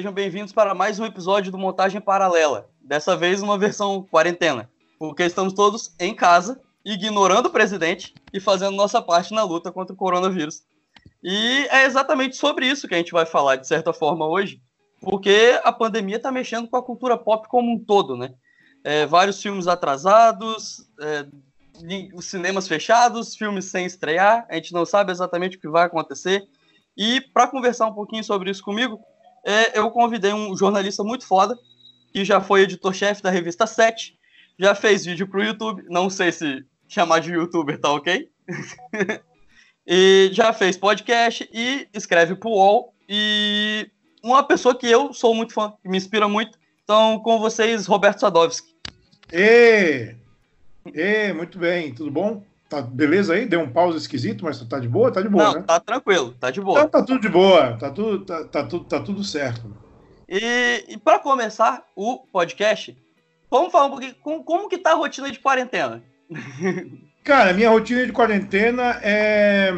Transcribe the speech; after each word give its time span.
Sejam 0.00 0.14
bem-vindos 0.14 0.50
para 0.50 0.74
mais 0.74 0.98
um 0.98 1.04
episódio 1.04 1.52
do 1.52 1.58
Montagem 1.58 2.00
Paralela. 2.00 2.70
Dessa 2.80 3.14
vez 3.14 3.42
uma 3.42 3.58
versão 3.58 4.02
quarentena, 4.02 4.66
porque 4.98 5.24
estamos 5.24 5.52
todos 5.52 5.94
em 6.00 6.14
casa, 6.14 6.58
ignorando 6.82 7.50
o 7.50 7.50
presidente 7.50 8.14
e 8.32 8.40
fazendo 8.40 8.74
nossa 8.74 9.02
parte 9.02 9.34
na 9.34 9.42
luta 9.42 9.70
contra 9.70 9.92
o 9.92 9.96
coronavírus. 9.98 10.62
E 11.22 11.66
é 11.70 11.84
exatamente 11.84 12.34
sobre 12.34 12.66
isso 12.66 12.88
que 12.88 12.94
a 12.94 12.96
gente 12.96 13.12
vai 13.12 13.26
falar, 13.26 13.56
de 13.56 13.66
certa 13.68 13.92
forma, 13.92 14.26
hoje, 14.26 14.62
porque 15.02 15.60
a 15.62 15.70
pandemia 15.70 16.16
está 16.16 16.32
mexendo 16.32 16.66
com 16.66 16.78
a 16.78 16.82
cultura 16.82 17.18
pop 17.18 17.46
como 17.46 17.70
um 17.70 17.78
todo, 17.78 18.16
né? 18.16 18.32
É, 18.82 19.04
vários 19.04 19.42
filmes 19.42 19.66
atrasados, 19.66 20.88
é, 20.98 21.26
cinemas 22.22 22.66
fechados, 22.66 23.36
filmes 23.36 23.66
sem 23.66 23.84
estrear, 23.84 24.46
a 24.48 24.54
gente 24.54 24.72
não 24.72 24.86
sabe 24.86 25.12
exatamente 25.12 25.58
o 25.58 25.60
que 25.60 25.68
vai 25.68 25.84
acontecer. 25.84 26.48
E 26.96 27.20
para 27.20 27.46
conversar 27.46 27.86
um 27.86 27.94
pouquinho 27.94 28.24
sobre 28.24 28.50
isso 28.50 28.64
comigo, 28.64 28.98
é, 29.44 29.78
eu 29.78 29.90
convidei 29.90 30.32
um 30.32 30.56
jornalista 30.56 31.02
muito 31.02 31.26
foda, 31.26 31.58
que 32.12 32.24
já 32.24 32.40
foi 32.40 32.62
editor-chefe 32.62 33.22
da 33.22 33.30
revista 33.30 33.66
7, 33.66 34.18
já 34.58 34.74
fez 34.74 35.04
vídeo 35.04 35.26
para 35.28 35.40
o 35.40 35.44
YouTube, 35.44 35.84
não 35.88 36.10
sei 36.10 36.32
se 36.32 36.64
chamar 36.88 37.20
de 37.20 37.32
youtuber 37.32 37.78
tá 37.78 37.92
ok, 37.92 38.28
e 39.86 40.30
já 40.32 40.52
fez 40.52 40.76
podcast 40.76 41.48
e 41.52 41.88
escreve 41.94 42.34
para 42.34 42.48
o 42.48 42.52
UOL, 42.52 42.94
e 43.08 43.88
uma 44.22 44.42
pessoa 44.42 44.76
que 44.76 44.86
eu 44.86 45.12
sou 45.12 45.34
muito 45.34 45.54
fã, 45.54 45.72
que 45.82 45.88
me 45.88 45.96
inspira 45.96 46.28
muito, 46.28 46.58
então 46.82 47.18
com 47.20 47.38
vocês, 47.38 47.86
Roberto 47.86 48.20
Sadovski. 48.20 48.74
Ê! 49.32 50.16
Ê, 50.94 51.32
muito 51.32 51.58
bem, 51.58 51.94
tudo 51.94 52.10
bom? 52.10 52.42
Tá 52.70 52.80
beleza 52.80 53.34
aí? 53.34 53.46
Deu 53.46 53.58
um 53.60 53.68
pause 53.68 53.98
esquisito, 53.98 54.44
mas 54.44 54.60
tá 54.60 54.78
de 54.78 54.88
boa? 54.88 55.10
Tá 55.10 55.20
de 55.20 55.28
boa, 55.28 55.42
Não, 55.42 55.54
né? 55.54 55.64
tá 55.66 55.80
tranquilo, 55.80 56.32
tá 56.38 56.52
de 56.52 56.60
boa. 56.60 56.78
Então 56.78 56.88
tá 56.88 57.02
tudo 57.02 57.20
de 57.20 57.28
boa, 57.28 57.76
tá 57.76 57.90
tudo, 57.90 58.24
tá, 58.24 58.44
tá 58.44 58.62
tudo, 58.62 58.84
tá 58.84 59.00
tudo 59.00 59.24
certo. 59.24 59.76
E, 60.28 60.84
e 60.88 60.96
para 60.96 61.18
começar 61.18 61.84
o 61.96 62.18
podcast, 62.32 62.96
vamos 63.50 63.72
falar 63.72 63.86
um 63.86 63.90
pouquinho 63.90 64.14
como, 64.22 64.44
como 64.44 64.68
que 64.68 64.78
tá 64.78 64.92
a 64.92 64.94
rotina 64.94 65.32
de 65.32 65.40
quarentena. 65.40 66.00
Cara, 67.24 67.52
minha 67.52 67.70
rotina 67.70 68.06
de 68.06 68.12
quarentena 68.12 69.00
é. 69.02 69.72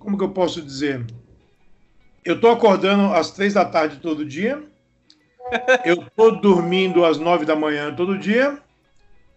Como 0.00 0.18
que 0.18 0.24
eu 0.24 0.30
posso 0.30 0.60
dizer? 0.60 1.06
Eu 2.24 2.40
tô 2.40 2.48
acordando 2.50 3.14
às 3.14 3.30
três 3.30 3.54
da 3.54 3.64
tarde 3.64 3.98
todo 3.98 4.24
dia. 4.24 4.60
Eu 5.84 6.04
tô 6.16 6.32
dormindo 6.32 7.04
às 7.04 7.18
nove 7.18 7.44
da 7.44 7.54
manhã 7.54 7.94
todo 7.94 8.18
dia 8.18 8.60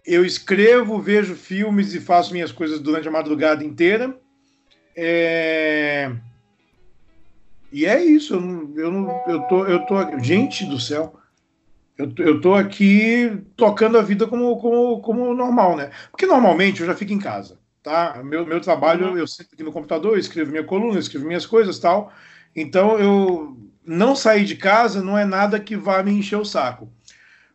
eu 0.06 0.26
escrevo, 0.26 1.02
vejo 1.02 1.36
filmes 1.36 1.94
e 1.94 2.00
faço 2.00 2.32
minhas 2.32 2.52
coisas 2.52 2.80
durante 2.80 3.08
a 3.08 3.12
madrugada 3.12 3.64
inteira. 3.64 4.18
É... 4.96 6.12
E 7.72 7.86
é 7.86 8.04
isso. 8.04 8.36
Eu, 8.36 8.42
não, 8.42 8.74
eu, 8.78 8.92
não, 8.92 9.24
eu, 9.28 9.42
tô, 9.44 9.66
eu 9.66 9.86
tô. 9.86 10.20
Gente 10.20 10.66
do 10.66 10.80
céu. 10.80 11.20
Eu, 11.98 12.12
eu 12.20 12.42
tô 12.42 12.54
aqui 12.54 13.42
tocando 13.56 13.98
a 13.98 14.02
vida 14.02 14.28
como, 14.28 14.58
como, 14.58 15.02
como 15.02 15.34
normal, 15.34 15.78
né? 15.78 15.92
Porque 16.12 16.26
normalmente 16.26 16.82
eu 16.82 16.88
já 16.88 16.94
fico 16.94 17.14
em 17.14 17.20
casa, 17.20 17.58
tá? 17.82 18.22
Meu, 18.24 18.46
meu 18.46 18.60
trabalho, 18.60 19.12
uhum. 19.12 19.18
eu 19.18 19.26
sento 19.26 19.54
aqui 19.54 19.64
no 19.64 19.72
computador, 19.72 20.14
eu 20.14 20.20
escrevo 20.20 20.52
minha 20.52 20.64
coluna, 20.64 21.00
escrevo 21.00 21.26
minhas 21.26 21.46
coisas 21.46 21.80
tal. 21.80 22.12
Então 22.54 23.00
eu 23.00 23.58
não 23.86 24.16
sair 24.16 24.44
de 24.44 24.56
casa 24.56 25.02
não 25.02 25.18
é 25.18 25.26
nada 25.26 25.60
que 25.60 25.76
vá 25.76 26.04
me 26.04 26.12
encher 26.12 26.38
o 26.38 26.46
saco. 26.46 26.90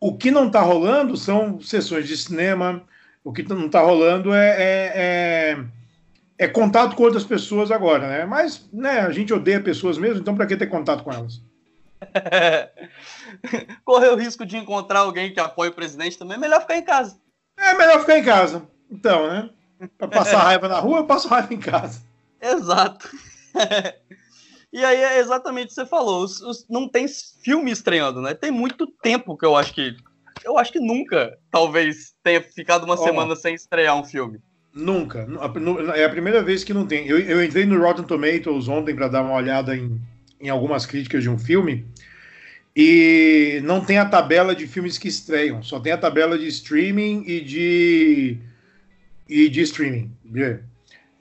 O 0.03 0.17
que 0.17 0.31
não 0.31 0.47
está 0.47 0.61
rolando 0.61 1.15
são 1.15 1.61
sessões 1.61 2.07
de 2.07 2.17
cinema, 2.17 2.83
o 3.23 3.31
que 3.31 3.43
não 3.43 3.67
está 3.67 3.81
rolando 3.81 4.33
é, 4.33 4.49
é, 4.49 4.91
é, 4.95 5.65
é, 6.39 6.47
contato 6.47 6.95
com 6.95 7.03
outras 7.03 7.23
pessoas 7.23 7.69
agora, 7.69 8.07
né? 8.07 8.25
Mas 8.25 8.67
né, 8.73 9.01
a 9.01 9.11
gente 9.11 9.31
odeia 9.31 9.61
pessoas 9.61 9.99
mesmo, 9.99 10.19
então 10.19 10.35
para 10.35 10.47
que 10.47 10.57
ter 10.57 10.65
contato 10.65 11.03
com 11.03 11.13
elas? 11.13 11.39
Correr 13.85 14.09
o 14.09 14.15
risco 14.15 14.43
de 14.43 14.57
encontrar 14.57 15.01
alguém 15.01 15.31
que 15.31 15.39
apoie 15.39 15.69
o 15.69 15.73
presidente 15.73 16.17
também, 16.17 16.35
é 16.35 16.39
melhor 16.39 16.61
ficar 16.61 16.77
em 16.77 16.83
casa. 16.83 17.21
É 17.55 17.75
melhor 17.75 17.99
ficar 17.99 18.17
em 18.17 18.23
casa. 18.23 18.67
Então, 18.89 19.29
né? 19.29 19.49
Para 19.99 20.07
passar 20.07 20.39
raiva 20.39 20.67
na 20.67 20.79
rua, 20.79 20.97
eu 20.97 21.05
passo 21.05 21.27
raiva 21.27 21.53
em 21.53 21.59
casa. 21.59 22.01
Exato. 22.41 23.07
E 24.71 24.83
aí 24.83 24.97
é 24.97 25.19
exatamente 25.19 25.65
o 25.65 25.67
que 25.69 25.73
você 25.75 25.85
falou. 25.85 26.23
Os, 26.23 26.41
os, 26.41 26.65
não 26.69 26.87
tem 26.87 27.05
filme 27.43 27.71
estreando, 27.71 28.21
né? 28.21 28.33
Tem 28.33 28.51
muito 28.51 28.87
tempo 28.87 29.37
que 29.37 29.45
eu 29.45 29.55
acho 29.55 29.73
que. 29.73 29.95
Eu 30.43 30.57
acho 30.57 30.71
que 30.71 30.79
nunca, 30.79 31.37
talvez, 31.51 32.13
tenha 32.23 32.41
ficado 32.41 32.83
uma 32.83 32.95
oh, 32.95 33.03
semana 33.03 33.35
sem 33.35 33.53
estrear 33.53 33.99
um 33.99 34.03
filme. 34.03 34.39
Nunca. 34.73 35.27
É 35.95 36.05
a 36.05 36.09
primeira 36.09 36.41
vez 36.41 36.63
que 36.63 36.73
não 36.73 36.87
tem. 36.87 37.05
Eu, 37.05 37.19
eu 37.19 37.43
entrei 37.43 37.65
no 37.65 37.79
Rotten 37.79 38.05
Tomatoes 38.05 38.67
ontem 38.67 38.95
para 38.95 39.09
dar 39.09 39.21
uma 39.21 39.35
olhada 39.35 39.75
em, 39.75 39.99
em 40.39 40.49
algumas 40.49 40.85
críticas 40.85 41.21
de 41.21 41.29
um 41.29 41.37
filme. 41.37 41.85
E 42.75 43.59
não 43.63 43.83
tem 43.83 43.97
a 43.97 44.05
tabela 44.05 44.55
de 44.55 44.65
filmes 44.65 44.97
que 44.97 45.09
estreiam, 45.09 45.61
só 45.61 45.79
tem 45.79 45.91
a 45.91 45.97
tabela 45.97 46.37
de 46.37 46.47
streaming 46.47 47.23
e 47.27 47.41
de 47.41 48.37
e 49.27 49.49
de 49.49 49.61
streaming. 49.61 50.11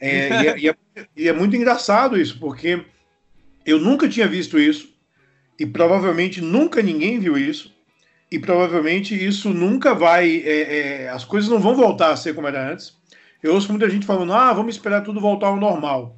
É, 0.01 0.29
e, 0.29 0.47
é, 0.47 0.59
e, 0.59 0.69
é, 0.69 0.75
e, 1.17 1.29
é, 1.29 1.33
muito 1.33 1.57
engraçado 1.57 2.19
isso, 2.21 2.39
porque 2.39 2.85
eu 3.71 3.79
nunca 3.79 4.09
tinha 4.09 4.27
visto 4.27 4.59
isso, 4.59 4.89
e 5.59 5.67
provavelmente 5.67 6.41
nunca 6.41 6.83
ninguém 6.83 7.19
viu 7.19 7.37
isso, 7.37 7.75
e 8.31 8.39
provavelmente 8.39 9.15
isso 9.15 9.51
nunca 9.51 9.95
vai. 9.95 10.43
É, 10.45 11.05
é, 11.05 11.09
as 11.09 11.25
coisas 11.25 11.51
não 11.51 11.59
vão 11.59 11.75
voltar 11.75 12.13
a 12.13 12.17
ser 12.17 12.35
como 12.35 12.47
era 12.47 12.73
antes. 12.73 12.97
Eu 13.43 13.55
ouço 13.55 13.71
muita 13.71 13.89
gente 13.89 14.07
falando, 14.07 14.33
ah, 14.33 14.53
vamos 14.53 14.75
esperar 14.75 15.03
tudo 15.03 15.21
voltar 15.21 15.49
ao 15.49 15.57
normal. 15.57 16.17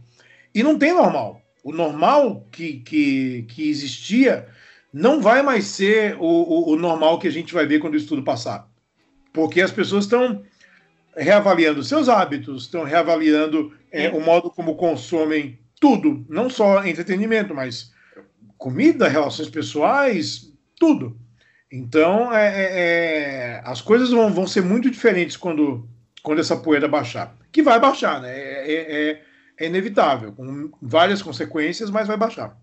E 0.54 0.62
não 0.62 0.78
tem 0.78 0.92
normal. 0.92 1.40
O 1.64 1.72
normal 1.72 2.46
que, 2.50 2.80
que, 2.80 3.46
que 3.48 3.68
existia 3.70 4.46
não 4.92 5.20
vai 5.20 5.42
mais 5.42 5.66
ser 5.66 6.16
o, 6.18 6.26
o, 6.26 6.72
o 6.72 6.76
normal 6.76 7.18
que 7.18 7.28
a 7.28 7.30
gente 7.30 7.54
vai 7.54 7.64
ver 7.64 7.78
quando 7.78 7.96
isso 7.96 8.08
tudo 8.08 8.22
passar. 8.22 8.68
Porque 9.32 9.62
as 9.62 9.70
pessoas 9.70 10.04
estão 10.04 10.42
reavaliando 11.16 11.82
seus 11.82 12.08
hábitos, 12.08 12.64
estão 12.64 12.84
reavaliando 12.84 13.72
é, 13.90 14.10
o 14.10 14.20
modo 14.20 14.50
como 14.50 14.76
consomem 14.76 15.58
tudo, 15.82 16.24
não 16.28 16.48
só 16.48 16.86
entretenimento, 16.86 17.52
mas 17.52 17.90
comida, 18.56 19.08
relações 19.08 19.50
pessoais, 19.50 20.52
tudo. 20.78 21.18
Então, 21.72 22.32
é, 22.32 22.46
é, 22.46 22.68
é, 22.78 23.62
as 23.64 23.80
coisas 23.80 24.10
vão, 24.10 24.32
vão 24.32 24.46
ser 24.46 24.62
muito 24.62 24.88
diferentes 24.88 25.36
quando, 25.36 25.88
quando 26.22 26.38
essa 26.38 26.56
poeira 26.56 26.86
baixar. 26.86 27.36
Que 27.50 27.64
vai 27.64 27.80
baixar, 27.80 28.20
né? 28.20 28.30
É, 28.32 28.72
é, 28.72 29.10
é, 29.10 29.22
é 29.58 29.66
inevitável, 29.66 30.32
com 30.32 30.70
várias 30.80 31.20
consequências, 31.20 31.90
mas 31.90 32.06
vai 32.06 32.16
baixar. 32.16 32.56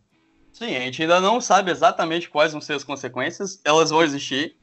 Sim, 0.54 0.78
a 0.78 0.80
gente 0.80 1.02
ainda 1.02 1.20
não 1.20 1.42
sabe 1.42 1.72
exatamente 1.72 2.30
quais 2.30 2.54
vão 2.54 2.62
ser 2.62 2.74
as 2.74 2.86
consequências, 2.86 3.60
elas 3.66 3.90
vão 3.90 4.02
existir. 4.02 4.56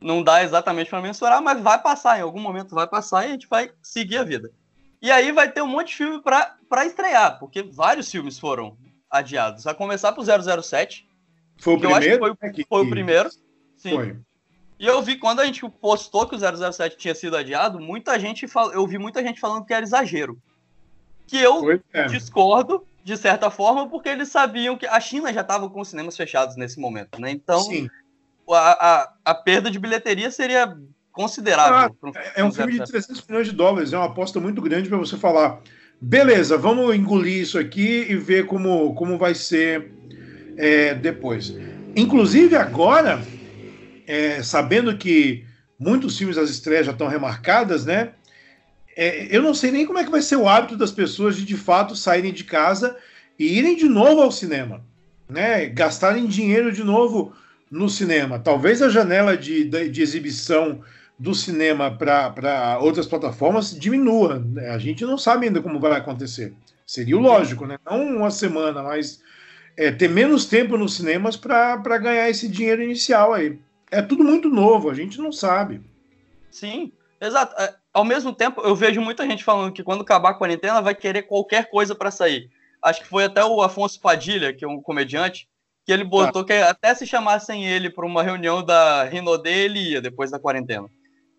Não 0.00 0.22
dá 0.22 0.44
exatamente 0.44 0.90
para 0.90 1.02
mensurar, 1.02 1.42
mas 1.42 1.60
vai 1.60 1.82
passar, 1.82 2.20
em 2.20 2.22
algum 2.22 2.40
momento 2.40 2.72
vai 2.72 2.86
passar 2.86 3.24
e 3.24 3.30
a 3.30 3.32
gente 3.32 3.48
vai 3.48 3.72
seguir 3.82 4.18
a 4.18 4.24
vida. 4.24 4.52
E 5.00 5.10
aí 5.10 5.32
vai 5.32 5.50
ter 5.50 5.62
um 5.62 5.66
monte 5.66 5.88
de 5.88 5.96
filme 5.96 6.22
para 6.22 6.86
estrear, 6.86 7.38
porque 7.38 7.62
vários 7.62 8.10
filmes 8.10 8.38
foram 8.38 8.76
adiados. 9.10 9.66
A 9.66 9.74
começar 9.74 10.12
pro 10.12 10.22
007. 10.24 11.06
Foi 11.58 11.74
o 11.74 11.78
primeiro? 11.78 12.18
Foi, 12.18 12.30
é 12.30 12.64
foi, 12.68 12.86
o 12.86 12.90
primeiro. 12.90 13.30
Sim. 13.76 13.94
Foi. 13.94 14.16
E 14.78 14.86
eu 14.86 15.00
vi 15.02 15.16
quando 15.16 15.40
a 15.40 15.46
gente 15.46 15.66
postou 15.80 16.26
que 16.26 16.34
o 16.34 16.72
007 16.72 16.96
tinha 16.96 17.14
sido 17.14 17.36
adiado, 17.36 17.80
muita 17.80 18.18
gente 18.18 18.46
fal... 18.46 18.72
eu 18.72 18.86
vi 18.86 18.98
muita 18.98 19.22
gente 19.22 19.40
falando 19.40 19.64
que 19.64 19.72
era 19.72 19.84
exagero. 19.84 20.38
Que 21.26 21.38
eu 21.38 21.82
é. 21.92 22.06
discordo, 22.06 22.86
de 23.02 23.16
certa 23.16 23.50
forma, 23.50 23.88
porque 23.88 24.08
eles 24.08 24.28
sabiam 24.28 24.76
que 24.76 24.86
a 24.86 25.00
China 25.00 25.32
já 25.32 25.40
estava 25.40 25.68
com 25.70 25.80
os 25.80 25.88
cinemas 25.88 26.16
fechados 26.16 26.56
nesse 26.56 26.78
momento, 26.78 27.20
né? 27.20 27.30
Então, 27.30 27.66
a, 28.50 29.02
a, 29.02 29.12
a 29.24 29.34
perda 29.34 29.70
de 29.70 29.78
bilheteria 29.78 30.30
seria 30.30 30.76
considerável. 31.16 31.96
Ah, 32.02 32.06
um 32.06 32.12
é 32.36 32.44
um 32.44 32.52
filme 32.52 32.72
de 32.72 32.84
300 32.84 33.26
milhões 33.26 33.46
de 33.46 33.54
dólares, 33.54 33.94
é 33.94 33.96
uma 33.96 34.04
aposta 34.04 34.38
muito 34.38 34.60
grande 34.60 34.86
para 34.86 34.98
você 34.98 35.16
falar. 35.16 35.62
Beleza, 35.98 36.58
vamos 36.58 36.94
engolir 36.94 37.40
isso 37.40 37.58
aqui 37.58 38.04
e 38.06 38.14
ver 38.16 38.44
como, 38.44 38.94
como 38.94 39.16
vai 39.16 39.34
ser 39.34 39.92
é, 40.58 40.94
depois. 40.94 41.56
Inclusive 41.96 42.54
agora, 42.54 43.24
é, 44.06 44.42
sabendo 44.42 44.94
que 44.98 45.42
muitos 45.78 46.18
filmes 46.18 46.36
das 46.36 46.50
estreias 46.50 46.84
já 46.84 46.92
estão 46.92 47.08
remarcadas, 47.08 47.86
né? 47.86 48.10
É, 48.94 49.34
eu 49.34 49.40
não 49.40 49.54
sei 49.54 49.70
nem 49.70 49.86
como 49.86 49.98
é 49.98 50.04
que 50.04 50.10
vai 50.10 50.20
ser 50.20 50.36
o 50.36 50.46
hábito 50.46 50.76
das 50.76 50.92
pessoas 50.92 51.34
de 51.34 51.46
de 51.46 51.56
fato 51.56 51.96
saírem 51.96 52.32
de 52.32 52.44
casa 52.44 52.94
e 53.38 53.56
irem 53.58 53.74
de 53.74 53.88
novo 53.88 54.20
ao 54.20 54.30
cinema, 54.30 54.84
né? 55.26 55.64
Gastarem 55.64 56.26
dinheiro 56.26 56.70
de 56.70 56.84
novo 56.84 57.32
no 57.70 57.88
cinema. 57.88 58.38
Talvez 58.38 58.82
a 58.82 58.90
janela 58.90 59.34
de, 59.34 59.64
de, 59.64 59.88
de 59.88 60.02
exibição 60.02 60.82
do 61.18 61.34
cinema 61.34 61.90
para 61.90 62.78
outras 62.80 63.06
plataformas 63.06 63.74
diminua. 63.74 64.38
Né? 64.38 64.70
A 64.70 64.78
gente 64.78 65.04
não 65.04 65.16
sabe 65.16 65.46
ainda 65.46 65.62
como 65.62 65.80
vai 65.80 65.92
acontecer. 65.92 66.54
Seria 66.86 67.16
o 67.16 67.20
lógico, 67.20 67.66
né? 67.66 67.78
Não 67.84 68.16
uma 68.16 68.30
semana, 68.30 68.82
mas 68.82 69.20
é, 69.76 69.90
ter 69.90 70.08
menos 70.08 70.46
tempo 70.46 70.76
nos 70.76 70.94
cinemas 70.94 71.36
para 71.36 71.98
ganhar 71.98 72.28
esse 72.30 72.48
dinheiro 72.48 72.82
inicial 72.82 73.34
aí. 73.34 73.58
É 73.90 74.00
tudo 74.02 74.22
muito 74.22 74.48
novo, 74.48 74.90
a 74.90 74.94
gente 74.94 75.18
não 75.18 75.32
sabe. 75.32 75.80
Sim, 76.50 76.92
exato. 77.20 77.60
É, 77.60 77.74
ao 77.92 78.04
mesmo 78.04 78.32
tempo, 78.32 78.60
eu 78.60 78.74
vejo 78.74 79.00
muita 79.00 79.26
gente 79.26 79.42
falando 79.42 79.72
que 79.72 79.82
quando 79.82 80.02
acabar 80.02 80.30
a 80.30 80.34
quarentena 80.34 80.80
vai 80.80 80.94
querer 80.94 81.22
qualquer 81.22 81.70
coisa 81.70 81.94
para 81.94 82.10
sair. 82.10 82.50
Acho 82.82 83.00
que 83.00 83.08
foi 83.08 83.24
até 83.24 83.44
o 83.44 83.62
Afonso 83.62 84.00
Padilha, 84.00 84.52
que 84.52 84.64
é 84.64 84.68
um 84.68 84.80
comediante, 84.80 85.48
que 85.84 85.92
ele 85.92 86.04
botou 86.04 86.44
tá. 86.44 86.54
que 86.54 86.60
até 86.60 86.94
se 86.94 87.06
chamassem 87.06 87.66
ele 87.66 87.90
para 87.90 88.06
uma 88.06 88.22
reunião 88.22 88.62
da 88.62 89.04
Rinode, 89.04 89.48
ele 89.48 89.92
ia 89.92 90.00
depois 90.00 90.30
da 90.30 90.38
quarentena. 90.38 90.88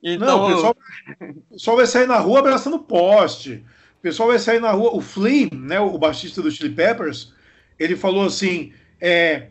Então, 0.04 0.28
Não, 0.28 0.44
o 0.46 0.54
pessoal, 0.54 0.76
o 1.22 1.54
pessoal 1.54 1.78
vai 1.78 1.88
sair 1.88 2.08
na 2.08 2.18
rua 2.18 2.40
abraçando 2.40 2.80
poste. 2.80 3.66
O 3.98 4.02
pessoal 4.02 4.30
vai 4.30 4.40
sair 4.40 4.60
na 4.60 4.72
rua. 4.72 4.96
O 4.96 5.02
Flea, 5.02 5.50
né, 5.52 5.80
o 5.80 5.98
baixista 5.98 6.42
do 6.42 6.52
Chili 6.52 6.74
Peppers, 6.74 7.34
ele 7.80 7.96
falou 7.96 8.26
assim: 8.26 8.74
é, 9.02 9.48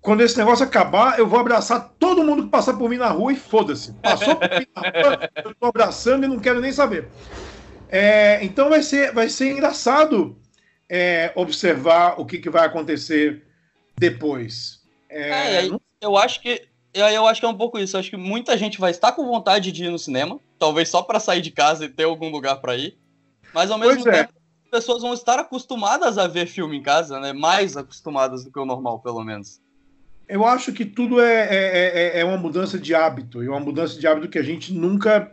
quando 0.00 0.20
esse 0.20 0.38
negócio 0.38 0.64
acabar, 0.64 1.18
eu 1.18 1.26
vou 1.26 1.40
abraçar 1.40 1.94
todo 1.98 2.22
mundo 2.22 2.44
que 2.44 2.50
passar 2.50 2.74
por 2.74 2.88
mim 2.88 2.96
na 2.98 3.08
rua 3.08 3.32
e 3.32 3.36
foda-se. 3.36 3.92
Passou 3.94 4.36
por 4.36 4.48
mim 4.48 4.66
na 4.74 4.82
rua, 4.82 5.30
eu 5.44 5.54
tô 5.54 5.66
abraçando 5.66 6.24
e 6.24 6.28
não 6.28 6.38
quero 6.38 6.60
nem 6.60 6.72
saber. 6.72 7.08
É, 7.88 8.44
então 8.44 8.68
vai 8.68 8.82
ser, 8.82 9.12
vai 9.12 9.28
ser 9.28 9.50
engraçado 9.50 10.36
é, 10.88 11.32
observar 11.34 12.20
o 12.20 12.24
que, 12.24 12.38
que 12.38 12.50
vai 12.50 12.66
acontecer 12.66 13.42
depois. 13.98 14.82
É, 15.08 15.66
é 15.66 15.70
eu 16.00 16.16
acho 16.16 16.40
que 16.42 16.68
eu 17.00 17.26
acho 17.26 17.40
que 17.40 17.46
é 17.46 17.48
um 17.48 17.56
pouco 17.56 17.78
isso. 17.78 17.96
Eu 17.96 18.00
acho 18.00 18.10
que 18.10 18.16
muita 18.16 18.56
gente 18.56 18.80
vai 18.80 18.90
estar 18.90 19.12
com 19.12 19.26
vontade 19.26 19.72
de 19.72 19.84
ir 19.84 19.90
no 19.90 19.98
cinema, 19.98 20.38
talvez 20.58 20.88
só 20.88 21.02
para 21.02 21.20
sair 21.20 21.40
de 21.40 21.50
casa 21.50 21.84
e 21.84 21.88
ter 21.88 22.04
algum 22.04 22.30
lugar 22.30 22.56
para 22.56 22.76
ir. 22.76 22.96
Mas 23.52 23.70
ao 23.70 23.78
mesmo 23.78 24.02
pois 24.02 24.14
é. 24.14 24.24
tempo, 24.24 24.32
as 24.64 24.70
pessoas 24.70 25.02
vão 25.02 25.14
estar 25.14 25.38
acostumadas 25.38 26.18
a 26.18 26.26
ver 26.26 26.46
filme 26.46 26.76
em 26.76 26.82
casa, 26.82 27.20
né? 27.20 27.32
Mais 27.32 27.76
acostumadas 27.76 28.44
do 28.44 28.50
que 28.50 28.58
o 28.58 28.64
normal, 28.64 28.98
pelo 29.00 29.22
menos. 29.22 29.60
Eu 30.28 30.44
acho 30.44 30.72
que 30.72 30.84
tudo 30.84 31.20
é, 31.20 31.46
é, 31.48 32.18
é, 32.18 32.20
é 32.20 32.24
uma 32.24 32.36
mudança 32.36 32.78
de 32.78 32.94
hábito, 32.94 33.42
e 33.42 33.48
uma 33.48 33.60
mudança 33.60 33.98
de 33.98 34.06
hábito 34.06 34.28
que 34.28 34.38
a 34.38 34.42
gente 34.42 34.72
nunca, 34.72 35.30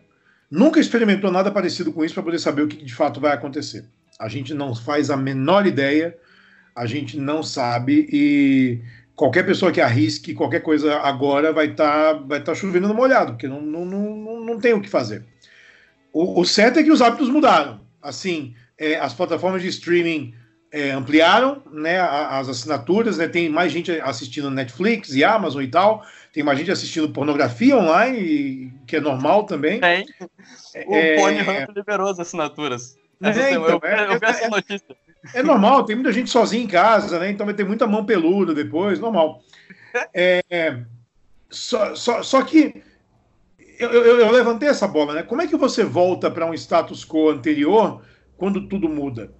nunca 0.51 0.79
experimentou 0.79 1.31
nada 1.31 1.51
parecido 1.51 1.91
com 1.91 2.05
isso 2.05 2.13
para 2.13 2.23
poder 2.23 2.39
saber 2.39 2.61
o 2.61 2.67
que 2.67 2.77
de 2.83 2.93
fato 2.93 3.19
vai 3.19 3.33
acontecer. 3.33 3.85
A 4.19 4.27
gente 4.27 4.53
não 4.53 4.75
faz 4.75 5.09
a 5.09 5.17
menor 5.17 5.65
ideia, 5.65 6.15
a 6.75 6.85
gente 6.85 7.17
não 7.17 7.41
sabe, 7.41 8.07
e 8.11 8.81
qualquer 9.15 9.45
pessoa 9.45 9.71
que 9.71 9.81
arrisque 9.81 10.33
qualquer 10.33 10.61
coisa 10.61 10.97
agora 10.99 11.53
vai 11.53 11.67
estar 11.67 12.13
tá, 12.15 12.19
vai 12.19 12.43
tá 12.43 12.55
chovendo 12.55 12.87
no 12.87 12.93
molhado, 12.93 13.33
porque 13.33 13.47
não, 13.47 13.61
não, 13.61 13.85
não, 13.85 14.45
não 14.45 14.59
tem 14.59 14.73
o 14.73 14.81
que 14.81 14.89
fazer. 14.89 15.23
O, 16.11 16.41
o 16.41 16.45
certo 16.45 16.79
é 16.79 16.83
que 16.83 16.91
os 16.91 17.01
hábitos 17.01 17.29
mudaram. 17.29 17.81
Assim, 18.01 18.53
é, 18.77 18.95
as 18.95 19.13
plataformas 19.13 19.61
de 19.61 19.67
streaming 19.69 20.33
é, 20.71 20.91
ampliaram 20.91 21.61
né, 21.71 21.99
as 21.99 22.49
assinaturas, 22.49 23.17
né, 23.17 23.27
tem 23.27 23.47
mais 23.47 23.71
gente 23.71 23.91
assistindo 24.01 24.49
Netflix 24.49 25.13
e 25.13 25.23
Amazon 25.23 25.63
e 25.63 25.67
tal, 25.67 26.03
tem 26.33 26.43
mais 26.43 26.57
gente 26.57 26.71
assistindo 26.71 27.09
pornografia 27.09 27.77
online, 27.77 28.73
que 28.87 28.95
é 28.95 28.99
normal 28.99 29.45
também. 29.45 29.79
Tem. 29.79 30.05
O 30.87 30.95
é, 30.95 31.15
Pornhub 31.15 31.73
liberou 31.75 32.09
as 32.09 32.19
assinaturas. 32.19 32.97
É, 33.23 33.51
então, 33.51 33.67
eu, 33.67 33.81
eu, 33.83 34.11
eu 34.11 34.19
vi 34.19 34.25
essa 34.25 34.49
notícia. 34.49 34.95
É 35.33 35.41
normal, 35.41 35.85
tem 35.85 35.95
muita 35.95 36.11
gente 36.11 36.29
sozinha 36.29 36.63
em 36.63 36.67
casa, 36.67 37.17
né? 37.19 37.29
Então 37.29 37.45
vai 37.45 37.55
ter 37.55 37.63
muita 37.63 37.87
mão 37.87 38.05
peluda 38.05 38.53
depois, 38.53 38.99
normal. 38.99 39.41
É, 40.13 40.83
só, 41.49 41.95
só, 41.95 42.21
só 42.23 42.41
que 42.41 42.83
eu, 43.79 43.89
eu, 43.91 44.19
eu, 44.19 44.31
levantei 44.31 44.67
essa 44.67 44.87
bola, 44.87 45.13
né? 45.13 45.23
Como 45.23 45.41
é 45.41 45.47
que 45.47 45.55
você 45.55 45.83
volta 45.83 46.29
para 46.29 46.45
um 46.45 46.53
status 46.53 47.05
quo 47.05 47.29
anterior 47.29 48.01
quando 48.37 48.67
tudo 48.67 48.89
muda? 48.89 49.31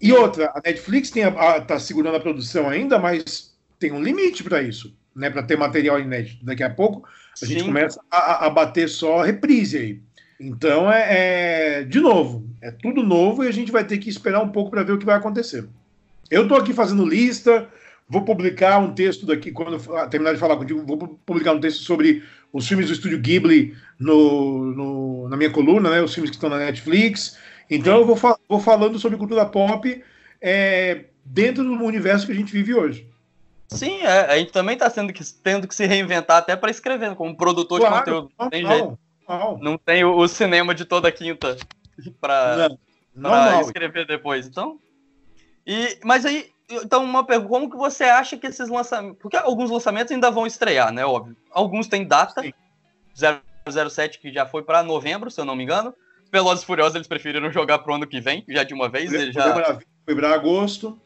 E 0.00 0.12
outra, 0.12 0.52
a 0.54 0.60
Netflix 0.64 1.14
está 1.14 1.78
segurando 1.78 2.16
a 2.16 2.20
produção 2.20 2.68
ainda, 2.68 2.98
mas 2.98 3.56
tem 3.78 3.92
um 3.92 4.02
limite 4.02 4.42
para 4.42 4.62
isso, 4.62 4.96
né? 5.14 5.30
Para 5.30 5.42
ter 5.42 5.56
material 5.56 6.00
inédito. 6.00 6.44
Daqui 6.44 6.62
a 6.62 6.70
pouco 6.70 7.08
a 7.40 7.46
Sim. 7.46 7.46
gente 7.46 7.64
começa 7.64 8.00
a, 8.10 8.46
a, 8.46 8.50
bater 8.50 8.88
só 8.88 9.22
reprise 9.22 9.78
aí. 9.78 10.00
Então 10.38 10.90
é, 10.90 11.06
é, 11.80 11.84
de 11.84 12.00
novo, 12.00 12.51
é 12.62 12.70
tudo 12.70 13.02
novo 13.02 13.42
e 13.42 13.48
a 13.48 13.52
gente 13.52 13.72
vai 13.72 13.84
ter 13.84 13.98
que 13.98 14.08
esperar 14.08 14.40
um 14.40 14.48
pouco 14.48 14.70
para 14.70 14.84
ver 14.84 14.92
o 14.92 14.98
que 14.98 15.04
vai 15.04 15.16
acontecer. 15.16 15.66
Eu 16.30 16.44
estou 16.44 16.56
aqui 16.56 16.72
fazendo 16.72 17.04
lista, 17.04 17.68
vou 18.08 18.22
publicar 18.24 18.78
um 18.78 18.94
texto 18.94 19.26
daqui 19.26 19.50
quando 19.50 19.78
terminar 20.08 20.32
de 20.32 20.38
falar 20.38 20.56
contigo, 20.56 20.86
vou 20.86 21.18
publicar 21.26 21.52
um 21.52 21.60
texto 21.60 21.82
sobre 21.82 22.22
os 22.52 22.66
filmes 22.68 22.86
do 22.86 22.92
estúdio 22.92 23.18
Ghibli 23.18 23.76
no, 23.98 24.72
no 24.72 25.28
na 25.28 25.36
minha 25.36 25.50
coluna, 25.50 25.90
né? 25.90 26.00
Os 26.00 26.14
filmes 26.14 26.30
que 26.30 26.36
estão 26.36 26.48
na 26.48 26.58
Netflix. 26.58 27.36
Então 27.68 27.98
eu 27.98 28.06
vou, 28.06 28.38
vou 28.48 28.60
falando 28.60 28.98
sobre 28.98 29.18
cultura 29.18 29.44
pop 29.44 30.02
é, 30.40 31.06
dentro 31.24 31.64
do 31.64 31.72
universo 31.72 32.26
que 32.26 32.32
a 32.32 32.36
gente 32.36 32.52
vive 32.52 32.74
hoje. 32.74 33.08
Sim, 33.68 34.02
é, 34.02 34.32
a 34.32 34.38
gente 34.38 34.52
também 34.52 34.74
está 34.74 34.88
tendo 34.88 35.12
que, 35.12 35.74
se 35.74 35.86
reinventar 35.86 36.36
até 36.36 36.54
para 36.54 36.70
escrever, 36.70 37.14
como 37.16 37.36
produtor 37.36 37.80
claro, 37.80 37.94
de 37.94 38.00
conteúdo. 38.00 38.30
Não, 38.38 38.50
tem 38.50 38.66
jeito. 38.66 38.98
Não, 39.28 39.58
não 39.58 39.78
tem 39.78 40.04
o, 40.04 40.14
o, 40.16 40.28
cinema 40.28 40.74
de 40.74 40.84
toda 40.84 41.10
quinta 41.10 41.56
para 42.20 42.68
escrever 43.60 44.06
depois. 44.06 44.46
Então. 44.46 44.78
E, 45.66 45.98
mas 46.02 46.24
aí, 46.24 46.50
então, 46.70 47.04
uma 47.04 47.24
pergunta: 47.24 47.48
como 47.48 47.70
que 47.70 47.76
você 47.76 48.04
acha 48.04 48.36
que 48.36 48.46
esses 48.46 48.68
lançamentos. 48.68 49.18
Porque 49.20 49.36
alguns 49.36 49.70
lançamentos 49.70 50.12
ainda 50.12 50.30
vão 50.30 50.46
estrear, 50.46 50.92
né? 50.92 51.04
Óbvio. 51.04 51.36
Alguns 51.50 51.88
têm 51.88 52.06
data. 52.06 52.42
Sim. 52.42 52.52
007, 53.90 54.18
que 54.18 54.32
já 54.32 54.46
foi 54.46 54.62
para 54.62 54.82
novembro, 54.82 55.30
se 55.30 55.40
eu 55.40 55.44
não 55.44 55.54
me 55.54 55.62
engano. 55.62 55.94
Velozes 56.32 56.64
Furiosos 56.64 56.94
eles 56.94 57.06
preferiram 57.06 57.52
jogar 57.52 57.80
pro 57.80 57.94
ano 57.94 58.06
que 58.06 58.20
vem, 58.20 58.42
já 58.48 58.62
de 58.64 58.72
uma 58.72 58.88
vez. 58.88 59.10
Mulher, 59.10 59.32
já... 59.32 59.54
Maravilha 59.54 59.86
foi 60.04 60.16
para 60.16 60.34
agosto. 60.34 61.00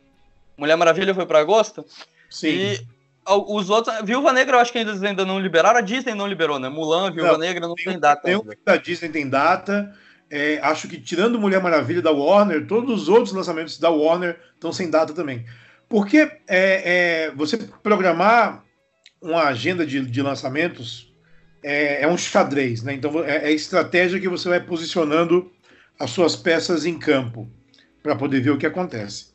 Mulher 0.56 0.76
Maravilha 0.76 1.14
foi 1.14 1.26
para 1.26 1.40
agosto? 1.40 1.84
Sim. 2.30 2.48
E 2.48 2.86
os 3.28 3.68
outros. 3.68 3.94
Viúva 4.04 4.32
Negra 4.32 4.56
eu 4.56 4.60
acho 4.60 4.72
que 4.72 4.78
eles 4.78 5.02
ainda 5.02 5.24
não 5.24 5.40
liberaram. 5.40 5.78
A 5.78 5.82
Disney 5.82 6.14
não 6.14 6.28
liberou, 6.28 6.60
né? 6.60 6.68
Mulan, 6.68 7.10
Viúva 7.10 7.32
não, 7.32 7.38
Negra 7.38 7.66
não 7.66 7.74
tem, 7.74 7.86
tem 7.86 7.98
data. 7.98 8.22
Tem 8.22 8.40
da 8.64 8.76
Disney 8.76 9.08
tem 9.08 9.28
data. 9.28 9.92
É, 10.30 10.58
acho 10.62 10.88
que 10.88 11.00
tirando 11.00 11.38
Mulher 11.38 11.62
Maravilha 11.62 12.02
da 12.02 12.10
Warner, 12.10 12.66
todos 12.66 13.02
os 13.02 13.08
outros 13.08 13.32
lançamentos 13.32 13.78
da 13.78 13.90
Warner 13.90 14.38
estão 14.54 14.72
sem 14.72 14.90
data 14.90 15.12
também. 15.12 15.44
Porque 15.88 16.18
é, 16.18 17.28
é, 17.28 17.30
você 17.30 17.56
programar 17.82 18.64
uma 19.20 19.44
agenda 19.44 19.86
de, 19.86 20.00
de 20.00 20.22
lançamentos 20.22 21.14
é, 21.62 22.02
é 22.02 22.08
um 22.08 22.18
xadrez, 22.18 22.82
né? 22.82 22.94
Então 22.94 23.24
é, 23.24 23.48
é 23.48 23.52
estratégia 23.52 24.20
que 24.20 24.28
você 24.28 24.48
vai 24.48 24.60
posicionando 24.60 25.50
as 25.98 26.10
suas 26.10 26.36
peças 26.36 26.84
em 26.84 26.98
campo 26.98 27.50
para 28.02 28.16
poder 28.16 28.40
ver 28.40 28.50
o 28.50 28.58
que 28.58 28.66
acontece. 28.66 29.34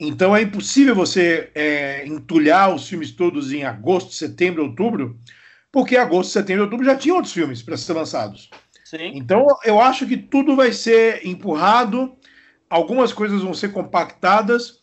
Então 0.00 0.34
é 0.34 0.42
impossível 0.42 0.94
você 0.94 1.50
é, 1.54 2.06
entulhar 2.06 2.74
os 2.74 2.88
filmes 2.88 3.10
todos 3.10 3.52
em 3.52 3.64
agosto, 3.64 4.12
setembro, 4.12 4.62
outubro, 4.62 5.18
porque 5.72 5.96
agosto, 5.96 6.32
setembro, 6.32 6.64
outubro 6.64 6.86
já 6.86 6.96
tinha 6.96 7.14
outros 7.14 7.32
filmes 7.32 7.62
para 7.62 7.76
ser 7.76 7.92
lançados. 7.92 8.48
Sim. 8.88 9.12
Então 9.14 9.46
eu 9.64 9.80
acho 9.80 10.06
que 10.06 10.16
tudo 10.16 10.56
vai 10.56 10.72
ser 10.72 11.26
empurrado, 11.26 12.16
algumas 12.70 13.12
coisas 13.12 13.42
vão 13.42 13.52
ser 13.52 13.72
compactadas, 13.72 14.82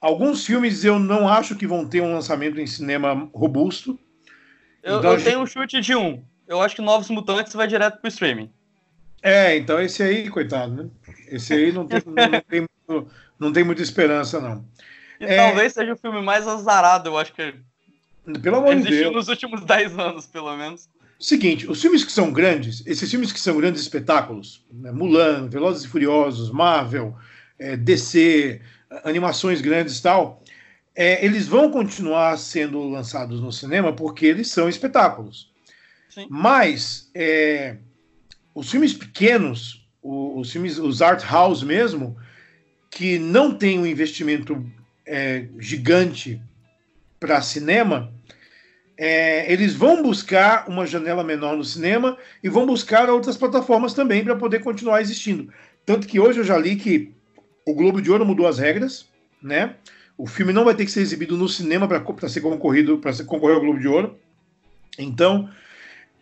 alguns 0.00 0.46
filmes 0.46 0.84
eu 0.84 0.98
não 0.98 1.28
acho 1.28 1.56
que 1.56 1.66
vão 1.66 1.86
ter 1.86 2.00
um 2.00 2.14
lançamento 2.14 2.60
em 2.60 2.66
cinema 2.66 3.28
robusto. 3.34 3.98
Eu, 4.82 4.98
então, 4.98 5.12
eu 5.12 5.16
tenho 5.22 5.38
gente... 5.38 5.42
um 5.42 5.46
chute 5.46 5.80
de 5.80 5.94
um 5.94 6.24
eu 6.52 6.60
acho 6.60 6.76
que 6.76 6.82
Novos 6.82 7.08
Mutantes 7.08 7.54
vai 7.54 7.66
direto 7.66 7.98
pro 7.98 8.08
streaming. 8.08 8.52
É, 9.22 9.56
então 9.56 9.80
esse 9.80 10.02
aí, 10.02 10.28
coitado, 10.28 10.74
né? 10.74 10.90
Esse 11.28 11.54
aí 11.54 11.72
não 11.72 11.86
tem, 11.86 12.02
não, 12.04 12.40
tem, 12.42 12.60
muito, 12.60 13.12
não 13.38 13.52
tem 13.52 13.64
muita 13.64 13.82
esperança, 13.82 14.40
não. 14.40 14.64
E 15.20 15.24
é... 15.24 15.36
talvez 15.36 15.72
seja 15.72 15.92
o 15.92 15.96
filme 15.96 16.20
mais 16.20 16.46
azarado, 16.46 17.08
eu 17.08 17.16
acho 17.16 17.32
que. 17.32 17.54
Pelo 18.42 18.56
amor 18.56 18.76
de 18.76 18.88
Deus. 18.88 19.14
nos 19.14 19.28
últimos 19.28 19.62
10 19.64 19.98
anos, 19.98 20.26
pelo 20.26 20.54
menos. 20.56 20.88
Seguinte, 21.22 21.70
os 21.70 21.80
filmes 21.80 22.02
que 22.02 22.10
são 22.10 22.32
grandes, 22.32 22.82
esses 22.84 23.08
filmes 23.08 23.30
que 23.30 23.38
são 23.38 23.56
grandes 23.56 23.80
espetáculos, 23.80 24.66
né, 24.72 24.90
Mulan, 24.90 25.48
Velozes 25.48 25.84
e 25.84 25.88
Furiosos, 25.88 26.50
Marvel, 26.50 27.16
é, 27.56 27.76
DC, 27.76 28.60
animações 29.04 29.60
grandes 29.60 29.98
e 29.98 30.02
tal, 30.02 30.42
é, 30.96 31.24
eles 31.24 31.46
vão 31.46 31.70
continuar 31.70 32.36
sendo 32.38 32.82
lançados 32.88 33.40
no 33.40 33.52
cinema 33.52 33.92
porque 33.92 34.26
eles 34.26 34.48
são 34.48 34.68
espetáculos. 34.68 35.48
Mas 36.28 37.08
é, 37.14 37.76
os 38.52 38.68
filmes 38.68 38.92
pequenos, 38.92 39.88
os, 40.02 40.48
os, 40.48 40.52
filmes, 40.52 40.76
os 40.76 41.00
art 41.00 41.22
house 41.30 41.62
mesmo, 41.62 42.16
que 42.90 43.16
não 43.20 43.54
tem 43.54 43.78
um 43.78 43.86
investimento 43.86 44.68
é, 45.06 45.46
gigante 45.60 46.42
para 47.20 47.40
cinema, 47.40 48.12
é, 48.96 49.50
eles 49.52 49.74
vão 49.74 50.02
buscar 50.02 50.68
uma 50.68 50.86
janela 50.86 51.24
menor 51.24 51.56
no 51.56 51.64
cinema 51.64 52.16
e 52.42 52.48
vão 52.48 52.66
buscar 52.66 53.08
outras 53.08 53.36
plataformas 53.36 53.94
também 53.94 54.22
para 54.24 54.36
poder 54.36 54.60
continuar 54.60 55.00
existindo. 55.00 55.52
Tanto 55.84 56.06
que 56.06 56.20
hoje 56.20 56.40
eu 56.40 56.44
já 56.44 56.56
li 56.58 56.76
que 56.76 57.12
o 57.66 57.74
Globo 57.74 58.00
de 58.00 58.10
Ouro 58.10 58.26
mudou 58.26 58.46
as 58.46 58.58
regras, 58.58 59.06
né? 59.42 59.76
O 60.16 60.26
filme 60.26 60.52
não 60.52 60.64
vai 60.64 60.74
ter 60.74 60.84
que 60.84 60.90
ser 60.90 61.00
exibido 61.00 61.36
no 61.36 61.48
cinema 61.48 61.88
para 61.88 62.28
ser 62.28 62.40
concorrido, 62.40 62.98
para 62.98 63.12
concorrer 63.24 63.56
ao 63.56 63.62
Globo 63.62 63.80
de 63.80 63.88
Ouro. 63.88 64.18
Então, 64.98 65.48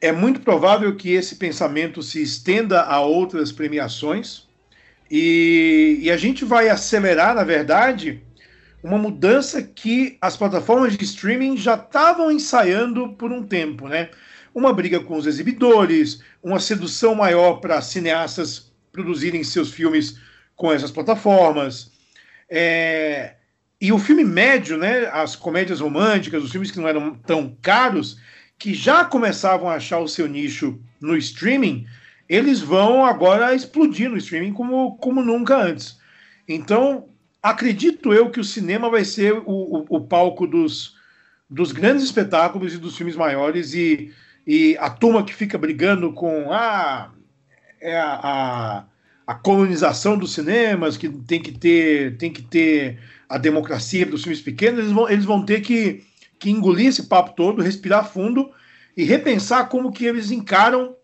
é 0.00 0.12
muito 0.12 0.40
provável 0.40 0.94
que 0.96 1.12
esse 1.12 1.36
pensamento 1.36 2.02
se 2.02 2.22
estenda 2.22 2.82
a 2.82 3.00
outras 3.00 3.52
premiações 3.52 4.48
e, 5.10 5.98
e, 6.02 6.10
a 6.10 6.16
gente 6.16 6.44
vai 6.44 6.68
acelerar, 6.68 7.34
na 7.34 7.42
verdade, 7.42 8.22
uma 8.82 8.98
mudança 8.98 9.62
que 9.62 10.16
as 10.20 10.36
plataformas 10.36 10.96
de 10.96 11.04
streaming 11.04 11.56
já 11.56 11.74
estavam 11.74 12.30
ensaiando 12.30 13.10
por 13.14 13.30
um 13.30 13.42
tempo, 13.42 13.88
né? 13.88 14.10
Uma 14.54 14.72
briga 14.72 15.00
com 15.00 15.16
os 15.16 15.26
exibidores, 15.26 16.22
uma 16.42 16.58
sedução 16.58 17.14
maior 17.14 17.60
para 17.60 17.80
cineastas 17.82 18.72
produzirem 18.90 19.44
seus 19.44 19.70
filmes 19.70 20.18
com 20.56 20.72
essas 20.72 20.90
plataformas. 20.90 21.92
É, 22.48 23.34
e 23.80 23.92
o 23.92 23.98
filme 23.98 24.24
médio, 24.24 24.76
né, 24.76 25.06
as 25.12 25.36
comédias 25.36 25.80
românticas, 25.80 26.42
os 26.42 26.50
filmes 26.50 26.70
que 26.70 26.78
não 26.78 26.88
eram 26.88 27.14
tão 27.14 27.56
caros, 27.62 28.18
que 28.58 28.74
já 28.74 29.04
começavam 29.04 29.70
a 29.70 29.76
achar 29.76 30.00
o 30.00 30.08
seu 30.08 30.26
nicho 30.26 30.78
no 31.00 31.16
streaming, 31.16 31.86
eles 32.28 32.60
vão 32.60 33.04
agora 33.06 33.54
explodir 33.54 34.10
no 34.10 34.18
streaming 34.18 34.52
como, 34.52 34.96
como 34.98 35.22
nunca 35.22 35.56
antes. 35.56 35.98
Então, 36.46 37.08
acredito 37.42 38.12
eu 38.12 38.30
que 38.30 38.40
o 38.40 38.44
cinema 38.44 38.90
vai 38.90 39.04
ser 39.04 39.34
o, 39.34 39.42
o, 39.46 39.86
o 39.88 40.00
palco 40.00 40.46
dos, 40.46 40.96
dos 41.48 41.72
grandes 41.72 42.04
espetáculos 42.04 42.74
e 42.74 42.78
dos 42.78 42.96
filmes 42.96 43.16
maiores, 43.16 43.74
e, 43.74 44.12
e 44.46 44.76
a 44.78 44.90
turma 44.90 45.24
que 45.24 45.34
fica 45.34 45.58
brigando 45.58 46.12
com 46.12 46.52
ah, 46.52 47.12
é 47.80 47.98
a, 47.98 48.20
a, 48.22 48.84
a 49.26 49.34
colonização 49.34 50.18
dos 50.18 50.34
cinemas, 50.34 50.96
que 50.96 51.08
tem 51.08 51.40
que 51.40 51.52
ter, 51.52 52.16
tem 52.16 52.32
que 52.32 52.42
ter 52.42 53.00
a 53.28 53.38
democracia 53.38 54.04
dos 54.04 54.22
filmes 54.22 54.40
pequenos, 54.40 54.80
eles 54.80 54.92
vão, 54.92 55.08
eles 55.08 55.24
vão 55.24 55.44
ter 55.44 55.60
que, 55.60 56.04
que 56.38 56.50
engolir 56.50 56.88
esse 56.88 57.04
papo 57.04 57.34
todo, 57.34 57.62
respirar 57.62 58.10
fundo 58.10 58.50
e 58.96 59.04
repensar 59.04 59.68
como 59.68 59.92
que 59.92 60.04
eles 60.04 60.30
encaram 60.30 60.96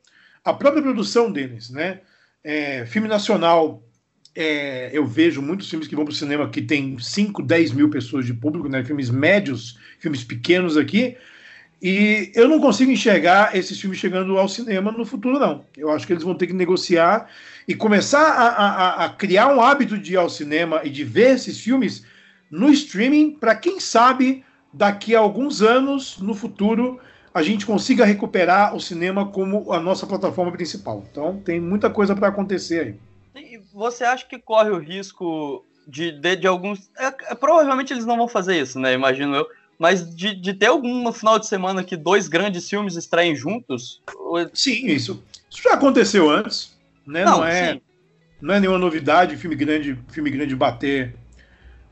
a 0.45 0.53
própria 0.53 0.83
produção 0.83 1.31
deles, 1.31 1.71
né? 1.71 2.01
É, 2.43 2.87
filme 2.87 3.09
nacional, 3.09 3.83
é, 4.37 4.91
eu 4.93 5.07
vejo 5.07 5.41
muitos 5.41 5.69
filmes 5.71 5.89
que 5.89 5.97
vão 5.97 6.05
para 6.05 6.13
o 6.13 6.15
cinema 6.15 6.49
que 6.49 6.61
tem 6.61 6.99
5, 6.99 7.43
10 7.43 7.73
mil 7.73 7.89
pessoas 7.89 8.27
de 8.27 8.35
público, 8.35 8.69
né? 8.69 8.85
Filmes 8.85 9.09
médios, 9.09 9.79
filmes 9.99 10.23
pequenos 10.23 10.77
aqui, 10.77 11.17
e 11.81 12.33
eu 12.35 12.49
não 12.49 12.59
consigo 12.59 12.91
enxergar 12.91 13.57
esses 13.57 13.79
filmes 13.81 13.99
chegando 13.99 14.39
ao 14.39 14.49
cinema 14.49 14.91
no 14.91 15.05
futuro, 15.05 15.39
não. 15.39 15.65
Eu 15.77 15.91
acho 15.91 16.07
que 16.07 16.13
eles 16.13 16.23
vão 16.23 16.35
ter 16.35 16.47
que 16.47 16.53
negociar 16.53 17.29
e 17.69 17.75
começar 17.75 18.23
a, 18.23 18.47
a, 18.49 19.05
a 19.05 19.09
criar 19.11 19.55
um 19.55 19.61
hábito 19.61 19.99
de 19.99 20.15
ir 20.15 20.17
ao 20.17 20.31
cinema 20.31 20.81
e 20.85 20.91
de 20.91 21.05
ver 21.05 21.35
esses 21.35 21.61
filmes 21.61 22.05
no 22.51 22.71
streaming, 22.71 23.33
para 23.33 23.55
quem 23.55 23.81
sabe 23.81 24.45
daqui 24.73 25.15
a 25.15 25.19
alguns 25.19 25.63
anos, 25.63 26.19
no 26.19 26.35
futuro, 26.35 27.01
a 27.35 27.43
gente 27.43 27.67
consiga 27.67 28.05
recuperar 28.05 28.75
o 28.75 28.81
cinema 28.81 29.27
como 29.27 29.73
a 29.73 29.81
nossa 29.81 30.07
plataforma 30.07 30.53
principal. 30.53 31.05
Então, 31.11 31.41
tem 31.45 31.61
muita 31.61 31.91
coisa 31.91 32.15
para 32.15 32.29
acontecer 32.29 32.81
aí. 32.81 32.95
Você 33.77 34.05
acha 34.05 34.27
que 34.27 34.39
corre 34.39 34.71
o 34.71 34.79
risco 34.79 35.63
de, 35.87 36.11
de, 36.11 36.37
de 36.37 36.47
alguns. 36.47 36.91
É, 36.99 37.07
é, 37.07 37.35
provavelmente 37.35 37.93
eles 37.93 38.07
não 38.07 38.17
vão 38.17 38.27
fazer 38.27 38.59
isso, 38.59 38.81
né? 38.81 38.95
Imagino 38.95 39.37
eu. 39.37 39.47
Mas 39.79 40.17
de, 40.17 40.35
de 40.35 40.55
ter 40.55 40.67
algum 40.67 41.13
final 41.13 41.39
de 41.39 41.47
semana 41.47 41.85
que 41.85 41.95
dois 41.95 42.27
grandes 42.27 42.67
filmes 42.69 42.97
estreiem 42.97 43.37
juntos? 43.37 44.03
Sim, 44.55 44.87
isso. 44.87 45.23
Isso 45.51 45.63
já 45.63 45.75
aconteceu 45.75 46.31
antes, 46.31 46.75
né? 47.07 47.27
Não, 47.27 47.39
não 47.39 47.47
é, 47.47 47.79
não 48.41 48.55
é 48.55 48.61
nenhuma 48.61 48.79
novidade 48.79 49.37
filme 49.37 49.55
grande, 49.55 49.99
filme 50.09 50.31
grande 50.31 50.57
bater 50.57 51.15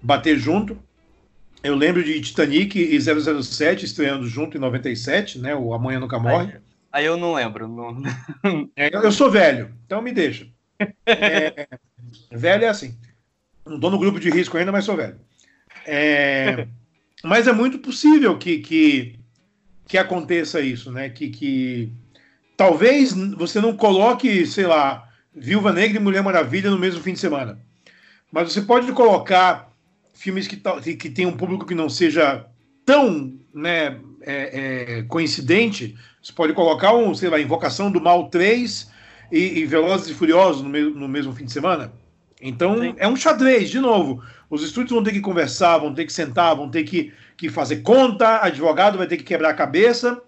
bater 0.00 0.38
junto. 0.38 0.78
Eu 1.62 1.74
lembro 1.74 2.02
de 2.02 2.18
Titanic 2.20 2.78
e 2.78 2.98
007 2.98 3.84
estreando 3.84 4.26
junto 4.26 4.56
em 4.56 4.60
97, 4.60 5.38
né? 5.38 5.54
O 5.54 5.74
Amanhã 5.74 6.00
Nunca 6.00 6.18
Morre. 6.18 6.54
Aí, 6.54 6.60
aí 6.92 7.04
eu 7.04 7.18
não 7.18 7.34
lembro. 7.34 7.68
Não... 7.68 8.02
É, 8.74 8.94
eu 8.94 9.12
sou 9.12 9.30
velho, 9.30 9.74
então 9.84 10.00
me 10.00 10.12
deixa. 10.12 10.46
É, 11.06 11.68
velho 12.30 12.64
é 12.64 12.68
assim. 12.68 12.96
Não 13.66 13.76
estou 13.76 13.90
no 13.90 13.98
grupo 13.98 14.20
de 14.20 14.30
risco 14.30 14.56
ainda, 14.56 14.72
mas 14.72 14.84
sou 14.84 14.96
velho. 14.96 15.18
É, 15.86 16.66
mas 17.22 17.46
é 17.46 17.52
muito 17.52 17.78
possível 17.78 18.36
que, 18.38 18.58
que, 18.58 19.18
que 19.86 19.98
aconteça 19.98 20.60
isso, 20.60 20.92
né? 20.92 21.08
Que, 21.08 21.28
que 21.28 21.92
talvez 22.56 23.12
você 23.12 23.60
não 23.60 23.76
coloque, 23.76 24.46
sei 24.46 24.66
lá, 24.66 25.08
Viúva 25.34 25.72
Negra 25.72 25.98
e 25.98 26.02
Mulher 26.02 26.22
Maravilha 26.22 26.70
no 26.70 26.78
mesmo 26.78 27.02
fim 27.02 27.12
de 27.12 27.18
semana. 27.18 27.58
Mas 28.30 28.52
você 28.52 28.62
pode 28.62 28.90
colocar 28.92 29.72
filmes 30.12 30.46
que, 30.46 30.56
que 30.96 31.10
tem 31.10 31.26
um 31.26 31.36
público 31.36 31.66
que 31.66 31.74
não 31.74 31.88
seja 31.88 32.46
tão 32.84 33.34
né, 33.52 33.98
é, 34.22 34.98
é, 34.98 35.02
coincidente, 35.04 35.96
você 36.22 36.32
pode 36.32 36.52
colocar 36.52 36.94
um, 36.94 37.14
sei 37.14 37.28
lá, 37.28 37.40
Invocação 37.40 37.90
do 37.90 38.00
Mal 38.00 38.28
3 38.28 38.90
e, 39.30 39.60
e 39.60 39.66
Velozes 39.66 40.08
e 40.08 40.14
Furiosos 40.14 40.62
no, 40.62 40.68
me, 40.68 40.82
no 40.82 41.08
mesmo 41.08 41.32
fim 41.32 41.44
de 41.44 41.52
semana. 41.52 41.92
Então 42.40 42.78
Sim. 42.78 42.94
é 42.98 43.08
um 43.08 43.16
xadrez, 43.16 43.70
de 43.70 43.80
novo. 43.80 44.22
Os 44.50 44.62
estúdios 44.62 44.92
vão 44.92 45.02
ter 45.02 45.12
que 45.12 45.20
conversar, 45.20 45.78
vão 45.78 45.94
ter 45.94 46.04
que 46.04 46.12
sentar, 46.12 46.54
vão 46.54 46.70
ter 46.70 46.84
que, 46.84 47.12
que 47.36 47.48
fazer 47.48 47.78
conta, 47.78 48.44
advogado 48.44 48.98
vai 48.98 49.06
ter 49.06 49.16
que 49.16 49.24
quebrar 49.24 49.50
a 49.50 49.54
cabeça 49.54 50.20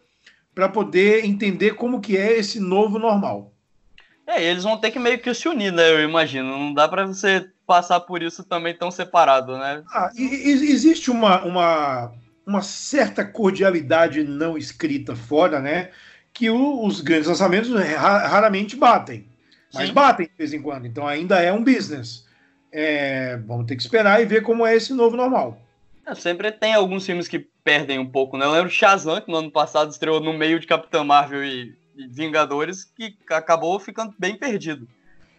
para 0.54 0.68
poder 0.68 1.24
entender 1.24 1.74
como 1.74 2.00
que 2.00 2.16
é 2.16 2.38
esse 2.38 2.58
novo 2.58 2.98
normal. 2.98 3.52
É, 4.26 4.42
eles 4.42 4.64
vão 4.64 4.78
ter 4.78 4.90
que 4.90 4.98
meio 4.98 5.18
que 5.18 5.32
se 5.34 5.46
unir, 5.46 5.72
né? 5.72 5.92
Eu 5.92 6.02
imagino. 6.02 6.58
Não 6.58 6.74
dá 6.74 6.88
para 6.88 7.06
você 7.06 7.48
passar 7.66 8.00
por 8.00 8.22
isso 8.22 8.42
também 8.42 8.74
tão 8.74 8.90
separado, 8.90 9.56
né? 9.58 9.82
Ah, 9.92 10.10
e, 10.16 10.22
e, 10.22 10.72
existe 10.72 11.10
uma, 11.10 11.44
uma, 11.44 12.12
uma 12.44 12.62
certa 12.62 13.24
cordialidade 13.24 14.24
não 14.24 14.56
escrita 14.56 15.14
fora, 15.14 15.60
né? 15.60 15.90
Que 16.36 16.50
o, 16.50 16.84
os 16.84 17.00
grandes 17.00 17.28
lançamentos 17.28 17.70
raramente 17.70 18.76
batem. 18.76 19.26
Mas 19.72 19.88
Sim. 19.88 19.94
batem 19.94 20.26
de 20.26 20.32
vez 20.36 20.52
em 20.52 20.60
quando. 20.60 20.86
Então 20.86 21.06
ainda 21.06 21.40
é 21.40 21.52
um 21.52 21.64
business. 21.64 22.26
É, 22.70 23.36
vamos 23.38 23.66
ter 23.66 23.76
que 23.76 23.82
esperar 23.82 24.20
e 24.20 24.26
ver 24.26 24.42
como 24.42 24.66
é 24.66 24.74
esse 24.74 24.92
novo 24.92 25.16
normal. 25.16 25.60
É, 26.06 26.14
sempre 26.14 26.52
tem 26.52 26.74
alguns 26.74 27.04
filmes 27.04 27.26
que 27.26 27.38
perdem 27.64 27.98
um 27.98 28.06
pouco, 28.06 28.36
né? 28.36 28.44
Eu 28.44 28.52
lembro 28.52 28.70
Shazam, 28.70 29.20
que 29.20 29.30
no 29.30 29.38
ano 29.38 29.50
passado 29.50 29.90
estreou 29.90 30.20
no 30.20 30.32
meio 30.32 30.60
de 30.60 30.66
Capitã 30.66 31.02
Marvel 31.02 31.44
e, 31.44 31.74
e 31.96 32.06
Vingadores, 32.06 32.84
que 32.84 33.16
acabou 33.30 33.80
ficando 33.80 34.14
bem 34.18 34.36
perdido. 34.36 34.86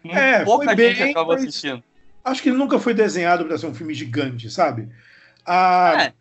É, 0.04 0.44
Pouca 0.44 0.70
gente 0.76 0.76
bem, 0.76 1.10
acabou 1.10 1.34
assistindo 1.34 1.82
acho 2.30 2.42
que 2.42 2.48
ele 2.48 2.58
nunca 2.58 2.78
foi 2.78 2.94
desenhado 2.94 3.44
para 3.44 3.58
ser 3.58 3.66
um 3.66 3.74
filme 3.74 3.94
gigante, 3.94 4.50
sabe? 4.50 4.88
Ah, 5.44 5.94
é. 5.98 6.12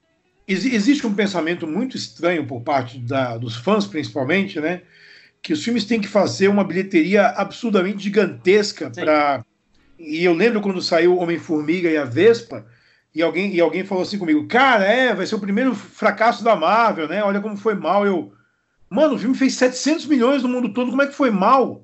Ex 0.48 0.66
existe 0.66 1.06
um 1.06 1.14
pensamento 1.14 1.68
muito 1.68 1.98
estranho 1.98 2.46
por 2.46 2.62
parte 2.62 2.98
da, 3.00 3.38
dos 3.38 3.56
fãs, 3.56 3.86
principalmente, 3.86 4.60
né? 4.60 4.82
Que 5.42 5.54
os 5.54 5.64
filmes 5.64 5.86
têm 5.86 6.00
que 6.00 6.08
fazer 6.08 6.48
uma 6.48 6.64
bilheteria 6.64 7.28
absurdamente 7.28 8.04
gigantesca 8.04 8.90
para. 8.90 9.46
E 10.00 10.24
eu 10.24 10.34
lembro 10.34 10.62
quando 10.62 10.82
saiu 10.82 11.18
Homem-Formiga 11.18 11.90
e 11.90 11.98
a 11.98 12.06
Vespa, 12.06 12.66
e 13.14 13.22
alguém, 13.22 13.54
e 13.54 13.60
alguém 13.60 13.84
falou 13.84 14.04
assim 14.04 14.18
comigo: 14.18 14.48
Cara, 14.48 14.86
é, 14.86 15.14
vai 15.14 15.26
ser 15.26 15.36
o 15.36 15.40
primeiro 15.40 15.76
fracasso 15.76 16.44
da 16.44 16.56
Marvel, 16.56 17.08
né? 17.08 17.24
Olha 17.24 17.42
como 17.42 17.58
foi 17.58 17.76
mal. 17.76 18.06
Eu, 18.06 18.32
mano, 18.90 19.16
o 19.16 19.20
filme 19.20 19.36
fez 19.36 19.56
700 19.56 20.06
milhões 20.06 20.44
no 20.44 20.50
mundo 20.50 20.74
todo, 20.74 20.92
como 20.92 21.02
é 21.02 21.08
que 21.08 21.16
foi 21.16 21.32
mal? 21.32 21.84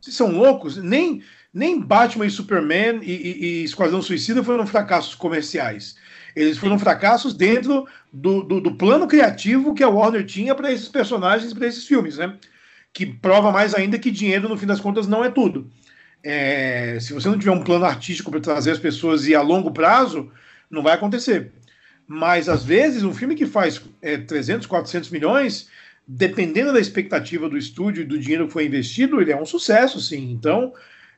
Vocês 0.00 0.14
são 0.14 0.30
loucos? 0.30 0.76
Nem, 0.76 1.22
nem 1.52 1.80
Batman 1.80 2.26
e 2.26 2.30
Superman 2.30 3.00
e, 3.02 3.12
e, 3.12 3.44
e 3.44 3.64
Esquadrão 3.64 4.02
Suicida 4.02 4.44
foram 4.44 4.66
fracassos 4.66 5.14
comerciais. 5.14 5.96
Eles 6.38 6.56
foram 6.56 6.78
fracassos 6.78 7.34
dentro 7.34 7.84
do, 8.12 8.42
do, 8.44 8.60
do 8.60 8.74
plano 8.76 9.08
criativo 9.08 9.74
que 9.74 9.82
a 9.82 9.88
Warner 9.88 10.24
tinha 10.24 10.54
para 10.54 10.72
esses 10.72 10.88
personagens, 10.88 11.52
para 11.52 11.66
esses 11.66 11.84
filmes, 11.84 12.16
né? 12.16 12.36
Que 12.92 13.04
prova 13.04 13.50
mais 13.50 13.74
ainda 13.74 13.98
que 13.98 14.08
dinheiro, 14.08 14.48
no 14.48 14.56
fim 14.56 14.66
das 14.66 14.78
contas, 14.78 15.08
não 15.08 15.24
é 15.24 15.30
tudo. 15.30 15.68
É, 16.22 16.98
se 17.00 17.12
você 17.12 17.28
não 17.28 17.38
tiver 17.38 17.50
um 17.50 17.64
plano 17.64 17.84
artístico 17.84 18.30
para 18.30 18.38
trazer 18.38 18.70
as 18.70 18.78
pessoas 18.78 19.26
e 19.26 19.34
a 19.34 19.42
longo 19.42 19.72
prazo, 19.72 20.30
não 20.70 20.80
vai 20.80 20.94
acontecer. 20.94 21.50
Mas, 22.06 22.48
às 22.48 22.64
vezes, 22.64 23.02
um 23.02 23.12
filme 23.12 23.34
que 23.34 23.44
faz 23.44 23.82
é, 24.00 24.16
300, 24.16 24.66
400 24.66 25.10
milhões, 25.10 25.68
dependendo 26.06 26.72
da 26.72 26.80
expectativa 26.80 27.48
do 27.48 27.58
estúdio 27.58 28.02
e 28.02 28.06
do 28.06 28.18
dinheiro 28.18 28.46
que 28.46 28.52
foi 28.52 28.64
investido, 28.64 29.20
ele 29.20 29.32
é 29.32 29.36
um 29.36 29.44
sucesso, 29.44 30.00
sim. 30.00 30.30
Então, 30.30 30.72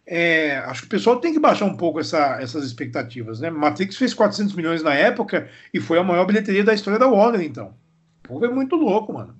é, 0.06 0.56
acho 0.66 0.82
que 0.82 0.86
o 0.86 0.90
pessoal 0.90 1.20
tem 1.20 1.32
que 1.32 1.38
baixar 1.38 1.64
um 1.64 1.76
pouco 1.76 2.00
essa, 2.00 2.40
essas 2.40 2.64
expectativas, 2.64 3.40
né? 3.40 3.50
Matrix 3.50 3.96
fez 3.96 4.12
400 4.12 4.54
milhões 4.54 4.82
na 4.82 4.94
época 4.94 5.48
e 5.72 5.80
foi 5.80 5.98
a 5.98 6.04
maior 6.04 6.24
bilheteria 6.26 6.64
da 6.64 6.74
história 6.74 6.98
da 6.98 7.06
Warner, 7.06 7.42
então. 7.42 7.74
O 8.24 8.28
povo 8.28 8.44
é 8.44 8.48
muito 8.48 8.76
louco, 8.76 9.12
mano. 9.12 9.36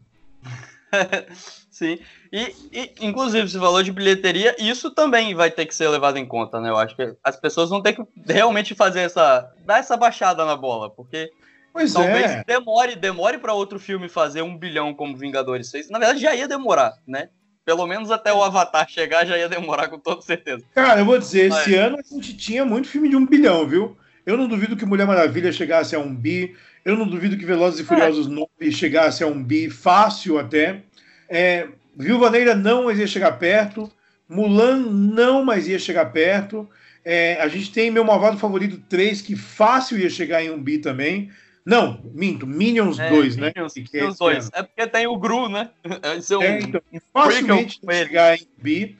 Sim. 1.71 1.99
E, 2.31 2.55
e, 2.73 2.95
inclusive, 3.00 3.49
você 3.49 3.59
falou 3.59 3.83
de 3.83 3.90
bilheteria, 3.90 4.55
isso 4.59 4.90
também 4.90 5.35
vai 5.35 5.50
ter 5.50 5.64
que 5.64 5.75
ser 5.75 5.88
levado 5.88 6.19
em 6.19 6.26
conta, 6.26 6.61
né? 6.61 6.69
Eu 6.69 6.76
acho 6.76 6.95
que 6.95 7.17
as 7.25 7.37
pessoas 7.37 7.71
vão 7.71 7.83
ter 7.83 7.95
que 7.95 8.02
realmente 8.26 8.75
fazer 8.75 9.00
essa. 9.00 9.50
dar 9.64 9.79
essa 9.79 9.97
baixada 9.97 10.45
na 10.45 10.57
bola, 10.57 10.90
porque 10.90 11.31
pois 11.73 11.93
talvez 11.93 12.31
é. 12.31 12.45
demore, 12.47 12.97
demore 12.97 13.38
para 13.38 13.55
outro 13.55 13.81
filme 13.81 14.09
fazer 14.09 14.43
um 14.43 14.59
bilhão 14.59 14.93
como 14.93 15.17
Vingadores 15.17 15.71
6. 15.71 15.88
Na 15.88 15.99
verdade, 15.99 16.21
já 16.21 16.35
ia 16.35 16.47
demorar, 16.47 16.95
né? 17.07 17.31
Pelo 17.71 17.87
menos 17.87 18.11
até 18.11 18.33
o 18.33 18.43
Avatar 18.43 18.91
chegar 18.91 19.25
já 19.25 19.39
ia 19.39 19.49
demorar 19.49 19.87
com 19.87 19.97
toda 19.97 20.21
certeza. 20.23 20.65
Cara, 20.75 21.03
eu 21.03 21.05
vou 21.05 21.17
dizer, 21.17 21.49
Mas... 21.50 21.61
esse 21.61 21.77
ano 21.77 21.99
a 22.00 22.03
gente 22.03 22.37
tinha 22.37 22.65
muito 22.65 22.89
filme 22.89 23.09
de 23.09 23.15
um 23.15 23.25
bilhão, 23.25 23.65
viu? 23.65 23.97
Eu 24.27 24.37
não 24.37 24.49
duvido 24.49 24.77
que 24.77 24.85
Mulher 24.85 25.07
Maravilha 25.07 25.53
chegasse 25.53 25.95
a 25.95 26.00
um 26.00 26.12
bi. 26.12 26.57
Eu 26.85 26.97
não 26.97 27.07
duvido 27.07 27.37
que 27.37 27.47
Velozes 27.47 27.79
e 27.79 27.85
Furiosos 27.85 28.27
é. 28.27 28.31
9 28.31 28.73
chegasse 28.73 29.23
a 29.23 29.29
um 29.29 29.41
bi, 29.41 29.71
fácil 29.71 30.37
até. 30.37 30.83
É, 31.29 31.69
Viúva 31.97 32.29
Negra 32.29 32.57
não, 32.57 32.87
mas 32.87 32.99
ia 32.99 33.07
chegar 33.07 33.31
perto. 33.39 33.89
Mulan 34.29 34.79
não, 34.79 35.45
mas 35.45 35.69
ia 35.69 35.79
chegar 35.79 36.07
perto. 36.07 36.69
É, 37.05 37.41
a 37.41 37.47
gente 37.47 37.71
tem 37.71 37.89
Meu 37.89 38.05
Malvado 38.05 38.37
Favorito 38.37 38.83
3, 38.89 39.23
que 39.23 39.37
fácil 39.37 39.97
ia 39.97 40.11
chegar 40.11 40.43
em 40.43 40.50
um 40.50 40.61
bi 40.61 40.79
também. 40.79 41.31
Não, 41.64 42.00
minto, 42.14 42.47
Minions 42.47 42.99
é, 42.99 43.11
2, 43.11 43.37
né? 43.37 43.52
Minions, 43.55 43.75
é, 43.93 44.05
os 44.05 44.19
dois. 44.19 44.50
é 44.52 44.62
porque 44.62 44.87
tem 44.87 45.07
o 45.07 45.17
Gru, 45.17 45.49
né? 45.49 45.71
É, 46.02 46.45
é 46.45 46.61
então, 46.61 46.81
facilmente 47.12 47.81
vai 47.83 47.97
chegar 47.97 48.37
em 48.37 48.47
B. 48.57 48.97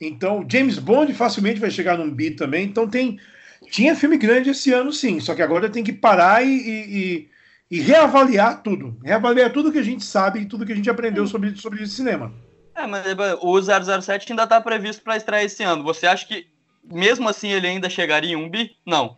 Então, 0.00 0.44
James 0.48 0.78
Bond 0.78 1.12
facilmente 1.14 1.60
vai 1.60 1.70
chegar 1.70 1.98
num 1.98 2.10
B 2.10 2.32
também. 2.32 2.64
Então 2.64 2.88
tem, 2.88 3.18
Tinha 3.70 3.96
filme 3.96 4.16
grande 4.16 4.50
esse 4.50 4.72
ano, 4.72 4.92
sim, 4.92 5.20
só 5.20 5.34
que 5.34 5.42
agora 5.42 5.68
tem 5.68 5.82
que 5.82 5.92
parar 5.92 6.44
e, 6.44 6.48
e, 6.50 7.28
e 7.70 7.80
reavaliar 7.80 8.62
tudo. 8.62 8.96
Reavaliar 9.02 9.52
tudo 9.52 9.72
que 9.72 9.78
a 9.78 9.82
gente 9.84 10.04
sabe 10.04 10.40
e 10.40 10.46
tudo 10.46 10.66
que 10.66 10.72
a 10.72 10.76
gente 10.76 10.90
aprendeu 10.90 11.26
sobre, 11.26 11.56
sobre 11.56 11.86
cinema. 11.86 12.32
É, 12.74 12.86
mas 12.86 13.04
o 13.40 13.60
007 13.60 14.32
ainda 14.32 14.44
está 14.44 14.60
previsto 14.60 15.02
para 15.02 15.16
estrear 15.16 15.44
esse 15.44 15.62
ano. 15.62 15.84
Você 15.84 16.06
acha 16.06 16.26
que, 16.26 16.46
mesmo 16.84 17.28
assim, 17.28 17.50
ele 17.50 17.66
ainda 17.66 17.88
chegaria 17.88 18.32
em 18.32 18.36
um 18.36 18.48
bi? 18.48 18.72
Não. 18.84 19.16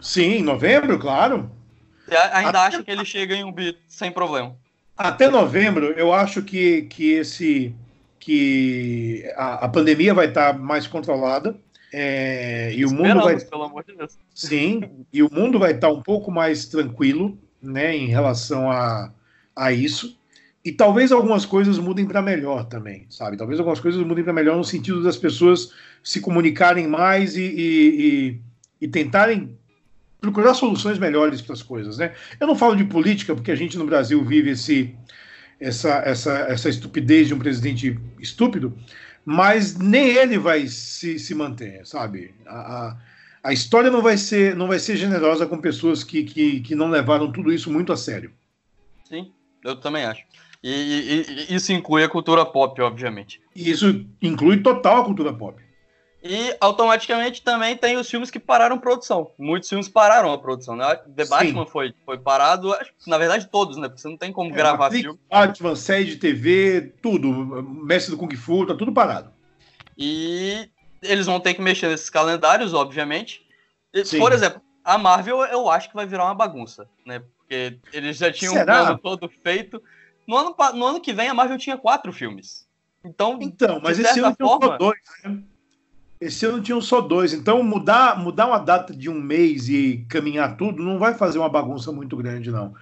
Sim, 0.00 0.34
em 0.34 0.42
novembro, 0.42 0.98
claro. 0.98 1.50
Você 2.12 2.16
ainda 2.34 2.50
Até... 2.50 2.58
acha 2.58 2.82
que 2.82 2.90
ele 2.90 3.04
chega 3.04 3.34
em 3.34 3.44
um 3.44 3.52
bi 3.52 3.76
sem 3.88 4.12
problema? 4.12 4.54
Até 4.96 5.28
novembro, 5.28 5.86
eu 5.92 6.12
acho 6.12 6.42
que, 6.42 6.82
que 6.82 7.12
esse 7.12 7.74
que 8.20 9.24
a, 9.34 9.64
a 9.64 9.68
pandemia 9.68 10.14
vai 10.14 10.28
estar 10.28 10.52
tá 10.52 10.58
mais 10.58 10.86
controlada. 10.86 11.56
É, 11.94 12.72
e 12.74 12.86
o 12.86 12.90
mundo 12.90 13.22
vai 13.22 13.38
pelo 13.38 13.64
amor 13.64 13.84
de 13.84 13.94
Deus. 13.94 14.16
sim 14.34 15.04
e 15.12 15.22
o 15.22 15.28
mundo 15.30 15.58
vai 15.58 15.72
estar 15.72 15.88
tá 15.88 15.92
um 15.92 16.00
pouco 16.00 16.30
mais 16.30 16.64
tranquilo 16.64 17.36
né 17.60 17.94
em 17.94 18.06
relação 18.06 18.70
a, 18.70 19.12
a 19.54 19.72
isso 19.72 20.18
e 20.64 20.72
talvez 20.72 21.12
algumas 21.12 21.44
coisas 21.44 21.78
mudem 21.78 22.06
para 22.06 22.22
melhor 22.22 22.64
também 22.64 23.04
sabe 23.10 23.36
talvez 23.36 23.60
algumas 23.60 23.78
coisas 23.78 24.02
mudem 24.02 24.24
para 24.24 24.32
melhor 24.32 24.56
no 24.56 24.64
sentido 24.64 25.02
das 25.02 25.18
pessoas 25.18 25.70
se 26.02 26.18
comunicarem 26.18 26.88
mais 26.88 27.36
e, 27.36 27.42
e, 27.42 28.06
e, 28.06 28.40
e 28.80 28.88
tentarem 28.88 29.54
procurar 30.22 30.54
soluções 30.54 30.98
melhores 30.98 31.42
para 31.42 31.52
as 31.52 31.62
coisas 31.62 31.98
né 31.98 32.14
eu 32.40 32.46
não 32.46 32.56
falo 32.56 32.74
de 32.74 32.84
política 32.84 33.34
porque 33.34 33.52
a 33.52 33.56
gente 33.56 33.76
no 33.76 33.84
Brasil 33.84 34.24
vive 34.24 34.50
esse 34.50 34.96
essa, 35.62 36.02
essa, 36.04 36.32
essa 36.48 36.68
estupidez 36.68 37.28
de 37.28 37.34
um 37.34 37.38
presidente 37.38 37.98
estúpido, 38.18 38.76
mas 39.24 39.78
nem 39.78 40.08
ele 40.08 40.36
vai 40.36 40.66
se, 40.66 41.18
se 41.18 41.34
manter, 41.34 41.86
sabe? 41.86 42.34
A, 42.44 42.56
a, 42.58 42.96
a, 43.44 43.52
história 43.52 43.90
não 43.90 44.02
vai 44.02 44.16
ser, 44.16 44.56
não 44.56 44.66
vai 44.66 44.80
ser 44.80 44.96
generosa 44.96 45.46
com 45.46 45.58
pessoas 45.58 46.02
que, 46.02 46.24
que, 46.24 46.60
que 46.60 46.74
não 46.74 46.90
levaram 46.90 47.30
tudo 47.30 47.52
isso 47.52 47.70
muito 47.70 47.92
a 47.92 47.96
sério. 47.96 48.32
Sim, 49.08 49.32
eu 49.64 49.76
também 49.76 50.04
acho. 50.04 50.22
E, 50.62 50.70
e, 50.70 51.52
e 51.52 51.54
isso 51.54 51.72
inclui 51.72 52.02
a 52.02 52.08
cultura 52.08 52.44
pop, 52.44 52.80
obviamente. 52.82 53.40
E 53.54 53.70
isso 53.70 54.04
inclui 54.20 54.58
total 54.58 55.02
a 55.02 55.04
cultura 55.04 55.32
pop. 55.32 55.62
E 56.24 56.56
automaticamente 56.60 57.42
também 57.42 57.76
tem 57.76 57.96
os 57.96 58.08
filmes 58.08 58.30
que 58.30 58.38
pararam 58.38 58.78
produção. 58.78 59.32
Muitos 59.36 59.68
filmes 59.68 59.88
pararam 59.88 60.32
a 60.32 60.38
produção, 60.38 60.76
né? 60.76 60.94
The 61.16 61.24
Batman 61.24 61.66
foi, 61.66 61.92
foi 62.06 62.16
parado, 62.16 62.72
na 63.08 63.18
verdade 63.18 63.48
todos, 63.48 63.76
né? 63.76 63.88
Porque 63.88 64.00
você 64.00 64.08
não 64.08 64.16
tem 64.16 64.32
como 64.32 64.50
é, 64.50 64.54
gravar 64.54 64.90
filme. 64.92 65.18
Batman, 65.28 65.74
série 65.74 66.04
de 66.04 66.16
TV, 66.16 66.92
tudo. 67.02 67.28
Mestre 67.62 68.12
do 68.12 68.16
Kung 68.16 68.34
Fu, 68.36 68.64
tá 68.64 68.74
tudo 68.74 68.92
parado. 68.92 69.32
E 69.98 70.68
eles 71.02 71.26
vão 71.26 71.40
ter 71.40 71.54
que 71.54 71.60
mexer 71.60 71.88
nesses 71.88 72.08
calendários, 72.08 72.72
obviamente. 72.72 73.44
Sim. 74.04 74.20
Por 74.20 74.32
exemplo, 74.32 74.62
a 74.84 74.96
Marvel 74.96 75.44
eu 75.46 75.68
acho 75.68 75.88
que 75.88 75.96
vai 75.96 76.06
virar 76.06 76.24
uma 76.24 76.34
bagunça, 76.34 76.88
né? 77.04 77.20
Porque 77.38 77.78
eles 77.92 78.16
já 78.16 78.30
tinham 78.32 78.54
Será? 78.54 78.82
um 78.82 78.84
plano 78.84 78.98
todo 78.98 79.28
feito. 79.42 79.82
No 80.24 80.36
ano, 80.36 80.54
no 80.74 80.86
ano 80.86 81.00
que 81.00 81.12
vem 81.12 81.28
a 81.28 81.34
Marvel 81.34 81.58
tinha 81.58 81.76
quatro 81.76 82.12
filmes. 82.12 82.64
Então, 83.04 83.36
então 83.40 83.80
mas 83.82 83.98
esse 83.98 84.20
ano 84.20 84.36
forma, 84.38 84.78
dois, 84.78 85.00
né? 85.24 85.42
Esse 86.22 86.46
ano 86.46 86.62
tinham 86.62 86.80
só 86.80 87.00
dois, 87.00 87.32
então 87.32 87.64
mudar, 87.64 88.16
mudar 88.16 88.46
uma 88.46 88.58
data 88.58 88.94
de 88.94 89.10
um 89.10 89.20
mês 89.20 89.68
e 89.68 90.06
caminhar 90.08 90.56
tudo 90.56 90.80
não 90.80 90.96
vai 90.96 91.14
fazer 91.14 91.40
uma 91.40 91.48
bagunça 91.48 91.90
muito 91.90 92.16
grande, 92.16 92.48
não. 92.48 92.74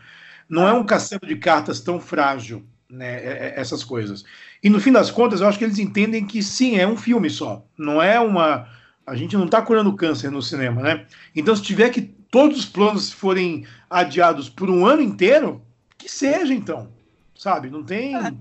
Não 0.47 0.69
é 0.69 0.75
um 0.75 0.85
castelo 0.85 1.27
de 1.27 1.37
cartas 1.37 1.81
tão 1.81 1.99
frágil, 1.99 2.63
né? 2.87 3.15
É, 3.25 3.29
é, 3.29 3.55
essas 3.57 3.83
coisas. 3.83 4.27
E 4.63 4.69
no 4.69 4.79
fim 4.79 4.93
das 4.93 5.11
contas, 5.11 5.41
eu 5.41 5.49
acho 5.49 5.57
que 5.57 5.65
eles 5.65 5.79
entendem 5.79 6.27
que 6.27 6.43
sim, 6.43 6.77
é 6.77 6.87
um 6.87 6.99
filme 6.99 7.31
só. 7.31 7.65
Não 7.79 8.03
é 8.03 8.21
uma. 8.21 8.69
A 9.07 9.17
gente 9.17 9.35
não 9.39 9.47
está 9.47 9.63
curando 9.63 9.97
câncer 9.97 10.31
no 10.31 10.43
cinema, 10.43 10.83
né? 10.83 11.07
Então, 11.35 11.57
se 11.57 11.63
tiver 11.63 11.89
que 11.89 12.03
todos 12.03 12.59
os 12.59 12.67
planos 12.67 13.11
forem 13.11 13.65
adiados 13.89 14.51
por 14.51 14.69
um 14.69 14.85
ano 14.85 15.01
inteiro, 15.01 15.63
que 15.97 16.11
seja 16.11 16.53
então. 16.53 16.91
Sabe? 17.35 17.71
Não 17.71 17.83
tem. 17.83 18.15
É, 18.15 18.35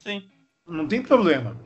sim. 0.00 0.22
Não 0.68 0.86
tem 0.86 1.00
problema. 1.00 1.63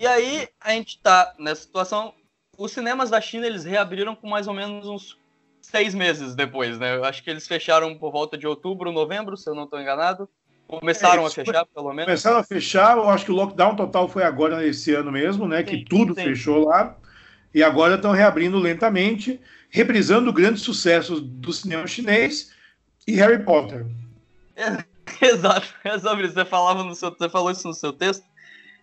E 0.00 0.06
aí 0.06 0.48
a 0.58 0.72
gente 0.72 0.98
tá 0.98 1.34
nessa 1.38 1.60
situação. 1.60 2.14
Os 2.56 2.72
cinemas 2.72 3.10
da 3.10 3.20
China 3.20 3.46
eles 3.46 3.64
reabriram 3.64 4.16
com 4.16 4.26
mais 4.26 4.48
ou 4.48 4.54
menos 4.54 4.88
uns 4.88 5.18
seis 5.60 5.94
meses 5.94 6.34
depois, 6.34 6.78
né? 6.78 6.96
Eu 6.96 7.04
acho 7.04 7.22
que 7.22 7.28
eles 7.28 7.46
fecharam 7.46 7.94
por 7.98 8.10
volta 8.10 8.38
de 8.38 8.46
outubro, 8.46 8.90
novembro, 8.90 9.36
se 9.36 9.48
eu 9.48 9.54
não 9.54 9.64
estou 9.64 9.78
enganado. 9.78 10.26
Começaram 10.66 11.24
é, 11.24 11.26
a 11.26 11.30
fechar, 11.30 11.66
pelo 11.66 11.90
menos. 11.90 12.06
Começaram 12.06 12.38
a 12.38 12.42
fechar, 12.42 12.96
eu 12.96 13.10
acho 13.10 13.26
que 13.26 13.30
o 13.30 13.34
lockdown 13.34 13.76
total 13.76 14.08
foi 14.08 14.22
agora 14.22 14.56
nesse 14.56 14.94
ano 14.94 15.12
mesmo, 15.12 15.46
né? 15.46 15.58
Sim, 15.58 15.64
que 15.64 15.84
tudo 15.84 16.14
sim. 16.14 16.22
fechou 16.22 16.64
lá. 16.64 16.96
E 17.52 17.62
agora 17.62 17.96
estão 17.96 18.12
reabrindo 18.12 18.58
lentamente, 18.58 19.38
reprisando 19.68 20.32
grandes 20.32 20.62
sucessos 20.62 21.20
do 21.20 21.52
cinema 21.52 21.86
chinês 21.86 22.54
e 23.06 23.16
Harry 23.16 23.44
Potter. 23.44 23.84
É, 24.56 24.82
exato, 25.26 25.74
é 25.84 25.98
sobre 25.98 26.24
isso. 26.24 26.34
Você, 26.34 26.44
falava 26.46 26.82
no 26.84 26.94
seu, 26.94 27.10
você 27.10 27.28
falou 27.28 27.50
isso 27.50 27.68
no 27.68 27.74
seu 27.74 27.92
texto. 27.92 28.29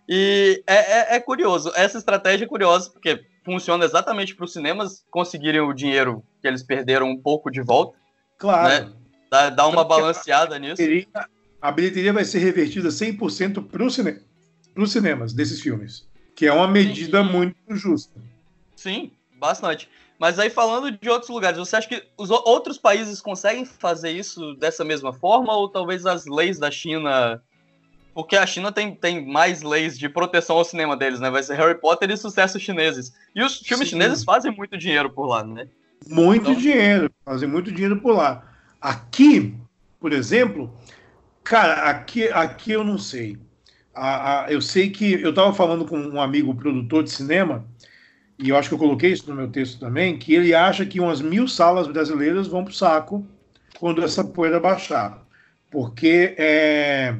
E 0.08 0.62
é, 0.66 0.74
é, 0.74 1.16
é, 1.16 1.20
curioso, 1.20 1.70
essa 1.76 1.98
estratégia 1.98 2.46
é 2.46 2.48
curiosa, 2.48 2.90
porque 2.90 3.26
funciona 3.44 3.84
exatamente 3.84 4.34
para 4.34 4.46
os 4.46 4.52
cinemas 4.52 5.04
conseguirem 5.10 5.60
o 5.60 5.74
dinheiro 5.74 6.24
que 6.40 6.48
eles 6.48 6.62
perderam 6.62 7.10
um 7.10 7.20
pouco 7.20 7.50
de 7.50 7.60
volta. 7.60 7.98
Claro. 8.38 8.86
Né? 8.86 8.92
Dá, 9.30 9.50
dá 9.50 9.66
uma 9.66 9.84
balanceada 9.84 10.56
a 10.56 10.58
nisso. 10.58 10.82
A 11.60 11.70
bilheteria 11.70 12.12
vai 12.12 12.24
ser 12.24 12.38
revertida 12.38 12.88
100% 12.88 13.68
para 13.68 13.84
os 13.84 13.94
cine, 13.94 14.22
cinemas 14.86 15.34
desses 15.34 15.60
filmes, 15.60 16.08
que 16.34 16.46
é 16.46 16.52
uma 16.52 16.68
medida 16.68 17.22
Sim. 17.22 17.30
muito 17.30 17.56
justa. 17.76 18.18
Sim, 18.76 19.12
bastante. 19.34 19.90
Mas 20.18 20.38
aí 20.38 20.48
falando 20.48 20.90
de 20.90 21.10
outros 21.10 21.30
lugares, 21.30 21.58
você 21.58 21.76
acha 21.76 21.88
que 21.88 22.02
os 22.16 22.30
outros 22.30 22.78
países 22.78 23.20
conseguem 23.20 23.64
fazer 23.64 24.10
isso 24.10 24.54
dessa 24.54 24.84
mesma 24.84 25.12
forma 25.12 25.54
ou 25.54 25.68
talvez 25.68 26.06
as 26.06 26.26
leis 26.26 26.58
da 26.58 26.70
China 26.70 27.42
porque 28.18 28.34
a 28.34 28.44
China 28.44 28.72
tem, 28.72 28.96
tem 28.96 29.24
mais 29.24 29.62
leis 29.62 29.96
de 29.96 30.08
proteção 30.08 30.56
ao 30.56 30.64
cinema 30.64 30.96
deles, 30.96 31.20
né? 31.20 31.30
Vai 31.30 31.40
ser 31.40 31.54
Harry 31.54 31.80
Potter 31.80 32.10
e 32.10 32.16
sucessos 32.16 32.60
chineses. 32.60 33.14
E 33.32 33.40
os 33.40 33.58
filmes 33.58 33.88
Sim. 33.88 33.94
chineses 33.94 34.24
fazem 34.24 34.50
muito 34.50 34.76
dinheiro 34.76 35.08
por 35.08 35.28
lá, 35.28 35.44
né? 35.44 35.68
Muito 36.04 36.50
então... 36.50 36.60
dinheiro, 36.60 37.12
fazem 37.24 37.48
muito 37.48 37.70
dinheiro 37.70 38.00
por 38.00 38.16
lá. 38.16 38.42
Aqui, 38.80 39.54
por 40.00 40.12
exemplo, 40.12 40.76
cara, 41.44 41.74
aqui, 41.88 42.26
aqui 42.26 42.72
eu 42.72 42.82
não 42.82 42.98
sei. 42.98 43.38
A, 43.94 44.46
a, 44.46 44.52
eu 44.52 44.60
sei 44.60 44.90
que 44.90 45.12
eu 45.12 45.30
estava 45.30 45.54
falando 45.54 45.84
com 45.84 45.96
um 45.96 46.20
amigo 46.20 46.52
produtor 46.56 47.04
de 47.04 47.12
cinema, 47.12 47.64
e 48.36 48.48
eu 48.48 48.56
acho 48.56 48.68
que 48.68 48.74
eu 48.74 48.80
coloquei 48.80 49.12
isso 49.12 49.30
no 49.30 49.36
meu 49.36 49.48
texto 49.48 49.78
também, 49.78 50.18
que 50.18 50.34
ele 50.34 50.52
acha 50.52 50.84
que 50.84 50.98
umas 50.98 51.20
mil 51.20 51.46
salas 51.46 51.86
brasileiras 51.86 52.48
vão 52.48 52.64
para 52.64 52.72
o 52.72 52.74
saco 52.74 53.24
quando 53.78 54.02
essa 54.02 54.24
poeira 54.24 54.58
baixar. 54.58 55.24
Porque 55.70 56.34
é, 56.36 57.14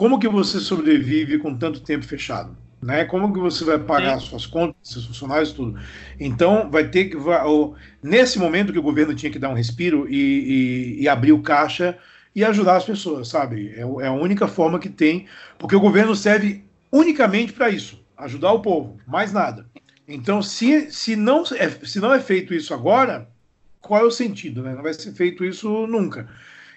como 0.00 0.18
que 0.18 0.26
você 0.26 0.58
sobrevive 0.60 1.36
com 1.36 1.54
tanto 1.54 1.78
tempo 1.82 2.06
fechado? 2.06 2.56
Né? 2.80 3.04
Como 3.04 3.34
que 3.34 3.38
você 3.38 3.62
vai 3.66 3.78
pagar 3.78 4.18
Sim. 4.18 4.28
suas 4.28 4.46
contas, 4.46 4.76
seus 4.82 5.04
funcionários, 5.04 5.52
tudo? 5.52 5.78
Então, 6.18 6.70
vai 6.70 6.88
ter 6.88 7.10
que. 7.10 7.18
Vai, 7.18 7.44
ou, 7.44 7.76
nesse 8.02 8.38
momento 8.38 8.72
que 8.72 8.78
o 8.78 8.82
governo 8.82 9.14
tinha 9.14 9.30
que 9.30 9.38
dar 9.38 9.50
um 9.50 9.54
respiro 9.54 10.08
e, 10.08 10.16
e, 10.16 11.02
e 11.02 11.06
abrir 11.06 11.32
o 11.32 11.42
caixa 11.42 11.98
e 12.34 12.42
ajudar 12.42 12.76
as 12.76 12.84
pessoas, 12.86 13.28
sabe? 13.28 13.74
É, 13.76 13.80
é, 13.80 14.06
a 14.06 14.12
única 14.12 14.48
forma 14.48 14.78
que 14.78 14.88
tem, 14.88 15.26
porque 15.58 15.76
o 15.76 15.80
governo 15.80 16.16
serve 16.16 16.64
unicamente 16.90 17.52
para 17.52 17.68
isso 17.68 18.02
ajudar 18.16 18.52
o 18.52 18.62
povo, 18.62 18.98
mais 19.06 19.34
nada. 19.34 19.66
Então, 20.08 20.40
se, 20.40 20.90
se, 20.90 21.14
não, 21.14 21.44
é, 21.58 21.68
se 21.68 22.00
não 22.00 22.14
é 22.14 22.20
feito 22.20 22.54
isso 22.54 22.72
agora, 22.72 23.28
qual 23.82 24.00
é 24.00 24.04
o 24.04 24.10
sentido? 24.10 24.62
Né? 24.62 24.74
Não 24.74 24.82
vai 24.82 24.94
ser 24.94 25.12
feito 25.12 25.44
isso 25.44 25.86
nunca. 25.86 26.26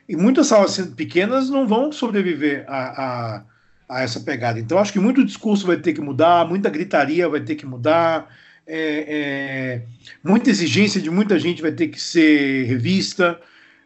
E 0.07 0.15
muitas 0.15 0.47
salas 0.47 0.77
pequenas 0.95 1.49
não 1.49 1.67
vão 1.67 1.91
sobreviver 1.91 2.65
a, 2.67 3.03
a, 3.03 3.43
a, 3.89 4.01
essa 4.01 4.19
pegada. 4.19 4.59
Então, 4.59 4.77
acho 4.77 4.91
que 4.91 4.99
muito 4.99 5.23
discurso 5.23 5.65
vai 5.65 5.77
ter 5.77 5.93
que 5.93 6.01
mudar, 6.01 6.47
muita 6.47 6.69
gritaria 6.69 7.29
vai 7.29 7.39
ter 7.39 7.55
que 7.55 7.65
mudar, 7.65 8.29
é, 8.67 9.05
é, 9.07 9.81
muita 10.23 10.49
exigência 10.49 11.01
de 11.01 11.09
muita 11.09 11.39
gente 11.39 11.61
vai 11.61 11.71
ter 11.71 11.87
que 11.87 11.99
ser 11.99 12.65
revista. 12.65 13.39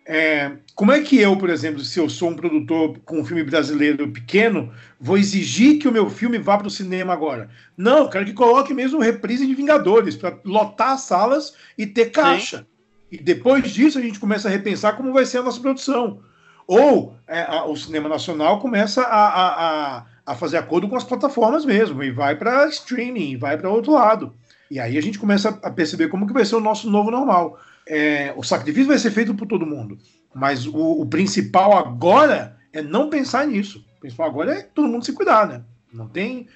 É, 0.06 0.54
como 0.74 0.92
é 0.92 1.02
que 1.02 1.20
eu, 1.20 1.36
por 1.36 1.50
exemplo, 1.50 1.84
se 1.84 2.00
eu 2.00 2.10
sou 2.10 2.30
um 2.30 2.36
produtor 2.36 2.98
com 3.04 3.20
um 3.20 3.26
filme 3.26 3.44
brasileiro 3.44 4.08
pequeno, 4.10 4.72
vou 5.00 5.18
exigir 5.18 5.80
que 5.80 5.88
o 5.88 5.92
meu 5.92 6.10
filme 6.10 6.38
vá 6.38 6.58
para 6.58 6.68
o 6.68 6.72
cinema 6.72 7.12
agora? 7.12 7.50
Não, 7.76 8.10
quero 8.10 8.26
que 8.26 8.34
coloque 8.34 8.74
mesmo 8.74 9.02
reprise 9.02 9.46
de 9.46 9.54
Vingadores, 9.54 10.16
para 10.16 10.40
lotar 10.46 10.94
as 10.94 11.02
salas 11.02 11.54
e 11.78 11.86
ter 11.86 12.12
caixa. 12.12 12.60
Sim. 12.60 12.77
E 13.12 13.18
depois 13.18 13.72
disso 13.72 13.98
a 13.98 14.02
gente 14.02 14.20
começa 14.20 14.48
a 14.48 14.52
repensar 14.52 14.96
como 14.96 15.14
vai 15.14 15.26
ser 15.26 15.40
a 15.40 15.44
nossa 15.44 15.62
produção. 15.62 16.20
Ou 16.68 17.16
é, 17.26 17.44
a, 17.44 17.66
o 17.66 17.76
cinema 17.78 18.10
nacional 18.10 18.60
começa 18.60 19.02
a, 19.02 19.28
a, 19.28 20.06
a, 20.26 20.36
fazer 20.36 20.58
acordo 20.58 20.90
com 20.90 20.98
as 20.98 21.04
plataformas 21.04 21.64
mesmo, 21.64 22.04
e 22.04 22.12
vai 22.12 22.36
para 22.36 22.68
streaming, 22.68 23.38
vai 23.38 23.58
para 23.58 23.70
outro 23.70 23.94
lado. 23.94 24.34
E 24.70 24.80
aí 24.80 24.98
a 24.98 25.02
gente 25.02 25.18
começa 25.18 25.58
a 25.64 25.72
perceber 25.72 26.10
como 26.10 26.28
que 26.28 26.34
vai 26.34 26.44
ser 26.44 26.56
o 26.56 26.62
nosso 26.62 26.90
novo 26.90 27.10
normal. 27.10 27.58
É, 27.88 28.34
o 28.36 28.44
sacrifício 28.44 28.90
vai 28.90 29.00
ser 29.00 29.12
feito 29.12 29.34
por 29.34 29.48
todo 29.48 29.66
mundo, 29.66 29.98
mas 30.36 30.68
o, 30.68 31.02
o, 31.02 31.06
principal 31.06 31.78
agora 31.78 32.58
é 32.74 32.82
não 32.82 33.10
pensar 33.10 33.48
nisso. 33.48 33.86
O 33.96 34.02
principal 34.02 34.28
agora 34.28 34.56
é 34.56 34.62
todo 34.62 34.90
mundo 34.90 35.06
se 35.06 35.14
cuidar, 35.14 35.48
né? 35.48 35.62
Não 35.94 36.10
tem, 36.10 36.48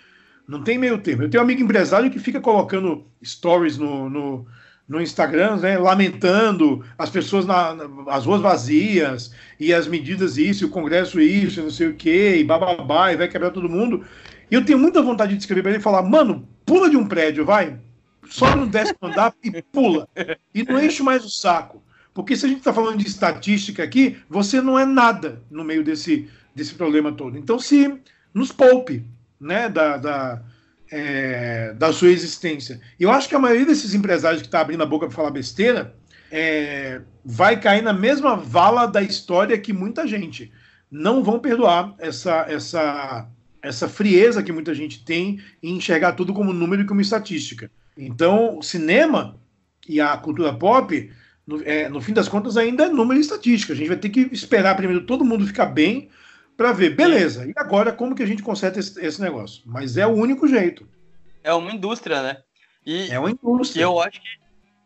não 0.46 0.62
tem 0.62 0.78
meio 0.78 0.98
termo. 0.98 1.24
Eu 1.24 1.30
tenho 1.30 1.42
um 1.42 1.46
amigo 1.46 1.64
empresário 1.64 2.12
que 2.12 2.20
fica 2.20 2.42
colocando 2.42 3.08
stories 3.24 3.78
no, 3.78 4.10
no 4.10 4.46
no 4.92 5.02
Instagram, 5.02 5.56
né, 5.56 5.78
lamentando 5.78 6.84
as 6.98 7.10
pessoas 7.10 7.46
na, 7.46 7.78
as 8.08 8.26
ruas 8.26 8.42
vazias 8.42 9.32
e 9.58 9.74
as 9.74 9.88
medidas 9.88 10.38
isso, 10.38 10.66
e 10.66 10.68
o 10.68 10.70
Congresso 10.70 11.22
isso, 11.22 11.62
e 11.62 11.64
não 11.64 11.70
sei 11.70 11.88
o 11.88 11.94
que, 11.96 12.36
e 12.36 12.44
bababá, 12.44 13.14
e 13.14 13.16
vai 13.16 13.30
quebrar 13.30 13.52
todo 13.52 13.70
mundo. 13.70 14.04
E 14.52 14.54
eu 14.54 14.66
tenho 14.66 14.78
muita 14.78 15.02
vontade 15.02 15.32
de 15.34 15.40
escrever 15.40 15.62
para 15.62 15.72
ele 15.72 15.80
e 15.80 15.82
falar, 15.82 16.02
mano, 16.02 16.46
pula 16.66 16.90
de 16.90 16.98
um 16.98 17.08
prédio, 17.08 17.46
vai, 17.46 17.80
sobe 18.28 18.58
no 18.58 18.68
décimo 18.68 18.98
andar 19.08 19.34
e 19.42 19.62
pula. 19.62 20.10
E 20.54 20.62
não 20.64 20.84
enche 20.84 21.02
mais 21.02 21.24
o 21.24 21.30
saco. 21.30 21.82
Porque 22.14 22.36
se 22.36 22.46
a 22.46 22.50
gente 22.50 22.58
está 22.58 22.74
falando 22.74 22.98
de 22.98 23.08
estatística 23.08 23.82
aqui, 23.82 24.18
você 24.30 24.60
não 24.60 24.78
é 24.78 24.86
nada 24.86 25.42
no 25.50 25.64
meio 25.64 25.86
desse, 25.86 26.28
desse 26.54 26.74
problema 26.74 27.14
todo. 27.14 27.38
Então, 27.38 27.58
se 27.58 27.98
nos 28.34 28.52
poupe 28.52 29.06
né, 29.40 29.70
da, 29.70 29.96
da, 29.96 30.42
é, 30.92 31.74
da 31.74 31.94
sua 31.94 32.10
existência. 32.10 32.82
E 33.00 33.04
eu 33.04 33.12
acho 33.12 33.30
que 33.30 33.36
a 33.36 33.40
maioria 33.40 33.66
desses 33.66 33.94
empresários 33.94 34.42
que 34.42 34.48
está 34.48 34.60
abrindo 34.60 34.84
a 34.84 34.86
boca 34.86 35.08
para 35.08 35.16
falar 35.16 35.32
besteira 35.32 35.96
é, 36.30 37.02
vai 37.24 37.60
cair 37.60 37.82
na 37.82 37.94
mesma 37.94 38.36
vala 38.36 38.86
da 38.86 39.02
história 39.02 39.58
que 39.58 39.72
muita 39.72 40.06
gente. 40.06 40.52
Não 40.92 41.24
vão 41.24 41.40
perdoar 41.40 41.96
essa, 42.00 42.46
essa, 42.50 43.30
essa 43.62 43.88
frieza 43.88 44.44
que 44.44 44.52
muita 44.52 44.74
gente 44.76 45.06
tem 45.06 45.40
em 45.64 45.78
enxergar 45.78 46.12
tudo 46.12 46.34
como 46.34 46.52
número 46.52 46.82
e 46.82 46.86
como 46.86 47.00
estatística. 47.00 47.72
Então, 47.98 48.58
o 48.58 48.62
cinema 48.62 49.40
e 49.88 50.02
a 50.02 50.18
cultura 50.18 50.54
pop, 50.54 51.10
no, 51.48 51.62
é, 51.64 51.88
no 51.88 52.02
fim 52.02 52.14
das 52.14 52.28
contas, 52.28 52.58
ainda 52.58 52.86
é 52.86 52.90
número 52.90 53.20
e 53.20 53.22
estatística. 53.22 53.72
A 53.72 53.76
gente 53.76 53.88
vai 53.88 53.98
ter 53.98 54.10
que 54.10 54.30
esperar 54.34 54.76
primeiro 54.76 55.06
todo 55.06 55.24
mundo 55.24 55.48
ficar 55.48 55.68
bem 55.68 56.10
para 56.62 56.74
ver, 56.74 56.92
beleza, 56.92 57.44
e 57.48 57.54
agora 57.56 57.92
como 57.92 58.14
que 58.14 58.22
a 58.22 58.26
gente 58.26 58.44
conserta 58.44 58.80
esse, 58.80 59.04
esse, 59.04 59.20
negócio? 59.20 59.64
Mas 59.66 59.98
é 59.98 60.06
o 60.06 60.12
único 60.12 60.48
jeito. 60.48 60.88
É 61.44 61.52
uma 61.52 61.72
indústria, 61.72 62.22
né? 62.22 62.38
E, 62.86 63.10
é 63.10 63.18
uma 63.18 63.32
indústria. 63.32 63.82
E 63.82 63.84
eu 63.84 64.00
acho 64.00 64.22
que, 64.22 64.28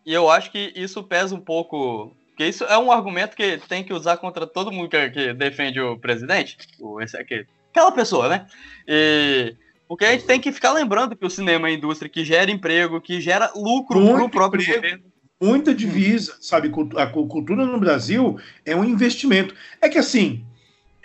e 0.06 0.14
eu 0.14 0.30
acho 0.30 0.52
que 0.52 0.72
isso 0.74 1.04
pesa 1.04 1.36
um 1.36 1.40
pouco. 1.42 2.16
Porque 2.30 2.48
isso 2.48 2.64
é 2.64 2.78
um 2.78 2.94
argumento 2.94 3.36
que 3.36 3.58
tem 3.68 3.84
que 3.84 3.94
usar 3.94 4.16
contra 4.18 4.48
todo 4.48 4.72
mundo 4.72 4.88
que, 4.88 5.10
que 5.10 5.34
defende 5.34 5.82
o 5.82 6.00
presidente. 6.00 6.58
O, 6.80 7.02
esse 7.02 7.18
aqui, 7.18 7.46
aquela 7.72 7.92
pessoa, 7.92 8.30
né? 8.30 8.48
E, 8.88 9.54
porque 9.86 10.06
a 10.06 10.14
gente 10.14 10.26
tem 10.26 10.40
que 10.40 10.54
ficar 10.54 10.72
lembrando 10.72 11.14
que 11.14 11.26
o 11.26 11.30
cinema 11.30 11.68
é 11.68 11.74
indústria 11.74 12.10
que 12.10 12.24
gera 12.24 12.50
emprego, 12.50 13.02
que 13.02 13.20
gera 13.20 13.52
lucro 13.54 14.02
para 14.02 14.24
o 14.24 14.30
próprio 14.30 14.62
emprego. 14.62 14.82
governo 14.82 15.16
muita 15.42 15.76
divisa, 15.76 16.38
sabe? 16.40 16.72
A 16.96 17.06
cultura 17.08 17.66
no 17.66 17.80
Brasil 17.80 18.40
é 18.66 18.74
um 18.74 18.86
investimento. 18.86 19.54
É 19.82 19.90
que 19.90 19.98
assim, 19.98 20.46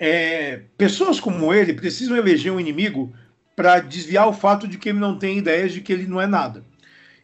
é, 0.01 0.63
pessoas 0.79 1.21
como 1.21 1.53
ele 1.53 1.75
precisam 1.75 2.17
eleger 2.17 2.51
um 2.51 2.59
inimigo 2.59 3.13
para 3.55 3.81
desviar 3.81 4.27
o 4.27 4.33
fato 4.33 4.67
de 4.67 4.79
que 4.79 4.89
ele 4.89 4.99
não 4.99 5.19
tem 5.19 5.37
ideias 5.37 5.73
de 5.73 5.83
que 5.83 5.93
ele 5.93 6.07
não 6.07 6.19
é 6.19 6.27
nada. 6.27 6.65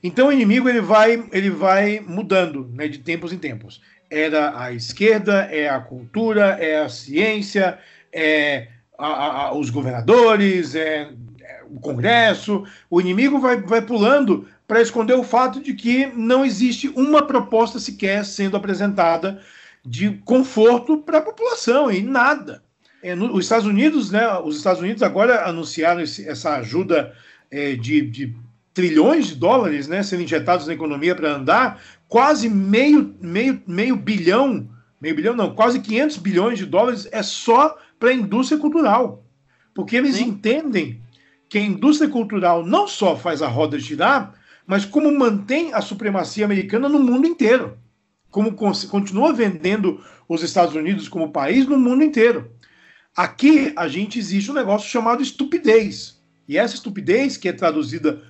Então 0.02 0.28
o 0.28 0.32
inimigo 0.32 0.68
ele 0.68 0.82
vai, 0.82 1.26
ele 1.32 1.48
vai 1.48 2.00
mudando 2.00 2.70
né, 2.74 2.86
de 2.86 2.98
tempos 2.98 3.32
em 3.32 3.38
tempos. 3.38 3.80
Era 4.10 4.60
a 4.60 4.72
esquerda, 4.72 5.48
é 5.50 5.70
a 5.70 5.80
cultura, 5.80 6.58
é 6.60 6.80
a 6.80 6.88
ciência, 6.88 7.78
é 8.12 8.68
a, 8.98 9.06
a, 9.46 9.54
os 9.54 9.70
governadores, 9.70 10.74
é, 10.74 11.08
é, 11.40 11.62
o 11.64 11.80
Congresso. 11.80 12.64
O 12.90 13.00
inimigo 13.00 13.40
vai, 13.40 13.56
vai 13.62 13.80
pulando 13.80 14.46
para 14.68 14.82
esconder 14.82 15.14
o 15.14 15.24
fato 15.24 15.62
de 15.62 15.72
que 15.72 16.06
não 16.14 16.44
existe 16.44 16.88
uma 16.94 17.26
proposta 17.26 17.80
sequer 17.80 18.24
sendo 18.26 18.56
apresentada 18.56 19.40
de 19.82 20.10
conforto 20.24 20.98
para 20.98 21.18
a 21.18 21.22
população 21.22 21.90
e 21.90 22.02
nada. 22.02 22.65
É, 23.06 23.14
os 23.14 23.44
Estados 23.44 23.66
Unidos, 23.66 24.10
né, 24.10 24.26
os 24.40 24.56
Estados 24.56 24.82
Unidos 24.82 25.00
agora 25.00 25.48
anunciaram 25.48 26.00
esse, 26.00 26.28
essa 26.28 26.56
ajuda 26.56 27.14
é, 27.48 27.76
de, 27.76 28.00
de, 28.00 28.34
trilhões 28.74 29.28
de 29.28 29.36
dólares 29.36 29.86
né, 29.86 30.02
sendo 30.02 30.24
injetados 30.24 30.66
na 30.66 30.74
economia 30.74 31.14
para 31.14 31.36
andar, 31.36 31.80
quase 32.08 32.48
meio, 32.48 33.14
meio, 33.20 33.62
meio 33.64 33.94
bilhão, 33.94 34.68
meio 35.00 35.14
bilhão 35.14 35.36
não, 35.36 35.54
quase 35.54 35.78
500 35.78 36.16
bilhões 36.16 36.58
de 36.58 36.66
dólares 36.66 37.08
é 37.12 37.22
só 37.22 37.78
para 37.96 38.08
a 38.08 38.12
indústria 38.12 38.58
cultural. 38.58 39.24
Porque 39.72 39.94
eles 39.94 40.16
Sim. 40.16 40.24
entendem 40.24 41.00
que 41.48 41.58
a 41.58 41.62
indústria 41.62 42.10
cultural 42.10 42.66
não 42.66 42.88
só 42.88 43.16
faz 43.16 43.40
a 43.40 43.46
roda 43.46 43.78
girar, 43.78 44.34
mas 44.66 44.84
como 44.84 45.16
mantém 45.16 45.72
a 45.72 45.80
supremacia 45.80 46.44
americana 46.44 46.88
no 46.88 46.98
mundo 46.98 47.24
inteiro. 47.24 47.78
Como 48.32 48.52
continua 48.52 49.32
vendendo 49.32 50.04
os 50.28 50.42
Estados 50.42 50.74
Unidos 50.74 51.08
como 51.08 51.30
país 51.30 51.68
no 51.68 51.78
mundo 51.78 52.02
inteiro. 52.02 52.50
Aqui 53.16 53.72
a 53.76 53.88
gente 53.88 54.18
existe 54.18 54.50
um 54.50 54.54
negócio 54.54 54.90
chamado 54.90 55.22
estupidez. 55.22 56.20
E 56.46 56.58
essa 56.58 56.74
estupidez, 56.74 57.38
que 57.38 57.48
é 57.48 57.52
traduzida 57.52 58.22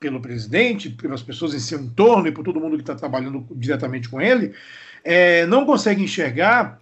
pelo 0.00 0.20
presidente, 0.20 0.90
pelas 0.90 1.22
pessoas 1.22 1.54
em 1.54 1.60
seu 1.60 1.80
entorno 1.80 2.26
e 2.26 2.32
por 2.32 2.44
todo 2.44 2.58
mundo 2.58 2.76
que 2.76 2.82
está 2.82 2.96
trabalhando 2.96 3.46
diretamente 3.52 4.08
com 4.08 4.20
ele, 4.20 4.52
é, 5.04 5.46
não 5.46 5.64
consegue 5.64 6.02
enxergar 6.02 6.80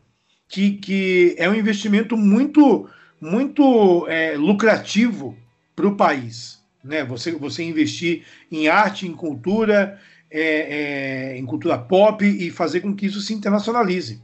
que, 0.49 0.73
que 0.73 1.35
é 1.37 1.49
um 1.51 1.55
investimento 1.55 2.16
muito, 2.16 2.88
muito 3.20 4.07
é, 4.09 4.38
lucrativo 4.38 5.37
para 5.77 5.87
o 5.87 5.96
país. 5.96 6.61
Né? 6.83 7.05
Você, 7.05 7.33
você 7.33 7.62
investir 7.62 8.25
em 8.51 8.68
arte, 8.68 9.07
em 9.07 9.12
cultura, 9.12 10.01
é, 10.31 11.35
é, 11.35 11.38
em 11.38 11.44
cultura 11.44 11.77
pop 11.77 12.25
e 12.25 12.51
fazer 12.51 12.81
com 12.81 12.94
que 12.94 13.05
isso 13.05 13.20
se 13.20 13.35
internacionalize. 13.35 14.23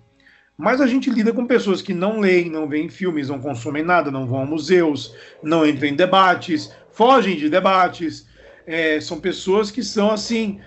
Mas 0.57 0.81
a 0.81 0.87
gente 0.87 1.11
lida 1.11 1.33
com 1.33 1.47
pessoas 1.47 1.83
que 1.83 1.93
não 1.93 2.19
leem, 2.19 2.51
não 2.51 2.69
veem 2.69 2.89
filmes, 2.89 3.29
não 3.29 3.41
consomem 3.41 3.83
nada, 3.83 4.11
não 4.11 4.27
vão 4.27 4.43
a 4.43 4.47
museus, 4.47 5.15
não 5.43 5.67
entram 5.67 5.89
em 5.89 5.95
debates, 5.95 6.75
fogem 6.91 7.37
de 7.37 7.51
debates. 7.51 8.27
É, 8.67 9.01
são 9.01 9.21
pessoas 9.21 9.71
que 9.71 9.83
são 9.83 10.11
assim 10.11 10.61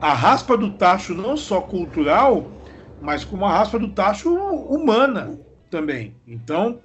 a 0.00 0.14
raspa 0.14 0.56
do 0.56 0.76
tacho 0.78 1.14
não 1.14 1.36
só 1.36 1.60
cultural, 1.60 2.50
mas 3.00 3.24
como 3.24 3.44
a 3.44 3.52
raspa 3.52 3.78
do 3.78 3.92
tacho 3.92 4.32
humana 4.34 5.38
também. 5.70 6.14
Então, 6.26 6.80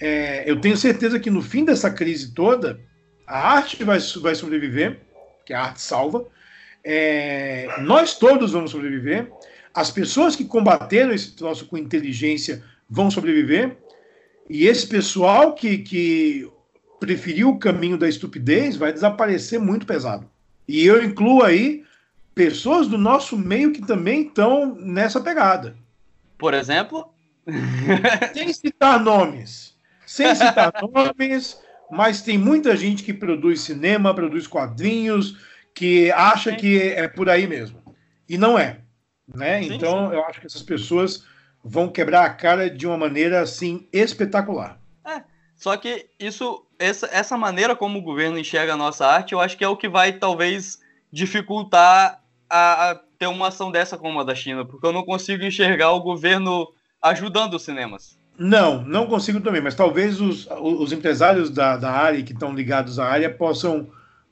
é, 0.00 0.48
eu 0.50 0.60
tenho 0.60 0.76
certeza 0.76 1.18
que 1.18 1.30
no 1.30 1.42
fim 1.42 1.64
dessa 1.64 1.90
crise 1.90 2.32
toda, 2.32 2.80
a 3.26 3.54
arte 3.54 3.82
vai, 3.84 3.98
vai 4.20 4.34
sobreviver, 4.34 5.00
que 5.44 5.52
a 5.52 5.62
arte 5.62 5.80
salva. 5.80 6.26
É, 6.84 7.68
nós 7.80 8.18
todos 8.18 8.52
vamos 8.52 8.70
sobreviver 8.70 9.30
as 9.74 9.90
pessoas 9.90 10.36
que 10.36 10.44
combateram 10.44 11.12
esse 11.12 11.32
troço 11.32 11.66
com 11.66 11.78
inteligência 11.78 12.62
vão 12.88 13.10
sobreviver, 13.10 13.76
e 14.48 14.66
esse 14.66 14.86
pessoal 14.86 15.54
que, 15.54 15.78
que 15.78 16.50
preferiu 17.00 17.50
o 17.50 17.58
caminho 17.58 17.96
da 17.96 18.08
estupidez 18.08 18.76
vai 18.76 18.92
desaparecer 18.92 19.58
muito 19.58 19.86
pesado. 19.86 20.28
E 20.68 20.84
eu 20.84 21.02
incluo 21.02 21.42
aí 21.42 21.84
pessoas 22.34 22.86
do 22.86 22.98
nosso 22.98 23.36
meio 23.36 23.72
que 23.72 23.84
também 23.84 24.22
estão 24.22 24.74
nessa 24.74 25.20
pegada. 25.20 25.76
Por 26.38 26.54
exemplo? 26.54 27.12
Sem 28.34 28.52
citar 28.52 29.00
nomes. 29.00 29.76
Sem 30.06 30.34
citar 30.34 30.72
nomes, 30.82 31.58
mas 31.90 32.22
tem 32.22 32.38
muita 32.38 32.76
gente 32.76 33.02
que 33.02 33.12
produz 33.12 33.60
cinema, 33.62 34.14
produz 34.14 34.46
quadrinhos, 34.46 35.36
que 35.74 36.10
acha 36.12 36.54
que 36.54 36.78
é 36.80 37.08
por 37.08 37.28
aí 37.28 37.46
mesmo. 37.46 37.82
E 38.28 38.36
não 38.36 38.58
é. 38.58 38.78
Né? 39.32 39.62
Sim, 39.62 39.74
então, 39.74 40.08
sim. 40.08 40.14
eu 40.14 40.24
acho 40.24 40.40
que 40.40 40.46
essas 40.46 40.62
pessoas 40.62 41.24
vão 41.64 41.88
quebrar 41.88 42.24
a 42.24 42.30
cara 42.30 42.68
de 42.68 42.86
uma 42.86 42.96
maneira 42.96 43.40
assim 43.40 43.86
espetacular. 43.92 44.78
É, 45.04 45.22
só 45.56 45.76
que 45.76 46.06
isso, 46.18 46.66
essa, 46.78 47.08
essa 47.12 47.36
maneira 47.36 47.76
como 47.76 47.98
o 47.98 48.02
governo 48.02 48.38
enxerga 48.38 48.74
a 48.74 48.76
nossa 48.76 49.06
arte, 49.06 49.32
eu 49.32 49.40
acho 49.40 49.56
que 49.56 49.64
é 49.64 49.68
o 49.68 49.76
que 49.76 49.88
vai 49.88 50.12
talvez 50.12 50.80
dificultar 51.12 52.22
a, 52.48 52.90
a 52.90 52.94
ter 53.18 53.26
uma 53.26 53.48
ação 53.48 53.70
dessa 53.70 53.96
como 53.96 54.18
a 54.20 54.24
da 54.24 54.34
China, 54.34 54.64
porque 54.64 54.86
eu 54.86 54.92
não 54.92 55.04
consigo 55.04 55.44
enxergar 55.44 55.92
o 55.92 56.00
governo 56.00 56.68
ajudando 57.00 57.54
os 57.54 57.62
cinemas. 57.62 58.18
Não, 58.38 58.82
não 58.82 59.06
consigo 59.06 59.40
também, 59.40 59.60
mas 59.60 59.74
talvez 59.74 60.20
os, 60.20 60.48
os 60.50 60.92
empresários 60.92 61.50
da, 61.50 61.76
da 61.76 61.90
área 61.90 62.22
que 62.22 62.32
estão 62.32 62.54
ligados 62.54 62.98
à 62.98 63.06
área 63.06 63.32
possam, 63.32 63.88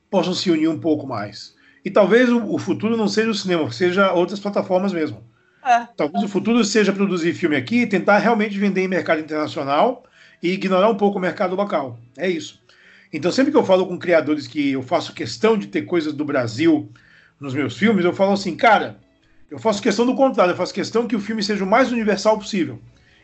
possam 0.09 0.33
se 0.33 0.49
unir 0.49 0.67
um 0.67 0.79
pouco 0.79 1.07
mais. 1.07 1.55
E 1.83 1.89
talvez 1.89 2.29
o, 2.29 2.53
o 2.53 2.57
futuro 2.57 2.95
não 2.95 3.07
seja 3.07 3.29
o 3.29 3.35
cinema, 3.35 3.71
seja 3.71 4.11
outras 4.13 4.39
plataformas 4.39 4.93
mesmo. 4.93 5.23
É. 5.65 5.87
Talvez 5.95 6.23
o 6.23 6.27
futuro 6.27 6.63
seja 6.63 6.91
produzir 6.91 7.33
filme 7.33 7.55
aqui 7.55 7.81
e 7.81 7.87
tentar 7.87 8.17
realmente 8.17 8.57
vender 8.57 8.81
em 8.81 8.87
mercado 8.87 9.21
internacional 9.21 10.03
e 10.41 10.51
ignorar 10.51 10.89
um 10.89 10.95
pouco 10.95 11.17
o 11.17 11.21
mercado 11.21 11.55
local. 11.55 11.99
É 12.17 12.29
isso. 12.29 12.59
Então, 13.13 13.31
sempre 13.31 13.51
que 13.51 13.57
eu 13.57 13.65
falo 13.65 13.85
com 13.85 13.99
criadores 13.99 14.47
que 14.47 14.71
eu 14.71 14.81
faço 14.81 15.13
questão 15.13 15.57
de 15.57 15.67
ter 15.67 15.83
coisas 15.83 16.13
do 16.13 16.23
Brasil 16.23 16.89
nos 17.39 17.53
meus 17.53 17.77
filmes, 17.77 18.05
eu 18.05 18.13
falo 18.13 18.31
assim, 18.31 18.55
cara, 18.55 18.97
eu 19.49 19.59
faço 19.59 19.81
questão 19.81 20.05
do 20.05 20.15
contrário, 20.15 20.53
eu 20.53 20.57
faço 20.57 20.73
questão 20.73 21.05
que 21.05 21.15
o 21.15 21.19
filme 21.19 21.43
seja 21.43 21.63
o 21.63 21.67
mais 21.67 21.91
universal 21.91 22.37
possível. 22.37 22.79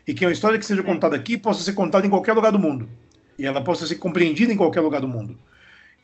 E 0.06 0.12
que 0.12 0.24
uma 0.24 0.32
história 0.32 0.58
que 0.58 0.66
seja 0.66 0.82
contada 0.82 1.16
aqui 1.16 1.36
possa 1.36 1.62
ser 1.62 1.72
contada 1.72 2.06
em 2.06 2.10
qualquer 2.10 2.34
lugar 2.34 2.52
do 2.52 2.58
mundo. 2.58 2.88
E 3.38 3.46
ela 3.46 3.62
possa 3.62 3.86
ser 3.86 3.96
compreendida 3.96 4.52
em 4.52 4.56
qualquer 4.56 4.80
lugar 4.80 5.00
do 5.00 5.08
mundo. 5.08 5.38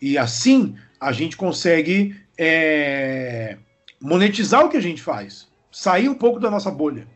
E 0.00 0.18
assim 0.18 0.76
a 1.00 1.12
gente 1.12 1.37
consegue 1.37 2.16
é, 2.38 3.57
monetizar 4.00 4.64
o 4.64 4.68
que 4.68 4.76
a 4.76 4.83
gente 4.83 5.02
faz, 5.02 5.48
sair 5.70 6.09
um 6.09 6.14
pouco 6.14 6.40
da 6.40 6.50
nossa 6.50 6.70
bolha. 6.70 7.07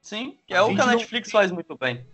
Sim, 0.00 0.36
é 0.48 0.56
a 0.56 0.64
o 0.64 0.74
que 0.74 0.80
a 0.80 0.86
Netflix 0.86 1.28
não... 1.28 1.40
faz 1.40 1.50
muito 1.50 1.76
bem. 1.76 2.04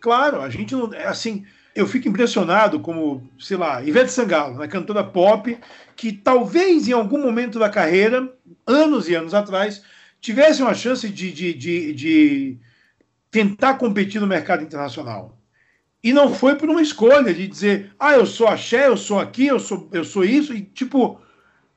Claro, 0.00 0.40
a 0.42 0.50
gente 0.50 0.74
não. 0.74 0.92
É 0.92 1.06
assim, 1.06 1.46
eu 1.74 1.86
fico 1.86 2.08
impressionado 2.08 2.80
como, 2.80 3.26
sei 3.38 3.56
lá, 3.56 3.82
Ivete 3.82 4.10
Sangalo, 4.10 4.54
uma 4.54 4.68
cantora 4.68 5.02
pop, 5.02 5.58
que 5.96 6.12
talvez 6.12 6.88
em 6.88 6.92
algum 6.92 7.22
momento 7.22 7.58
da 7.58 7.70
carreira, 7.70 8.30
anos 8.66 9.08
e 9.08 9.14
anos 9.14 9.32
atrás, 9.32 9.82
tivesse 10.20 10.62
uma 10.62 10.74
chance 10.74 11.08
de, 11.08 11.32
de, 11.32 11.54
de, 11.54 11.92
de 11.94 12.58
tentar 13.30 13.74
competir 13.74 14.20
no 14.20 14.26
mercado 14.26 14.62
internacional. 14.62 15.38
E 16.02 16.12
não 16.12 16.34
foi 16.34 16.56
por 16.56 16.68
uma 16.68 16.82
escolha 16.82 17.32
de 17.32 17.46
dizer, 17.46 17.92
ah, 17.98 18.12
eu 18.12 18.26
sou 18.26 18.48
axé, 18.48 18.88
eu 18.88 18.96
sou 18.96 19.20
aqui, 19.20 19.46
eu 19.46 19.60
sou, 19.60 19.88
eu 19.92 20.04
sou 20.04 20.24
isso, 20.24 20.52
e 20.52 20.62
tipo, 20.62 21.20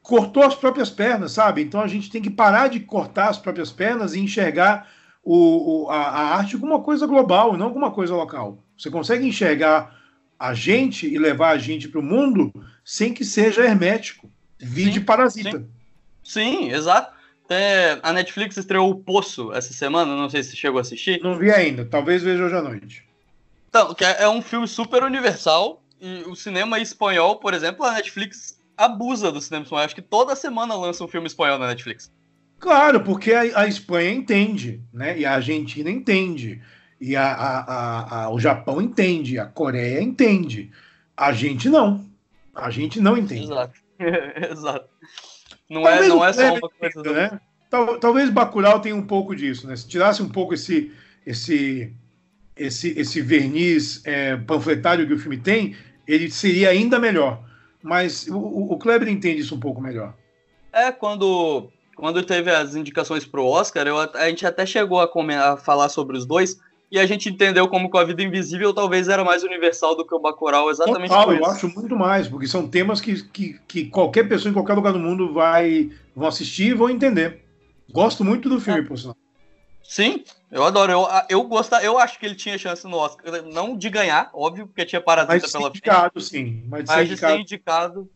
cortou 0.01 0.43
as 0.43 0.55
próprias 0.55 0.89
pernas, 0.89 1.33
sabe? 1.33 1.61
Então 1.61 1.79
a 1.79 1.87
gente 1.87 2.09
tem 2.09 2.21
que 2.21 2.29
parar 2.29 2.67
de 2.67 2.79
cortar 2.79 3.29
as 3.29 3.37
próprias 3.37 3.71
pernas 3.71 4.13
e 4.13 4.19
enxergar 4.19 4.89
o, 5.23 5.85
o 5.85 5.89
a, 5.89 5.97
a, 5.97 6.35
arte 6.37 6.57
como 6.57 6.73
uma 6.73 6.81
coisa 6.81 7.05
global, 7.05 7.55
não 7.55 7.71
como 7.71 7.85
uma 7.85 7.91
coisa 7.91 8.15
local. 8.15 8.63
Você 8.77 8.89
consegue 8.89 9.27
enxergar 9.27 9.95
a 10.39 10.53
gente 10.53 11.07
e 11.07 11.17
levar 11.17 11.49
a 11.51 11.57
gente 11.57 11.87
para 11.87 11.99
o 11.99 12.03
mundo 12.03 12.51
sem 12.83 13.13
que 13.13 13.23
seja 13.23 13.63
hermético. 13.63 14.29
Vide 14.59 14.99
sim, 14.99 15.05
parasita. 15.05 15.59
Sim. 15.59 15.67
sim, 16.23 16.71
exato. 16.71 17.13
É, 17.47 17.99
a 18.01 18.11
Netflix 18.11 18.57
estreou 18.57 18.89
O 18.89 18.95
Poço 18.95 19.53
essa 19.53 19.71
semana, 19.71 20.15
não 20.15 20.29
sei 20.29 20.41
se 20.43 20.55
chegou 20.55 20.79
a 20.79 20.81
assistir. 20.81 21.21
Não 21.21 21.37
vi 21.37 21.51
ainda, 21.51 21.85
talvez 21.85 22.23
veja 22.23 22.43
hoje 22.43 22.55
à 22.55 22.61
noite. 22.61 23.05
Então, 23.75 23.93
que 23.93 24.05
é, 24.05 24.23
é 24.23 24.29
um 24.29 24.41
filme 24.41 24.65
super 24.69 25.03
universal. 25.03 25.83
E 25.99 26.23
o 26.27 26.35
cinema 26.35 26.79
espanhol, 26.79 27.35
por 27.35 27.53
exemplo, 27.53 27.85
a 27.85 27.91
Netflix 27.91 28.57
abusa 28.77 29.33
do 29.33 29.41
cinema 29.41 29.63
espanhol. 29.63 29.83
Acho 29.83 29.95
que 29.95 30.01
toda 30.01 30.33
semana 30.33 30.75
lança 30.75 31.03
um 31.03 31.09
filme 31.09 31.27
espanhol 31.27 31.59
na 31.59 31.67
Netflix. 31.67 32.09
Claro, 32.57 33.01
porque 33.01 33.33
a, 33.33 33.41
a 33.59 33.67
Espanha 33.67 34.11
entende, 34.11 34.81
né? 34.93 35.19
E 35.19 35.25
a 35.25 35.33
Argentina 35.33 35.89
entende. 35.89 36.61
E 37.01 37.17
a, 37.17 37.33
a, 37.33 38.23
a, 38.23 38.29
o 38.29 38.39
Japão 38.39 38.81
entende, 38.81 39.37
a 39.37 39.45
Coreia 39.45 40.01
entende. 40.01 40.71
A 41.15 41.33
gente 41.33 41.69
não. 41.69 42.05
A 42.55 42.69
gente 42.69 43.01
não 43.01 43.17
entende. 43.17 43.43
Exato. 43.43 43.79
Exato. 44.51 44.89
Não 45.69 45.85
é, 45.85 46.07
não 46.07 46.23
é 46.23 46.31
só 46.31 46.53
uma 46.53 46.69
coisa 46.69 47.11
né? 47.11 47.41
Tal, 47.69 47.99
talvez 47.99 48.29
Bacurau 48.29 48.79
tenha 48.79 48.95
um 48.95 49.05
pouco 49.05 49.35
disso, 49.35 49.67
né? 49.67 49.75
Se 49.75 49.85
tirasse 49.85 50.23
um 50.23 50.29
pouco 50.29 50.53
esse 50.53 50.93
esse 51.25 51.91
esse, 52.55 52.97
esse 52.97 53.21
verniz 53.21 54.01
é, 54.05 54.37
panfletário 54.37 55.05
que 55.05 55.13
o 55.13 55.19
filme 55.19 55.37
tem, 55.37 55.75
ele 56.07 56.29
seria 56.29 56.69
ainda 56.69 56.99
melhor. 56.99 57.43
Mas 57.83 58.27
o, 58.27 58.37
o 58.37 58.77
Kleber 58.77 59.07
entende 59.07 59.41
isso 59.41 59.55
um 59.55 59.59
pouco 59.59 59.81
melhor. 59.81 60.15
É, 60.73 60.91
quando, 60.91 61.69
quando 61.95 62.23
teve 62.23 62.51
as 62.51 62.75
indicações 62.75 63.25
para 63.25 63.41
o 63.41 63.47
Oscar, 63.47 63.87
eu, 63.87 63.97
a 63.99 64.27
gente 64.27 64.45
até 64.45 64.65
chegou 64.65 64.99
a, 64.99 65.09
a, 65.53 65.57
falar 65.57 65.89
sobre 65.89 66.17
os 66.17 66.25
dois, 66.25 66.59
e 66.91 66.99
a 66.99 67.05
gente 67.05 67.29
entendeu 67.29 67.67
como 67.67 67.89
que 67.89 67.97
a 67.97 68.03
vida 68.03 68.23
invisível 68.23 68.73
talvez 68.73 69.07
era 69.07 69.23
mais 69.23 69.43
universal 69.43 69.95
do 69.95 70.05
que 70.05 70.13
o 70.13 70.19
Bacurau, 70.19 70.69
exatamente 70.69 71.09
Total. 71.09 71.33
Eu 71.33 71.45
acho 71.45 71.67
muito 71.69 71.95
mais, 71.95 72.27
porque 72.27 72.47
são 72.47 72.67
temas 72.67 73.01
que, 73.01 73.23
que, 73.29 73.59
que 73.67 73.85
qualquer 73.85 74.27
pessoa 74.27 74.49
em 74.49 74.53
qualquer 74.53 74.73
lugar 74.73 74.93
do 74.93 74.99
mundo 74.99 75.33
vai 75.33 75.91
vão 76.15 76.27
assistir 76.27 76.71
e 76.71 76.73
vão 76.73 76.89
entender. 76.89 77.41
Gosto 77.91 78.23
muito 78.23 78.47
do 78.47 78.59
filme, 78.59 78.81
é. 78.81 78.83
por 78.83 78.97
sinal. 78.97 79.15
Sim, 79.83 80.23
eu 80.51 80.63
adoro. 80.63 80.91
Eu, 80.91 81.07
eu, 81.29 81.43
gosto, 81.43 81.75
eu 81.75 81.97
acho 81.97 82.19
que 82.19 82.25
ele 82.25 82.35
tinha 82.35 82.57
chance 82.57 82.85
no 82.87 82.97
Oscar. 82.97 83.41
Não 83.43 83.77
de 83.77 83.89
ganhar, 83.89 84.29
óbvio, 84.33 84.67
porque 84.67 84.85
tinha 84.85 85.01
Parasita 85.01 85.33
mas 85.33 85.51
pela 85.51 85.69
indicado, 85.69 86.11
frente. 86.13 86.25
Sim, 86.27 86.63
mas, 86.67 86.85
mas 86.87 87.09
de 87.09 87.17
ser 87.17 87.39
indicado, 87.39 88.09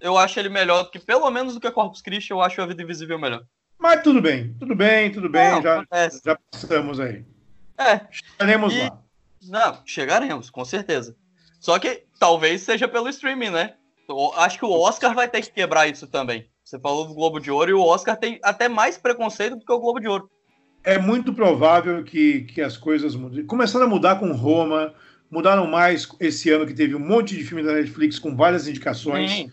eu 0.00 0.18
acho 0.18 0.38
ele 0.38 0.48
melhor 0.48 0.84
do 0.84 0.90
que, 0.90 0.98
pelo 0.98 1.30
menos 1.30 1.54
do 1.54 1.60
que 1.60 1.70
Corpus 1.70 2.02
Christi, 2.02 2.30
eu 2.30 2.40
acho 2.40 2.60
a 2.60 2.66
Vida 2.66 2.82
Invisível 2.82 3.18
melhor. 3.18 3.44
Mas 3.78 4.02
tudo 4.02 4.20
bem, 4.20 4.54
tudo 4.58 4.74
bem, 4.74 5.12
tudo 5.12 5.28
bem. 5.28 5.50
Não, 5.50 5.62
já, 5.62 5.84
já 6.24 6.38
passamos 6.50 6.98
aí. 6.98 7.24
É. 7.78 8.00
Chegaremos 8.10 8.74
e... 8.74 8.80
lá. 8.80 9.02
Não, 9.48 9.82
chegaremos, 9.84 10.50
com 10.50 10.64
certeza. 10.64 11.16
Só 11.60 11.78
que 11.78 12.04
talvez 12.18 12.62
seja 12.62 12.88
pelo 12.88 13.08
streaming, 13.08 13.50
né? 13.50 13.74
Eu 14.08 14.32
acho 14.34 14.58
que 14.58 14.64
o 14.64 14.70
Oscar 14.70 15.14
vai 15.14 15.28
ter 15.28 15.42
que 15.42 15.50
quebrar 15.50 15.88
isso 15.88 16.06
também. 16.06 16.48
Você 16.64 16.78
falou 16.78 17.06
do 17.06 17.14
Globo 17.14 17.38
de 17.38 17.50
Ouro 17.50 17.70
e 17.70 17.74
o 17.74 17.82
Oscar 17.82 18.16
tem 18.16 18.40
até 18.42 18.68
mais 18.68 18.98
preconceito 18.98 19.56
do 19.56 19.64
que 19.64 19.72
o 19.72 19.78
Globo 19.78 20.00
de 20.00 20.08
Ouro 20.08 20.30
é 20.86 20.98
muito 20.98 21.34
provável 21.34 22.04
que, 22.04 22.42
que 22.42 22.62
as 22.62 22.76
coisas 22.76 23.16
mudem. 23.16 23.44
Começaram 23.44 23.86
a 23.86 23.88
mudar 23.88 24.20
com 24.20 24.30
Roma, 24.30 24.94
mudaram 25.28 25.66
mais 25.66 26.08
esse 26.20 26.48
ano 26.48 26.64
que 26.64 26.72
teve 26.72 26.94
um 26.94 27.00
monte 27.00 27.36
de 27.36 27.42
filme 27.42 27.64
da 27.64 27.72
Netflix 27.72 28.20
com 28.20 28.36
várias 28.36 28.68
indicações. 28.68 29.48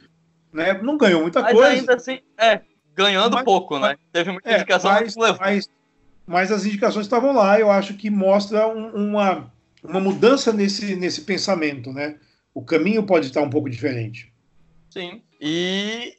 Né? 0.54 0.80
Não 0.84 0.96
ganhou 0.96 1.24
muita 1.24 1.42
mas 1.42 1.54
coisa. 1.54 1.72
ainda 1.72 1.96
assim, 1.96 2.20
é, 2.38 2.62
ganhando 2.94 3.34
mas, 3.34 3.44
pouco, 3.44 3.80
né? 3.80 3.98
Teve 4.12 4.32
muita 4.32 4.48
é, 4.48 4.58
indicação, 4.58 4.92
mas, 4.92 5.16
mas, 5.16 5.70
mas, 6.28 6.52
as 6.52 6.68
indicações 6.68 7.08
estavam 7.08 7.34
lá, 7.34 7.60
eu 7.60 7.72
acho 7.72 7.96
que 7.96 8.12
mostra 8.12 8.68
um, 8.68 8.90
uma, 8.90 9.52
uma 9.84 10.00
mudança 10.00 10.54
nesse, 10.54 10.96
nesse 10.96 11.22
pensamento, 11.22 11.92
né? 11.92 12.16
O 12.54 12.64
caminho 12.64 13.02
pode 13.08 13.26
estar 13.26 13.42
um 13.42 13.50
pouco 13.50 13.68
diferente. 13.68 14.32
Sim, 14.92 15.24
e, 15.42 16.16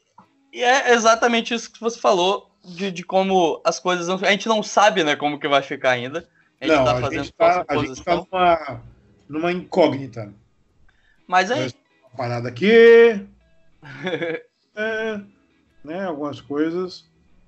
e 0.51 0.61
é 0.61 0.93
exatamente 0.93 1.53
isso 1.53 1.71
que 1.71 1.79
você 1.79 1.97
falou 1.97 2.51
de, 2.65 2.91
de 2.91 3.03
como 3.03 3.61
as 3.63 3.79
coisas. 3.79 4.09
A 4.09 4.31
gente 4.31 4.47
não 4.47 4.63
sabe, 4.63 5.03
né, 5.03 5.15
como 5.15 5.39
que 5.39 5.47
vai 5.47 5.61
ficar 5.61 5.91
ainda. 5.91 6.27
A 6.59 6.65
gente 6.65 6.75
não, 6.75 6.85
tá 6.85 7.01
fazendo 7.01 7.31
tá, 7.33 7.65
a 7.67 7.77
gente 7.77 8.03
tá 8.03 8.15
numa, 8.15 8.81
numa 9.27 9.51
incógnita. 9.51 10.33
Mas 11.27 11.51
aí. 11.51 11.71
Uma 12.01 12.17
parada 12.17 12.49
aqui. 12.49 13.25
é, 14.75 15.19
né, 15.83 16.05
algumas 16.05 16.41
coisas. 16.41 17.05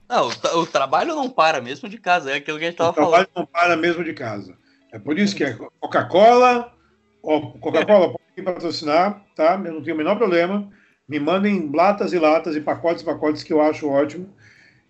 Não, 0.08 0.30
o, 0.30 0.60
o, 0.60 0.68
trabalho 0.68 1.16
não 1.16 1.30
para 1.30 1.60
mesmo 1.60 1.90
de 1.90 1.98
casa, 1.98 2.32
é 2.32 2.36
aquilo 2.36 2.58
que 2.58 2.64
a 2.64 2.68
gente 2.68 2.78
tava 2.78 2.94
falando. 2.94 3.08
O 3.08 3.12
trabalho 3.12 3.30
não 3.36 3.46
para 3.46 3.76
mesmo 3.76 4.04
de 4.04 4.14
casa. 4.14 4.56
É 4.92 5.00
por 5.00 5.20
isso 5.20 5.36
que 5.36 5.44
é 5.44 5.54
Coca-Cola, 5.80 6.74
Coca-Cola 7.22 8.14
pode 8.14 8.42
patrocinar, 8.44 9.22
tá? 9.36 9.62
Eu 9.66 9.74
não 9.74 9.82
tenho 9.82 9.96
o 9.96 9.98
menor 9.98 10.16
problema. 10.16 10.70
Me 11.08 11.20
mandem 11.20 11.70
latas 11.74 12.14
e 12.14 12.20
latas 12.20 12.56
e 12.56 12.62
pacotes 12.62 13.02
e 13.02 13.06
pacotes 13.06 13.44
que 13.44 13.52
eu 13.52 13.62
acho 13.62 13.90
ótimo 13.90 14.34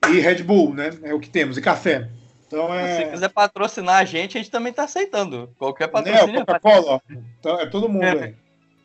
e 0.06 0.20
Red 0.20 0.44
Bull, 0.44 0.74
né? 0.74 0.92
É 1.04 1.14
o 1.14 1.20
que 1.20 1.30
temos, 1.30 1.58
e 1.58 1.62
café. 1.62 2.10
Então 2.48 2.74
é... 2.74 2.98
Se 2.98 3.12
quiser 3.12 3.30
patrocinar 3.30 3.98
a 3.98 4.06
gente, 4.06 4.38
a 4.38 4.42
gente 4.42 4.52
também 4.52 4.72
está 4.72 4.84
aceitando. 4.84 5.54
Qualquer 5.58 5.88
patrocínio. 5.88 6.40
É, 6.40 6.46
Coca-Cola, 6.46 7.02
então, 7.40 7.60
é 7.60 7.66
todo 7.66 7.90
mundo 7.90 8.06
aí. 8.06 8.36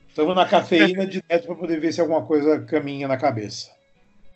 Estamos 0.08 0.36
na 0.36 0.44
cafeína 0.44 1.06
direto 1.06 1.46
para 1.46 1.54
poder 1.54 1.80
ver 1.80 1.92
se 1.92 2.00
alguma 2.00 2.22
coisa 2.22 2.60
caminha 2.60 3.08
na 3.08 3.16
cabeça. 3.16 3.70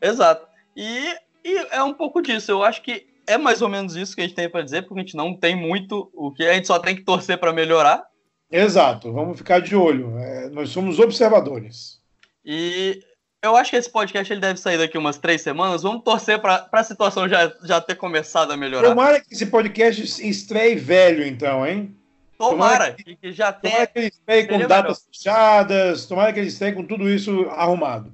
Exato. 0.00 0.46
E, 0.74 1.14
e, 1.44 1.56
é 1.70 1.82
um 1.82 1.92
pouco 1.92 2.22
disso. 2.22 2.50
Eu 2.50 2.62
acho 2.62 2.82
que 2.82 3.06
é 3.26 3.36
mais 3.36 3.60
ou 3.60 3.68
menos 3.68 3.94
isso 3.94 4.14
que 4.14 4.22
a 4.22 4.24
gente 4.24 4.34
tem 4.34 4.48
para 4.48 4.62
dizer, 4.62 4.82
porque 4.82 5.00
a 5.00 5.02
gente 5.02 5.16
não 5.16 5.36
tem 5.36 5.54
muito 5.54 6.10
o 6.14 6.32
que 6.32 6.44
a 6.44 6.54
gente 6.54 6.66
só 6.66 6.78
tem 6.78 6.96
que 6.96 7.02
torcer 7.02 7.36
para 7.36 7.52
melhorar. 7.52 8.06
Exato. 8.50 9.12
Vamos 9.12 9.36
ficar 9.36 9.60
de 9.60 9.76
olho. 9.76 10.16
É, 10.18 10.48
nós 10.48 10.70
somos 10.70 10.98
observadores. 10.98 12.00
E 12.42 13.02
eu 13.42 13.56
acho 13.56 13.70
que 13.70 13.76
esse 13.76 13.90
podcast 13.90 14.32
ele 14.32 14.40
deve 14.40 14.58
sair 14.58 14.78
daqui 14.78 14.98
umas 14.98 15.18
três 15.18 15.42
semanas. 15.42 15.82
Vamos 15.82 16.02
torcer 16.02 16.40
para 16.40 16.68
a 16.70 16.84
situação 16.84 17.28
já, 17.28 17.52
já 17.64 17.80
ter 17.80 17.94
começado 17.94 18.52
a 18.52 18.56
melhorar. 18.56 18.88
Tomara 18.88 19.20
que 19.20 19.34
esse 19.34 19.46
podcast 19.46 20.28
estreie 20.28 20.76
velho, 20.76 21.24
então, 21.26 21.66
hein? 21.66 21.96
Tomara, 22.38 22.90
tomara 22.90 22.92
que, 22.92 23.16
que, 23.16 23.32
já 23.32 23.52
tenha. 23.52 23.74
Tomara 23.74 23.86
que 23.86 23.98
ele 23.98 24.08
estreie 24.08 24.46
com 24.46 24.58
datas 24.58 24.82
melhor. 24.82 24.96
fechadas, 25.12 26.06
tomara 26.06 26.32
que 26.32 26.40
ele 26.40 26.48
estreie 26.48 26.72
com 26.74 26.84
tudo 26.84 27.08
isso 27.08 27.48
arrumado. 27.50 28.12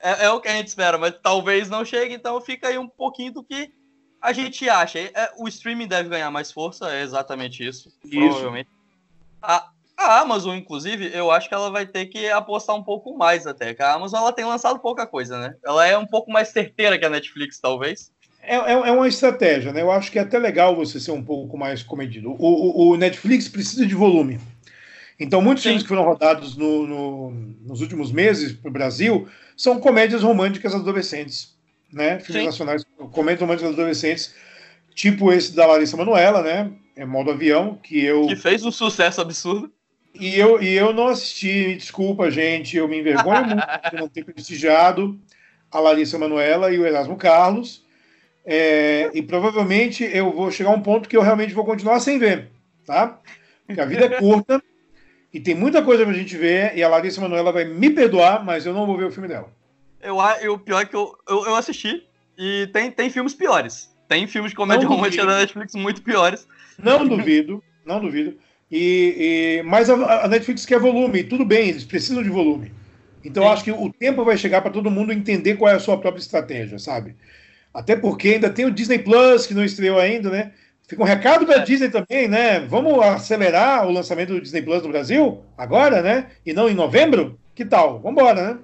É, 0.00 0.26
é, 0.26 0.30
o 0.30 0.40
que 0.40 0.48
a 0.48 0.52
gente 0.52 0.68
espera, 0.68 0.98
mas 0.98 1.14
talvez 1.22 1.68
não 1.68 1.84
chegue, 1.84 2.14
então 2.14 2.40
fica 2.40 2.68
aí 2.68 2.78
um 2.78 2.88
pouquinho 2.88 3.32
do 3.32 3.42
que 3.42 3.72
a 4.20 4.32
gente 4.32 4.68
acha. 4.68 4.98
É, 4.98 5.32
o 5.38 5.48
streaming 5.48 5.86
deve 5.86 6.08
ganhar 6.08 6.30
mais 6.30 6.52
força, 6.52 6.92
é 6.92 7.02
exatamente 7.02 7.66
isso. 7.66 7.92
isso. 8.04 8.18
Provavelmente. 8.18 8.68
A, 9.40 9.70
a 10.06 10.20
Amazon, 10.20 10.56
inclusive, 10.56 11.10
eu 11.12 11.30
acho 11.30 11.48
que 11.48 11.54
ela 11.54 11.70
vai 11.70 11.86
ter 11.86 12.06
que 12.06 12.28
apostar 12.28 12.76
um 12.76 12.82
pouco 12.82 13.16
mais 13.16 13.46
até. 13.46 13.74
Que 13.74 13.82
a 13.82 13.94
Amazon 13.94 14.20
ela 14.20 14.32
tem 14.32 14.44
lançado 14.44 14.78
pouca 14.78 15.06
coisa, 15.06 15.38
né? 15.38 15.54
Ela 15.64 15.86
é 15.86 15.98
um 15.98 16.06
pouco 16.06 16.30
mais 16.30 16.48
certeira 16.48 16.98
que 16.98 17.04
a 17.04 17.10
Netflix, 17.10 17.58
talvez. 17.58 18.10
É, 18.42 18.56
é, 18.56 18.72
é 18.72 18.92
uma 18.92 19.08
estratégia, 19.08 19.72
né? 19.72 19.82
Eu 19.82 19.90
acho 19.90 20.10
que 20.10 20.18
é 20.18 20.22
até 20.22 20.38
legal 20.38 20.76
você 20.76 21.00
ser 21.00 21.10
um 21.10 21.22
pouco 21.22 21.58
mais 21.58 21.82
comedido. 21.82 22.30
O, 22.30 22.36
o, 22.38 22.90
o 22.90 22.96
Netflix 22.96 23.48
precisa 23.48 23.84
de 23.84 23.94
volume. 23.94 24.38
Então, 25.18 25.40
muitos 25.42 25.62
Sim. 25.62 25.70
filmes 25.70 25.82
que 25.82 25.88
foram 25.88 26.04
rodados 26.04 26.56
no, 26.56 26.86
no, 26.86 27.30
nos 27.64 27.80
últimos 27.80 28.12
meses 28.12 28.52
para 28.52 28.68
o 28.68 28.72
Brasil 28.72 29.26
são 29.56 29.80
comédias 29.80 30.22
românticas 30.22 30.74
adolescentes, 30.74 31.56
né? 31.92 32.20
Filmes 32.20 32.42
Sim. 32.42 32.46
nacionais, 32.46 32.84
comédias 33.12 33.40
românticas 33.40 33.72
adolescentes, 33.72 34.34
tipo 34.94 35.32
esse 35.32 35.54
da 35.54 35.66
Larissa 35.66 35.96
Manoela, 35.96 36.42
né? 36.42 36.70
É 36.94 37.04
Modo 37.04 37.30
Avião, 37.30 37.78
que 37.82 38.02
eu... 38.02 38.26
Que 38.26 38.36
fez 38.36 38.64
um 38.64 38.70
sucesso 38.70 39.20
absurdo. 39.20 39.72
E 40.18 40.38
eu, 40.38 40.62
e 40.62 40.74
eu 40.74 40.92
não 40.92 41.08
assisti, 41.08 41.74
desculpa, 41.76 42.30
gente, 42.30 42.76
eu 42.76 42.88
me 42.88 42.98
envergonho 42.98 43.46
muito 43.46 43.66
de 43.90 43.96
não 43.96 44.08
ter 44.08 44.24
prestigiado 44.24 45.18
a 45.70 45.80
Larissa 45.80 46.18
Manuela 46.18 46.72
e 46.72 46.78
o 46.78 46.86
Erasmo 46.86 47.16
Carlos. 47.16 47.84
É, 48.44 49.10
e 49.12 49.22
provavelmente 49.22 50.04
eu 50.04 50.32
vou 50.32 50.50
chegar 50.50 50.70
a 50.70 50.74
um 50.74 50.80
ponto 50.80 51.08
que 51.08 51.16
eu 51.16 51.22
realmente 51.22 51.52
vou 51.52 51.64
continuar 51.64 51.98
sem 51.98 52.18
ver, 52.18 52.48
tá? 52.86 53.18
Porque 53.66 53.80
a 53.80 53.84
vida 53.84 54.04
é 54.04 54.20
curta 54.20 54.62
e 55.32 55.40
tem 55.40 55.54
muita 55.54 55.82
coisa 55.82 56.04
pra 56.04 56.14
gente 56.14 56.36
ver, 56.36 56.76
e 56.76 56.82
a 56.82 56.88
Larissa 56.88 57.20
Manuela 57.20 57.52
vai 57.52 57.64
me 57.64 57.90
perdoar, 57.90 58.44
mas 58.44 58.64
eu 58.64 58.72
não 58.72 58.86
vou 58.86 58.96
ver 58.96 59.06
o 59.06 59.10
filme 59.10 59.28
dela. 59.28 59.52
Eu, 60.00 60.16
o 60.54 60.58
pior 60.58 60.82
é 60.82 60.84
que 60.84 60.94
eu, 60.94 61.12
eu, 61.28 61.46
eu, 61.46 61.56
assisti 61.56 62.06
e 62.38 62.68
tem, 62.72 62.90
tem 62.92 63.10
filmes 63.10 63.34
piores. 63.34 63.94
Tem 64.06 64.26
filmes 64.28 64.52
de 64.52 64.56
comédia 64.56 64.86
romântica 64.86 65.26
da 65.26 65.38
Netflix 65.38 65.74
muito 65.74 66.00
piores. 66.02 66.46
Não 66.78 67.06
duvido, 67.06 67.62
não 67.84 68.00
duvido. 68.00 68.38
E, 68.70 69.58
e 69.58 69.62
mas 69.62 69.88
a, 69.88 70.24
a, 70.24 70.28
Netflix 70.28 70.66
quer 70.66 70.80
volume, 70.80 71.24
tudo 71.24 71.44
bem, 71.44 71.68
eles 71.68 71.84
precisam 71.84 72.22
de 72.22 72.28
volume. 72.28 72.72
Então 73.24 73.48
acho 73.50 73.64
que 73.64 73.72
o 73.72 73.92
tempo 73.92 74.24
vai 74.24 74.36
chegar 74.36 74.60
para 74.60 74.70
todo 74.70 74.90
mundo 74.90 75.12
entender 75.12 75.56
qual 75.56 75.70
é 75.70 75.76
a 75.76 75.80
sua 75.80 75.98
própria 75.98 76.20
estratégia, 76.20 76.78
sabe? 76.78 77.16
Até 77.72 77.96
porque 77.96 78.30
ainda 78.30 78.50
tem 78.50 78.64
o 78.64 78.70
Disney 78.70 78.98
Plus 78.98 79.46
que 79.46 79.54
não 79.54 79.64
estreou 79.64 79.98
ainda, 79.98 80.30
né? 80.30 80.52
Fica 80.88 81.02
um 81.02 81.06
recado 81.06 81.44
da 81.44 81.56
é. 81.56 81.60
Disney 81.60 81.90
também, 81.90 82.28
né? 82.28 82.60
Vamos 82.60 83.00
acelerar 83.04 83.86
o 83.86 83.90
lançamento 83.90 84.32
do 84.32 84.40
Disney 84.40 84.62
Plus 84.62 84.82
no 84.82 84.88
Brasil 84.88 85.44
agora, 85.58 86.00
né? 86.00 86.30
E 86.44 86.52
não 86.52 86.68
em 86.68 86.74
novembro? 86.74 87.38
Que 87.54 87.64
tal? 87.64 88.00
Vamos 88.00 88.20
embora, 88.20 88.54
né? 88.54 88.58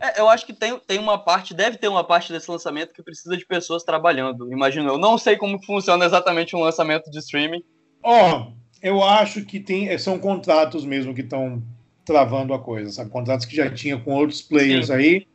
É, 0.00 0.20
eu 0.20 0.28
acho 0.28 0.44
que 0.46 0.52
tem, 0.52 0.78
tem 0.86 0.98
uma 0.98 1.18
parte, 1.18 1.54
deve 1.54 1.78
ter 1.78 1.88
uma 1.88 2.04
parte 2.04 2.32
desse 2.32 2.50
lançamento 2.50 2.92
que 2.92 3.02
precisa 3.02 3.36
de 3.36 3.46
pessoas 3.46 3.82
trabalhando, 3.82 4.52
imagino 4.52 4.90
eu. 4.90 4.98
Não 4.98 5.16
sei 5.16 5.36
como 5.36 5.62
funciona 5.64 6.04
exatamente 6.04 6.54
um 6.54 6.60
lançamento 6.60 7.10
de 7.10 7.18
streaming. 7.18 7.62
Ó, 8.02 8.30
oh, 8.30 8.52
eu 8.86 9.02
acho 9.02 9.44
que 9.44 9.58
tem, 9.58 9.96
são 9.98 10.16
contratos 10.16 10.84
mesmo 10.84 11.12
que 11.12 11.20
estão 11.20 11.60
travando 12.04 12.54
a 12.54 12.58
coisa, 12.58 12.90
sabe? 12.92 13.10
Contratos 13.10 13.44
que 13.44 13.56
já 13.56 13.68
tinha 13.68 13.98
com 13.98 14.14
outros 14.14 14.40
players 14.40 14.86
Sim. 14.86 14.92
aí 14.92 15.26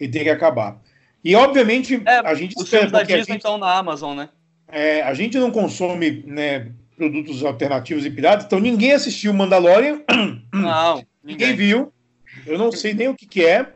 e 0.00 0.08
tem 0.08 0.24
que 0.24 0.30
acabar. 0.30 0.76
E 1.22 1.36
obviamente 1.36 2.02
é, 2.04 2.18
a 2.18 2.34
gente 2.34 2.54
os 2.60 2.68
filmes 2.68 2.90
da 2.90 3.02
Disney 3.02 3.24
gente, 3.24 3.36
estão 3.36 3.58
na 3.58 3.72
Amazon, 3.72 4.16
né? 4.16 4.28
É, 4.66 5.02
a 5.02 5.14
gente 5.14 5.38
não 5.38 5.52
consome 5.52 6.24
né, 6.26 6.72
produtos 6.96 7.44
alternativos 7.44 8.04
e 8.04 8.10
piratas, 8.10 8.44
então 8.44 8.58
ninguém 8.58 8.92
assistiu 8.92 9.32
Mandalorian. 9.32 10.02
Não, 10.52 10.96
ninguém. 11.22 11.50
ninguém 11.50 11.56
viu. 11.56 11.92
Eu 12.44 12.58
não 12.58 12.72
sei 12.72 12.92
nem 12.92 13.08
o 13.08 13.14
que, 13.14 13.26
que 13.26 13.44
é. 13.44 13.66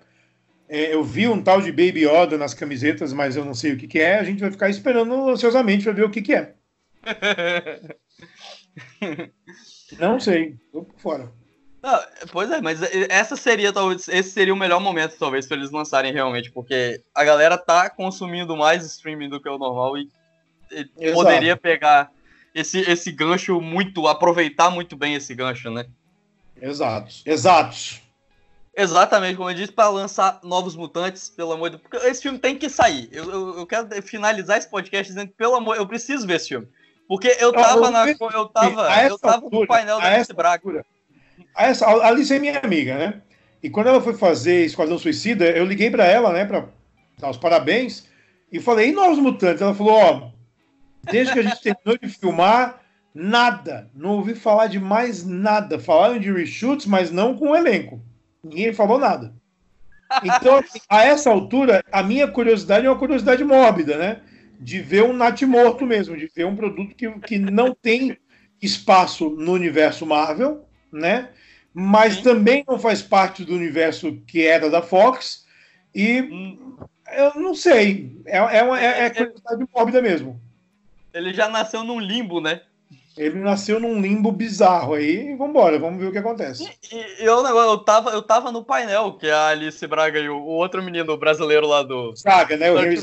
É, 0.68 0.94
eu 0.94 1.02
vi 1.02 1.28
um 1.28 1.42
tal 1.42 1.60
de 1.60 1.70
Baby 1.70 2.06
Yoda 2.06 2.36
nas 2.36 2.54
camisetas, 2.54 3.12
mas 3.12 3.36
eu 3.36 3.44
não 3.44 3.54
sei 3.54 3.72
o 3.72 3.76
que, 3.76 3.86
que 3.86 3.98
é. 3.98 4.18
A 4.18 4.24
gente 4.24 4.40
vai 4.40 4.50
ficar 4.50 4.68
esperando 4.68 5.28
ansiosamente 5.28 5.84
para 5.84 5.92
ver 5.92 6.04
o 6.04 6.10
que, 6.10 6.22
que 6.22 6.34
é. 6.34 6.52
não 9.98 10.18
sei, 10.18 10.56
vou 10.72 10.84
por 10.84 10.98
fora. 10.98 11.32
Não, 11.82 11.98
pois 12.30 12.50
é, 12.50 12.60
mas 12.60 12.80
essa 13.08 13.36
seria 13.36 13.72
talvez 13.72 14.06
esse 14.08 14.30
seria 14.30 14.52
o 14.52 14.56
melhor 14.56 14.80
momento 14.80 15.16
talvez 15.18 15.46
para 15.46 15.56
eles 15.56 15.70
lançarem 15.70 16.12
realmente, 16.12 16.50
porque 16.50 17.02
a 17.14 17.24
galera 17.24 17.56
tá 17.56 17.88
consumindo 17.88 18.56
mais 18.56 18.84
streaming 18.84 19.30
do 19.30 19.40
que 19.40 19.48
o 19.48 19.56
normal 19.56 19.96
e, 19.96 20.08
e 20.70 21.12
poderia 21.12 21.56
pegar 21.56 22.12
esse, 22.54 22.80
esse 22.80 23.10
gancho 23.10 23.60
muito, 23.60 24.06
aproveitar 24.06 24.70
muito 24.70 24.96
bem 24.96 25.14
esse 25.14 25.34
gancho, 25.34 25.70
né? 25.70 25.86
Exato, 26.60 27.14
exato. 27.24 28.00
Exatamente, 28.76 29.36
como 29.36 29.50
eu 29.50 29.54
disse, 29.54 29.72
para 29.72 29.88
lançar 29.88 30.40
novos 30.44 30.76
mutantes, 30.76 31.28
pelo 31.28 31.52
amor 31.52 31.70
de 31.70 31.76
Deus. 31.76 31.88
Porque 31.88 32.06
esse 32.06 32.22
filme 32.22 32.38
tem 32.38 32.56
que 32.56 32.68
sair. 32.68 33.08
Eu, 33.10 33.30
eu, 33.30 33.58
eu, 33.58 33.66
quero 33.66 33.88
finalizar 34.02 34.58
esse 34.58 34.70
podcast 34.70 35.12
dizendo 35.12 35.28
que, 35.28 35.34
pelo 35.34 35.56
amor, 35.56 35.76
eu 35.76 35.86
preciso 35.86 36.26
ver 36.26 36.36
esse 36.36 36.48
filme. 36.48 36.68
Porque 37.10 37.36
eu 37.40 37.52
tava, 37.52 37.86
eu, 37.86 37.90
na, 37.90 38.08
eu 38.08 38.46
tava, 38.46 39.02
eu 39.02 39.18
tava 39.18 39.44
altura, 39.44 39.60
no 39.62 39.66
painel 39.66 39.98
da 39.98 40.14
Alice 40.14 40.32
Braga. 40.32 40.86
A, 41.56 41.66
essa, 41.66 41.84
a 41.84 42.06
Alice 42.06 42.32
é 42.32 42.38
minha 42.38 42.60
amiga, 42.60 42.96
né? 42.96 43.22
E 43.60 43.68
quando 43.68 43.88
ela 43.88 44.00
foi 44.00 44.14
fazer 44.14 44.64
Esquadrão 44.64 44.96
Suicida, 44.96 45.44
eu 45.46 45.64
liguei 45.64 45.90
para 45.90 46.04
ela, 46.04 46.32
né, 46.32 46.44
para 46.44 46.68
dar 47.18 47.30
os 47.30 47.36
parabéns, 47.36 48.06
e 48.52 48.60
falei, 48.60 48.90
e 48.90 48.92
Novos 48.92 49.18
Mutantes? 49.18 49.60
Ela 49.60 49.74
falou, 49.74 49.92
ó, 49.92 50.30
desde 51.10 51.32
que 51.32 51.40
a 51.40 51.42
gente 51.42 51.60
terminou 51.60 51.98
de 52.00 52.08
filmar, 52.08 52.80
nada, 53.12 53.90
não 53.92 54.10
ouvi 54.10 54.36
falar 54.36 54.68
de 54.68 54.78
mais 54.78 55.26
nada. 55.26 55.80
Falaram 55.80 56.16
de 56.16 56.30
reshoots, 56.30 56.86
mas 56.86 57.10
não 57.10 57.36
com 57.36 57.48
o 57.48 57.56
elenco. 57.56 58.00
Ninguém 58.40 58.72
falou 58.72 59.00
nada. 59.00 59.34
Então, 60.22 60.62
a 60.88 61.02
essa 61.02 61.28
altura, 61.28 61.82
a 61.90 62.04
minha 62.04 62.28
curiosidade 62.28 62.86
é 62.86 62.88
uma 62.88 62.98
curiosidade 63.00 63.42
mórbida, 63.42 63.98
né? 63.98 64.20
De 64.62 64.80
ver 64.80 65.04
um 65.04 65.14
Nat 65.14 65.40
morto 65.42 65.86
mesmo, 65.86 66.16
de 66.16 66.30
ver 66.34 66.44
um 66.44 66.54
produto 66.54 66.94
que, 66.94 67.10
que 67.20 67.38
não 67.38 67.74
tem 67.74 68.16
espaço 68.60 69.30
no 69.30 69.52
universo 69.52 70.04
Marvel, 70.04 70.66
né? 70.92 71.30
Mas 71.72 72.16
Sim. 72.16 72.22
também 72.22 72.64
não 72.68 72.78
faz 72.78 73.00
parte 73.00 73.44
do 73.44 73.54
universo 73.54 74.20
que 74.26 74.46
era 74.46 74.68
da 74.68 74.82
Fox. 74.82 75.46
E 75.94 76.20
hum. 76.22 76.76
eu 77.12 77.34
não 77.36 77.54
sei. 77.54 78.20
É, 78.26 78.36
é, 78.58 78.62
uma, 78.62 78.80
é, 78.80 79.06
é 79.06 79.10
curiosidade 79.10 79.64
mórbida 79.74 80.02
mesmo. 80.02 80.40
Ele 81.12 81.32
já 81.32 81.48
nasceu 81.48 81.82
num 81.82 81.98
limbo, 81.98 82.40
né? 82.40 82.60
Ele 83.16 83.38
nasceu 83.38 83.80
num 83.80 84.00
limbo 84.00 84.30
bizarro 84.30 84.94
aí. 84.94 85.34
Vambora, 85.36 85.78
vamos 85.78 86.00
ver 86.00 86.06
o 86.06 86.12
que 86.12 86.18
acontece. 86.18 86.64
E, 86.92 86.96
e 86.96 87.24
eu, 87.24 87.44
eu, 87.44 87.78
tava, 87.78 88.10
eu 88.10 88.22
tava 88.22 88.52
no 88.52 88.64
painel, 88.64 89.14
que 89.14 89.26
é 89.26 89.32
a 89.32 89.48
Alice 89.48 89.84
Braga 89.86 90.18
e 90.18 90.28
o, 90.28 90.36
o 90.36 90.52
outro 90.52 90.82
menino 90.82 91.16
brasileiro 91.16 91.66
lá 91.66 91.82
do. 91.82 92.14
Saga, 92.16 92.56
né? 92.56 92.70
O 92.70 92.78
Rio. 92.78 93.00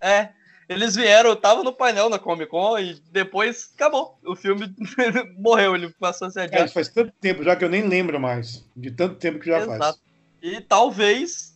É. 0.00 0.30
Eles 0.72 0.94
vieram, 0.94 1.30
eu 1.30 1.36
tava 1.36 1.62
no 1.62 1.72
painel 1.72 2.08
na 2.08 2.18
Comic 2.18 2.50
Con 2.50 2.78
e 2.78 2.94
depois 3.10 3.70
acabou. 3.74 4.18
O 4.24 4.34
filme 4.34 4.74
morreu, 5.38 5.74
ele 5.74 5.92
passou 5.98 6.28
a 6.28 6.30
ser 6.30 6.40
adiado. 6.40 6.64
É, 6.64 6.68
faz 6.68 6.88
tanto 6.88 7.12
tempo 7.20 7.42
já 7.42 7.56
que 7.56 7.64
eu 7.64 7.68
nem 7.68 7.86
lembro 7.86 8.18
mais. 8.18 8.68
De 8.76 8.90
tanto 8.90 9.16
tempo 9.16 9.38
que 9.38 9.46
já 9.46 9.58
Exato. 9.58 9.78
faz. 9.78 10.00
E 10.42 10.60
talvez 10.60 11.52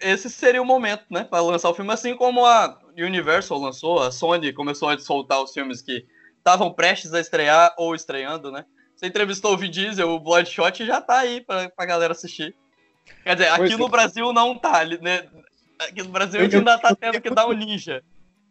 esse 0.00 0.30
seria 0.30 0.62
o 0.62 0.64
momento, 0.64 1.04
né? 1.10 1.24
Para 1.24 1.42
lançar 1.42 1.68
o 1.68 1.74
filme, 1.74 1.92
assim 1.92 2.16
como 2.16 2.44
a 2.46 2.78
Universal 2.96 3.58
lançou, 3.58 4.02
a 4.02 4.10
Sony 4.10 4.52
começou 4.52 4.88
a 4.88 4.98
soltar 4.98 5.42
os 5.42 5.52
filmes 5.52 5.82
que 5.82 6.06
estavam 6.38 6.72
prestes 6.72 7.12
a 7.12 7.20
estrear 7.20 7.74
ou 7.76 7.94
estreando, 7.94 8.50
né? 8.50 8.64
Você 8.96 9.06
entrevistou 9.06 9.54
o 9.54 9.56
Vin 9.56 9.70
Diesel, 9.70 10.10
o 10.10 10.20
Bloodshot 10.20 10.84
já 10.84 11.00
tá 11.00 11.18
aí 11.18 11.40
pra, 11.40 11.70
pra 11.70 11.86
galera 11.86 12.12
assistir. 12.12 12.54
Quer 13.24 13.34
dizer, 13.34 13.48
aqui 13.48 13.76
no 13.76 13.86
é. 13.86 13.90
Brasil 13.90 14.32
não 14.32 14.58
tá, 14.58 14.84
né? 14.84 15.26
Aqui 15.78 16.02
no 16.02 16.10
Brasil 16.10 16.40
a 16.40 16.44
gente 16.44 16.56
ainda 16.56 16.78
tá 16.78 16.94
tendo 16.94 17.20
que 17.20 17.30
dar 17.30 17.46
um 17.46 17.52
ninja. 17.52 18.02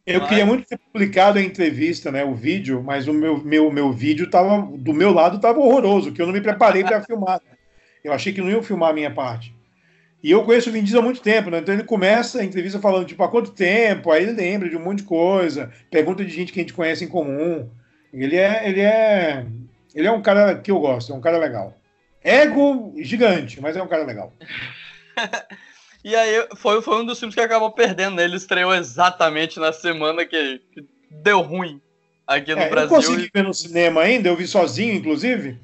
Eu 0.09 0.25
queria 0.25 0.43
muito 0.43 0.67
ter 0.67 0.79
publicado 0.79 1.37
a 1.37 1.41
entrevista, 1.41 2.11
né, 2.11 2.23
o 2.23 2.33
vídeo, 2.33 2.81
mas 2.83 3.07
o 3.07 3.13
meu, 3.13 3.37
meu, 3.43 3.71
meu 3.71 3.93
vídeo 3.93 4.27
tava, 4.27 4.67
do 4.75 4.91
meu 4.91 5.13
lado 5.13 5.39
tava 5.39 5.59
horroroso, 5.59 6.11
que 6.11 6.19
eu 6.19 6.25
não 6.25 6.33
me 6.33 6.41
preparei 6.41 6.83
para 6.83 7.03
filmar. 7.03 7.39
Eu 8.03 8.11
achei 8.11 8.33
que 8.33 8.41
não 8.41 8.49
iam 8.49 8.63
filmar 8.63 8.89
a 8.89 8.93
minha 8.93 9.11
parte. 9.11 9.55
E 10.23 10.31
eu 10.31 10.43
conheço 10.43 10.69
o 10.69 10.73
Vin 10.73 10.81
Diesel 10.81 11.01
há 11.01 11.03
muito 11.03 11.21
tempo, 11.21 11.51
né? 11.51 11.59
Então 11.59 11.75
ele 11.75 11.83
começa 11.83 12.41
a 12.41 12.43
entrevista 12.43 12.79
falando, 12.79 13.05
tipo, 13.05 13.21
há 13.23 13.29
quanto 13.29 13.51
tempo? 13.51 14.11
Aí 14.11 14.23
ele 14.23 14.31
lembra 14.31 14.67
de 14.67 14.75
um 14.75 14.83
monte 14.83 14.99
de 14.99 15.03
coisa, 15.03 15.71
pergunta 15.91 16.25
de 16.25 16.31
gente 16.31 16.51
que 16.51 16.59
a 16.59 16.63
gente 16.63 16.73
conhece 16.73 17.05
em 17.05 17.07
comum. 17.07 17.69
Ele 18.11 18.35
é, 18.35 18.67
ele 18.67 18.81
é, 18.81 19.45
ele 19.93 20.07
é 20.07 20.11
um 20.11 20.23
cara 20.23 20.55
que 20.57 20.71
eu 20.71 20.79
gosto, 20.79 21.13
é 21.13 21.15
um 21.15 21.21
cara 21.21 21.37
legal. 21.37 21.77
Ego 22.23 22.95
gigante, 22.97 23.61
mas 23.61 23.77
é 23.77 23.83
um 23.83 23.87
cara 23.87 24.03
legal. 24.03 24.33
e 26.03 26.15
aí 26.15 26.47
foi, 26.55 26.81
foi 26.81 27.01
um 27.01 27.05
dos 27.05 27.19
filmes 27.19 27.35
que 27.35 27.41
acabou 27.41 27.71
perdendo, 27.71 28.15
né? 28.15 28.23
Ele 28.23 28.37
estreou 28.37 28.73
exatamente 28.73 29.59
na 29.59 29.73
semana 29.73 30.25
que, 30.25 30.61
que 30.73 30.85
deu 31.09 31.41
ruim 31.41 31.81
aqui 32.25 32.53
no 32.55 32.61
é, 32.61 32.69
Brasil. 32.69 32.95
Eu 32.95 33.03
consegui 33.03 33.29
ver 33.33 33.43
no 33.43 33.53
cinema 33.53 34.01
ainda, 34.01 34.29
eu 34.29 34.35
vi 34.35 34.47
sozinho, 34.47 34.93
inclusive, 34.93 35.59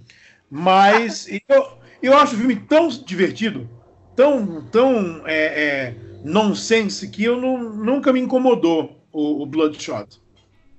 mas 0.50 1.28
eu, 1.48 1.78
eu 2.02 2.18
acho 2.18 2.36
o 2.36 2.38
filme 2.38 2.56
tão 2.56 2.90
divertido, 2.90 3.70
tão, 4.16 4.62
tão 4.70 5.24
é, 5.26 5.46
é, 5.46 5.96
nonsense, 6.24 7.08
que 7.08 7.24
eu 7.24 7.40
não, 7.40 7.58
nunca 7.58 8.12
me 8.12 8.20
incomodou 8.20 9.06
o, 9.12 9.44
o 9.44 9.46
Bloodshot. 9.46 10.22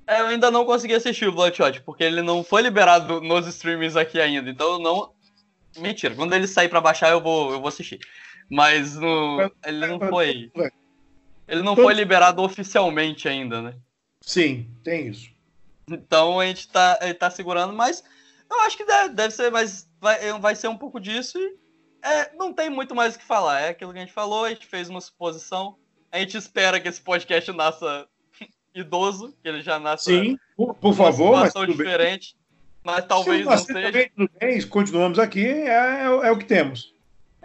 É, 0.06 0.20
eu 0.20 0.26
ainda 0.26 0.50
não 0.50 0.64
consegui 0.64 0.94
assistir 0.94 1.26
o 1.26 1.32
Bloodshot, 1.32 1.80
porque 1.80 2.04
ele 2.04 2.22
não 2.22 2.44
foi 2.44 2.62
liberado 2.62 3.20
nos 3.20 3.46
streamings 3.46 3.96
aqui 3.96 4.20
ainda. 4.20 4.48
Então 4.48 4.78
não. 4.78 5.10
Mentira, 5.78 6.14
quando 6.14 6.32
ele 6.32 6.46
sair 6.46 6.68
pra 6.68 6.80
baixar 6.80 7.10
eu 7.10 7.20
vou, 7.20 7.52
eu 7.52 7.58
vou 7.58 7.68
assistir. 7.68 7.98
Mas 8.50 8.96
no... 8.96 9.50
ele 9.64 9.86
não 9.86 9.98
foi. 9.98 10.50
Ele 11.48 11.62
não 11.62 11.76
foi 11.76 11.94
liberado 11.94 12.42
oficialmente 12.42 13.28
ainda, 13.28 13.62
né? 13.62 13.74
Sim, 14.20 14.68
tem 14.82 15.08
isso. 15.08 15.30
Então 15.88 16.40
a 16.40 16.46
gente 16.46 16.68
tá, 16.68 16.98
tá 17.18 17.30
segurando, 17.30 17.72
mas 17.72 18.02
eu 18.50 18.60
acho 18.62 18.76
que 18.76 18.84
deve, 18.84 19.14
deve 19.14 19.32
ser, 19.32 19.50
mas 19.52 19.88
vai, 20.00 20.38
vai 20.40 20.56
ser 20.56 20.68
um 20.68 20.76
pouco 20.76 20.98
disso 20.98 21.38
e 21.38 21.56
é, 22.02 22.32
não 22.36 22.52
tem 22.52 22.70
muito 22.70 22.94
mais 22.94 23.14
o 23.14 23.18
que 23.18 23.24
falar. 23.24 23.60
É 23.60 23.68
aquilo 23.70 23.92
que 23.92 23.98
a 23.98 24.02
gente 24.02 24.12
falou, 24.12 24.44
a 24.44 24.48
gente 24.50 24.66
fez 24.66 24.88
uma 24.88 25.00
suposição. 25.00 25.76
A 26.10 26.18
gente 26.18 26.36
espera 26.36 26.80
que 26.80 26.88
esse 26.88 27.00
podcast 27.00 27.50
nasça 27.52 28.06
idoso, 28.74 29.34
que 29.42 29.48
ele 29.48 29.62
já 29.62 29.78
nasce 29.78 30.04
Sim, 30.04 30.38
por, 30.56 30.74
por 30.74 30.94
favor, 30.94 31.32
mas 31.32 31.52
diferente. 31.52 32.34
Bem. 32.34 32.46
Mas 32.84 33.04
talvez 33.06 33.38
Sim, 33.42 33.44
não 33.44 33.58
seja. 33.58 34.10
Tudo 34.16 34.30
bem, 34.38 34.68
continuamos 34.68 35.18
aqui, 35.18 35.44
é, 35.44 35.68
é, 35.68 36.04
é, 36.04 36.30
o 36.30 36.38
que 36.38 36.44
temos. 36.44 36.94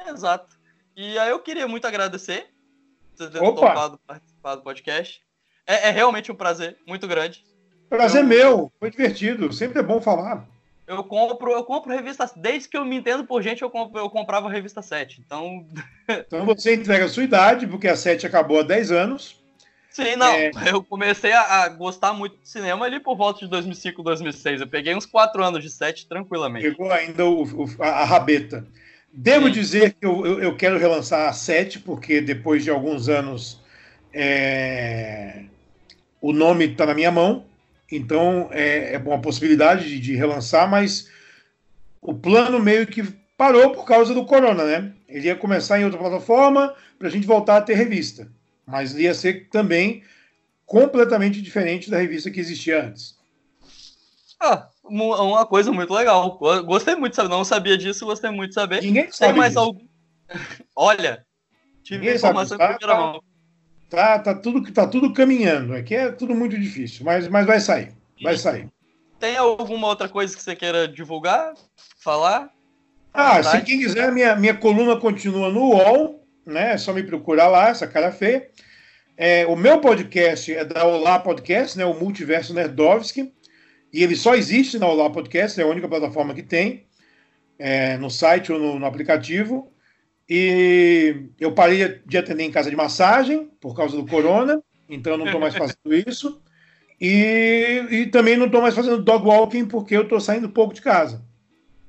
Exato. 0.07 0.55
E 0.95 1.17
aí 1.17 1.29
eu 1.29 1.39
queria 1.39 1.67
muito 1.67 1.85
agradecer 1.87 2.47
vocês 3.15 3.29
terem 3.29 3.53
topado 3.53 3.99
participar 4.05 4.55
do 4.55 4.61
podcast. 4.61 5.21
É, 5.65 5.89
é, 5.89 5.91
realmente 5.91 6.31
um 6.31 6.35
prazer 6.35 6.77
muito 6.87 7.07
grande. 7.07 7.43
Prazer 7.89 8.23
eu, 8.23 8.27
meu, 8.27 8.71
foi 8.79 8.89
divertido, 8.89 9.51
sempre 9.53 9.79
é 9.79 9.83
bom 9.83 10.01
falar. 10.01 10.45
Eu 10.87 11.03
compro, 11.03 11.51
eu 11.51 11.63
compro 11.63 11.93
revista, 11.93 12.29
desde 12.35 12.67
que 12.67 12.77
eu 12.77 12.83
me 12.83 12.97
entendo 12.97 13.23
por 13.23 13.41
gente, 13.41 13.61
eu, 13.61 13.69
compro, 13.69 13.99
eu 13.99 14.09
comprava 14.09 14.47
a 14.47 14.51
revista 14.51 14.81
7. 14.81 15.21
Então. 15.25 15.65
então 16.09 16.45
você 16.45 16.75
entrega 16.75 17.05
a 17.05 17.09
sua 17.09 17.23
idade, 17.23 17.67
porque 17.67 17.87
a 17.87 17.95
7 17.95 18.25
acabou 18.25 18.59
há 18.59 18.63
10 18.63 18.91
anos. 18.91 19.41
Sim, 19.91 20.15
não. 20.15 20.31
É... 20.33 20.51
Eu 20.71 20.81
comecei 20.81 21.33
a, 21.33 21.63
a, 21.63 21.69
gostar 21.69 22.13
muito 22.13 22.37
de 22.37 22.49
cinema 22.49 22.85
ali 22.85 22.99
por 22.99 23.15
volta 23.15 23.41
de 23.41 23.47
2005, 23.47 24.01
2006. 24.01 24.61
Eu 24.61 24.67
peguei 24.67 24.95
uns 24.95 25.05
quatro 25.05 25.43
anos 25.43 25.61
de 25.61 25.69
set 25.69 26.07
tranquilamente. 26.07 26.69
Pegou 26.69 26.91
ainda 26.91 27.25
o, 27.25 27.43
o, 27.43 27.65
a, 27.79 27.87
a, 27.87 28.05
rabeta. 28.05 28.65
Devo 29.13 29.47
Sim. 29.47 29.51
dizer 29.51 29.93
que 29.93 30.05
eu, 30.05 30.25
eu, 30.25 30.41
eu, 30.41 30.55
quero 30.55 30.77
relançar 30.77 31.27
a 31.27 31.33
sete, 31.33 31.79
porque 31.79 32.21
depois 32.21 32.63
de 32.63 32.69
alguns 32.69 33.09
anos 33.09 33.59
é... 34.13 35.43
o 36.21 36.31
nome 36.31 36.65
está 36.65 36.85
na 36.85 36.93
minha 36.93 37.11
mão. 37.11 37.45
Então 37.91 38.47
é, 38.51 38.93
é 38.93 38.97
uma 38.97 39.19
possibilidade 39.19 39.89
de, 39.89 39.99
de 39.99 40.15
relançar, 40.15 40.69
mas 40.69 41.09
o 42.01 42.13
plano 42.13 42.59
meio 42.59 42.87
que 42.87 43.03
parou 43.37 43.71
por 43.71 43.85
causa 43.85 44.13
do 44.13 44.25
corona, 44.25 44.63
né? 44.63 44.93
Ele 45.09 45.27
ia 45.27 45.35
começar 45.35 45.79
em 45.79 45.83
outra 45.83 45.99
plataforma 45.99 46.73
para 46.97 47.07
a 47.07 47.11
gente 47.11 47.27
voltar 47.27 47.57
a 47.57 47.61
ter 47.61 47.73
revista. 47.73 48.31
Mas 48.65 48.93
ia 48.93 49.13
ser 49.13 49.49
também 49.49 50.03
completamente 50.65 51.41
diferente 51.41 51.91
da 51.91 51.97
revista 51.97 52.31
que 52.31 52.39
existia 52.39 52.85
antes. 52.85 53.17
Ah, 54.39 54.69
uma 54.91 55.45
coisa 55.45 55.71
muito 55.71 55.93
legal. 55.93 56.37
Gostei 56.65 56.95
muito 56.95 57.11
de 57.11 57.15
saber. 57.15 57.29
Não 57.29 57.43
sabia 57.43 57.77
disso, 57.77 58.05
gostei 58.05 58.29
muito 58.29 58.49
de 58.49 58.55
saber. 58.55 58.81
Ninguém 58.81 59.11
sabe. 59.11 59.33
Tem 59.33 59.39
mais 59.39 59.55
algum. 59.55 59.85
Olha, 60.75 61.25
tive 61.83 61.99
Ninguém 61.99 62.15
informação 62.15 62.57
sabe. 62.57 62.73
em 62.73 62.77
primeira 62.77 63.01
tá, 63.01 63.07
mão. 63.07 63.23
Tá, 63.89 64.19
tá, 64.19 64.35
tudo, 64.35 64.71
tá 64.71 64.87
tudo 64.87 65.13
caminhando. 65.13 65.73
Aqui 65.73 65.95
é 65.95 66.11
tudo 66.11 66.33
muito 66.33 66.57
difícil, 66.57 67.05
mas, 67.05 67.27
mas 67.27 67.45
vai 67.45 67.59
sair. 67.59 67.91
Vai 68.21 68.37
sair. 68.37 68.69
Tem 69.19 69.37
alguma 69.37 69.87
outra 69.87 70.07
coisa 70.07 70.35
que 70.35 70.41
você 70.41 70.55
queira 70.55 70.87
divulgar? 70.87 71.53
Falar? 71.97 72.49
Ah, 73.13 73.43
se 73.43 73.61
quem 73.61 73.79
quiser, 73.79 74.11
minha, 74.11 74.35
minha 74.35 74.55
coluna 74.55 74.95
continua 74.95 75.49
no 75.49 75.71
UOL, 75.71 76.25
né? 76.45 76.73
É 76.73 76.77
só 76.77 76.93
me 76.93 77.03
procurar 77.03 77.47
lá, 77.47 77.67
essa 77.67 77.85
cara 77.85 78.11
feia. 78.11 78.49
É, 79.17 79.45
o 79.45 79.55
meu 79.55 79.79
podcast 79.79 80.51
é 80.51 80.63
da 80.63 80.85
Olá 80.85 81.19
Podcast, 81.19 81.77
né? 81.77 81.85
O 81.85 81.93
Multiverso 81.93 82.53
Nerdovski. 82.53 83.31
E 83.93 84.03
ele 84.03 84.15
só 84.15 84.35
existe 84.35 84.79
na 84.79 84.87
Olá 84.87 85.09
Podcast, 85.09 85.59
é 85.59 85.63
a 85.63 85.67
única 85.67 85.87
plataforma 85.87 86.33
que 86.33 86.43
tem, 86.43 86.85
é, 87.59 87.97
no 87.97 88.09
site 88.09 88.51
ou 88.51 88.59
no, 88.59 88.79
no, 88.79 88.85
aplicativo. 88.85 89.71
E 90.29 91.25
eu 91.39 91.51
parei 91.53 92.01
de 92.05 92.17
atender 92.17 92.43
em 92.43 92.51
casa 92.51 92.69
de 92.69 92.75
massagem 92.75 93.49
por 93.59 93.75
causa 93.75 93.97
do 93.97 94.07
corona, 94.07 94.63
então 94.87 95.13
eu 95.13 95.17
não 95.17 95.25
estou 95.25 95.41
mais 95.41 95.55
fazendo 95.55 95.93
isso. 96.07 96.41
E, 96.99 97.85
e 97.89 98.05
também 98.07 98.37
não 98.37 98.45
estou 98.45 98.61
mais 98.61 98.75
fazendo 98.75 99.03
dog 99.03 99.25
walking 99.25 99.65
porque 99.65 99.97
eu 99.97 100.03
estou 100.03 100.21
saindo 100.21 100.49
pouco 100.49 100.73
de 100.73 100.81
casa. 100.81 101.25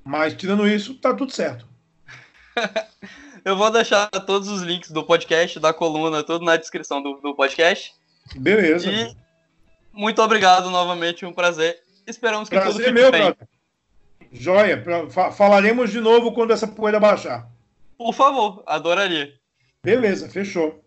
Mas 0.02 0.34
tirando 0.34 0.66
isso, 0.66 0.94
tá 0.94 1.14
tudo 1.14 1.30
certo. 1.30 1.68
eu 3.44 3.56
vou 3.56 3.70
deixar 3.70 4.08
todos 4.08 4.48
os 4.48 4.62
links 4.62 4.90
do 4.90 5.04
podcast, 5.04 5.60
da 5.60 5.72
coluna, 5.72 6.24
tudo 6.24 6.44
na 6.44 6.56
descrição 6.56 7.00
do, 7.00 7.20
do 7.20 7.34
podcast. 7.36 7.94
Beleza. 8.34 8.90
E 8.90 9.14
muito 9.92 10.22
obrigado 10.22 10.70
novamente, 10.70 11.26
um 11.26 11.32
prazer. 11.32 11.81
Esperamos 12.06 12.48
que 12.48 12.56
prazer 12.56 12.72
tudo 12.72 12.84
fique 12.84 12.92
meu, 12.92 13.10
bem. 13.10 13.20
Brother. 13.22 13.48
Joia, 14.32 14.82
pra, 14.82 15.30
falaremos 15.30 15.90
de 15.90 16.00
novo 16.00 16.32
quando 16.32 16.52
essa 16.52 16.66
poeira 16.66 16.98
baixar. 16.98 17.48
Por 17.98 18.14
favor, 18.14 18.62
adoraria. 18.66 19.34
Beleza, 19.82 20.28
fechou. 20.28 20.82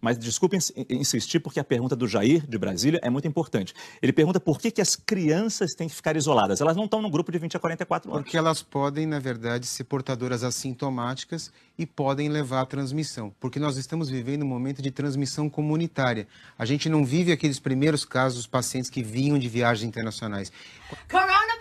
Mas 0.00 0.18
desculpe 0.18 0.56
insistir, 0.88 1.40
porque 1.40 1.58
a 1.58 1.64
pergunta 1.64 1.96
do 1.96 2.06
Jair, 2.06 2.46
de 2.46 2.58
Brasília, 2.58 3.00
é 3.02 3.10
muito 3.10 3.26
importante. 3.26 3.74
Ele 4.00 4.12
pergunta 4.12 4.38
por 4.38 4.60
que, 4.60 4.70
que 4.70 4.80
as 4.80 4.94
crianças 4.94 5.74
têm 5.74 5.88
que 5.88 5.94
ficar 5.94 6.16
isoladas. 6.16 6.60
Elas 6.60 6.76
não 6.76 6.84
estão 6.84 7.02
no 7.02 7.10
grupo 7.10 7.32
de 7.32 7.38
20 7.38 7.56
a 7.56 7.60
44 7.60 8.10
anos. 8.10 8.22
Porque 8.22 8.36
elas 8.36 8.62
podem, 8.62 9.06
na 9.06 9.18
verdade, 9.18 9.66
ser 9.66 9.84
portadoras 9.84 10.44
assintomáticas 10.44 11.52
e 11.78 11.86
podem 11.86 12.28
levar 12.28 12.60
à 12.60 12.66
transmissão. 12.66 13.34
Porque 13.40 13.58
nós 13.58 13.76
estamos 13.76 14.08
vivendo 14.08 14.42
um 14.42 14.48
momento 14.48 14.82
de 14.82 14.90
transmissão 14.90 15.48
comunitária. 15.48 16.26
A 16.58 16.64
gente 16.64 16.88
não 16.88 17.04
vive 17.04 17.32
aqueles 17.32 17.58
primeiros 17.58 18.04
casos 18.04 18.38
dos 18.38 18.46
pacientes 18.46 18.90
que 18.90 19.02
vinham 19.02 19.38
de 19.38 19.48
viagens 19.48 19.88
internacionais. 19.88 20.52
Corona 21.08 21.58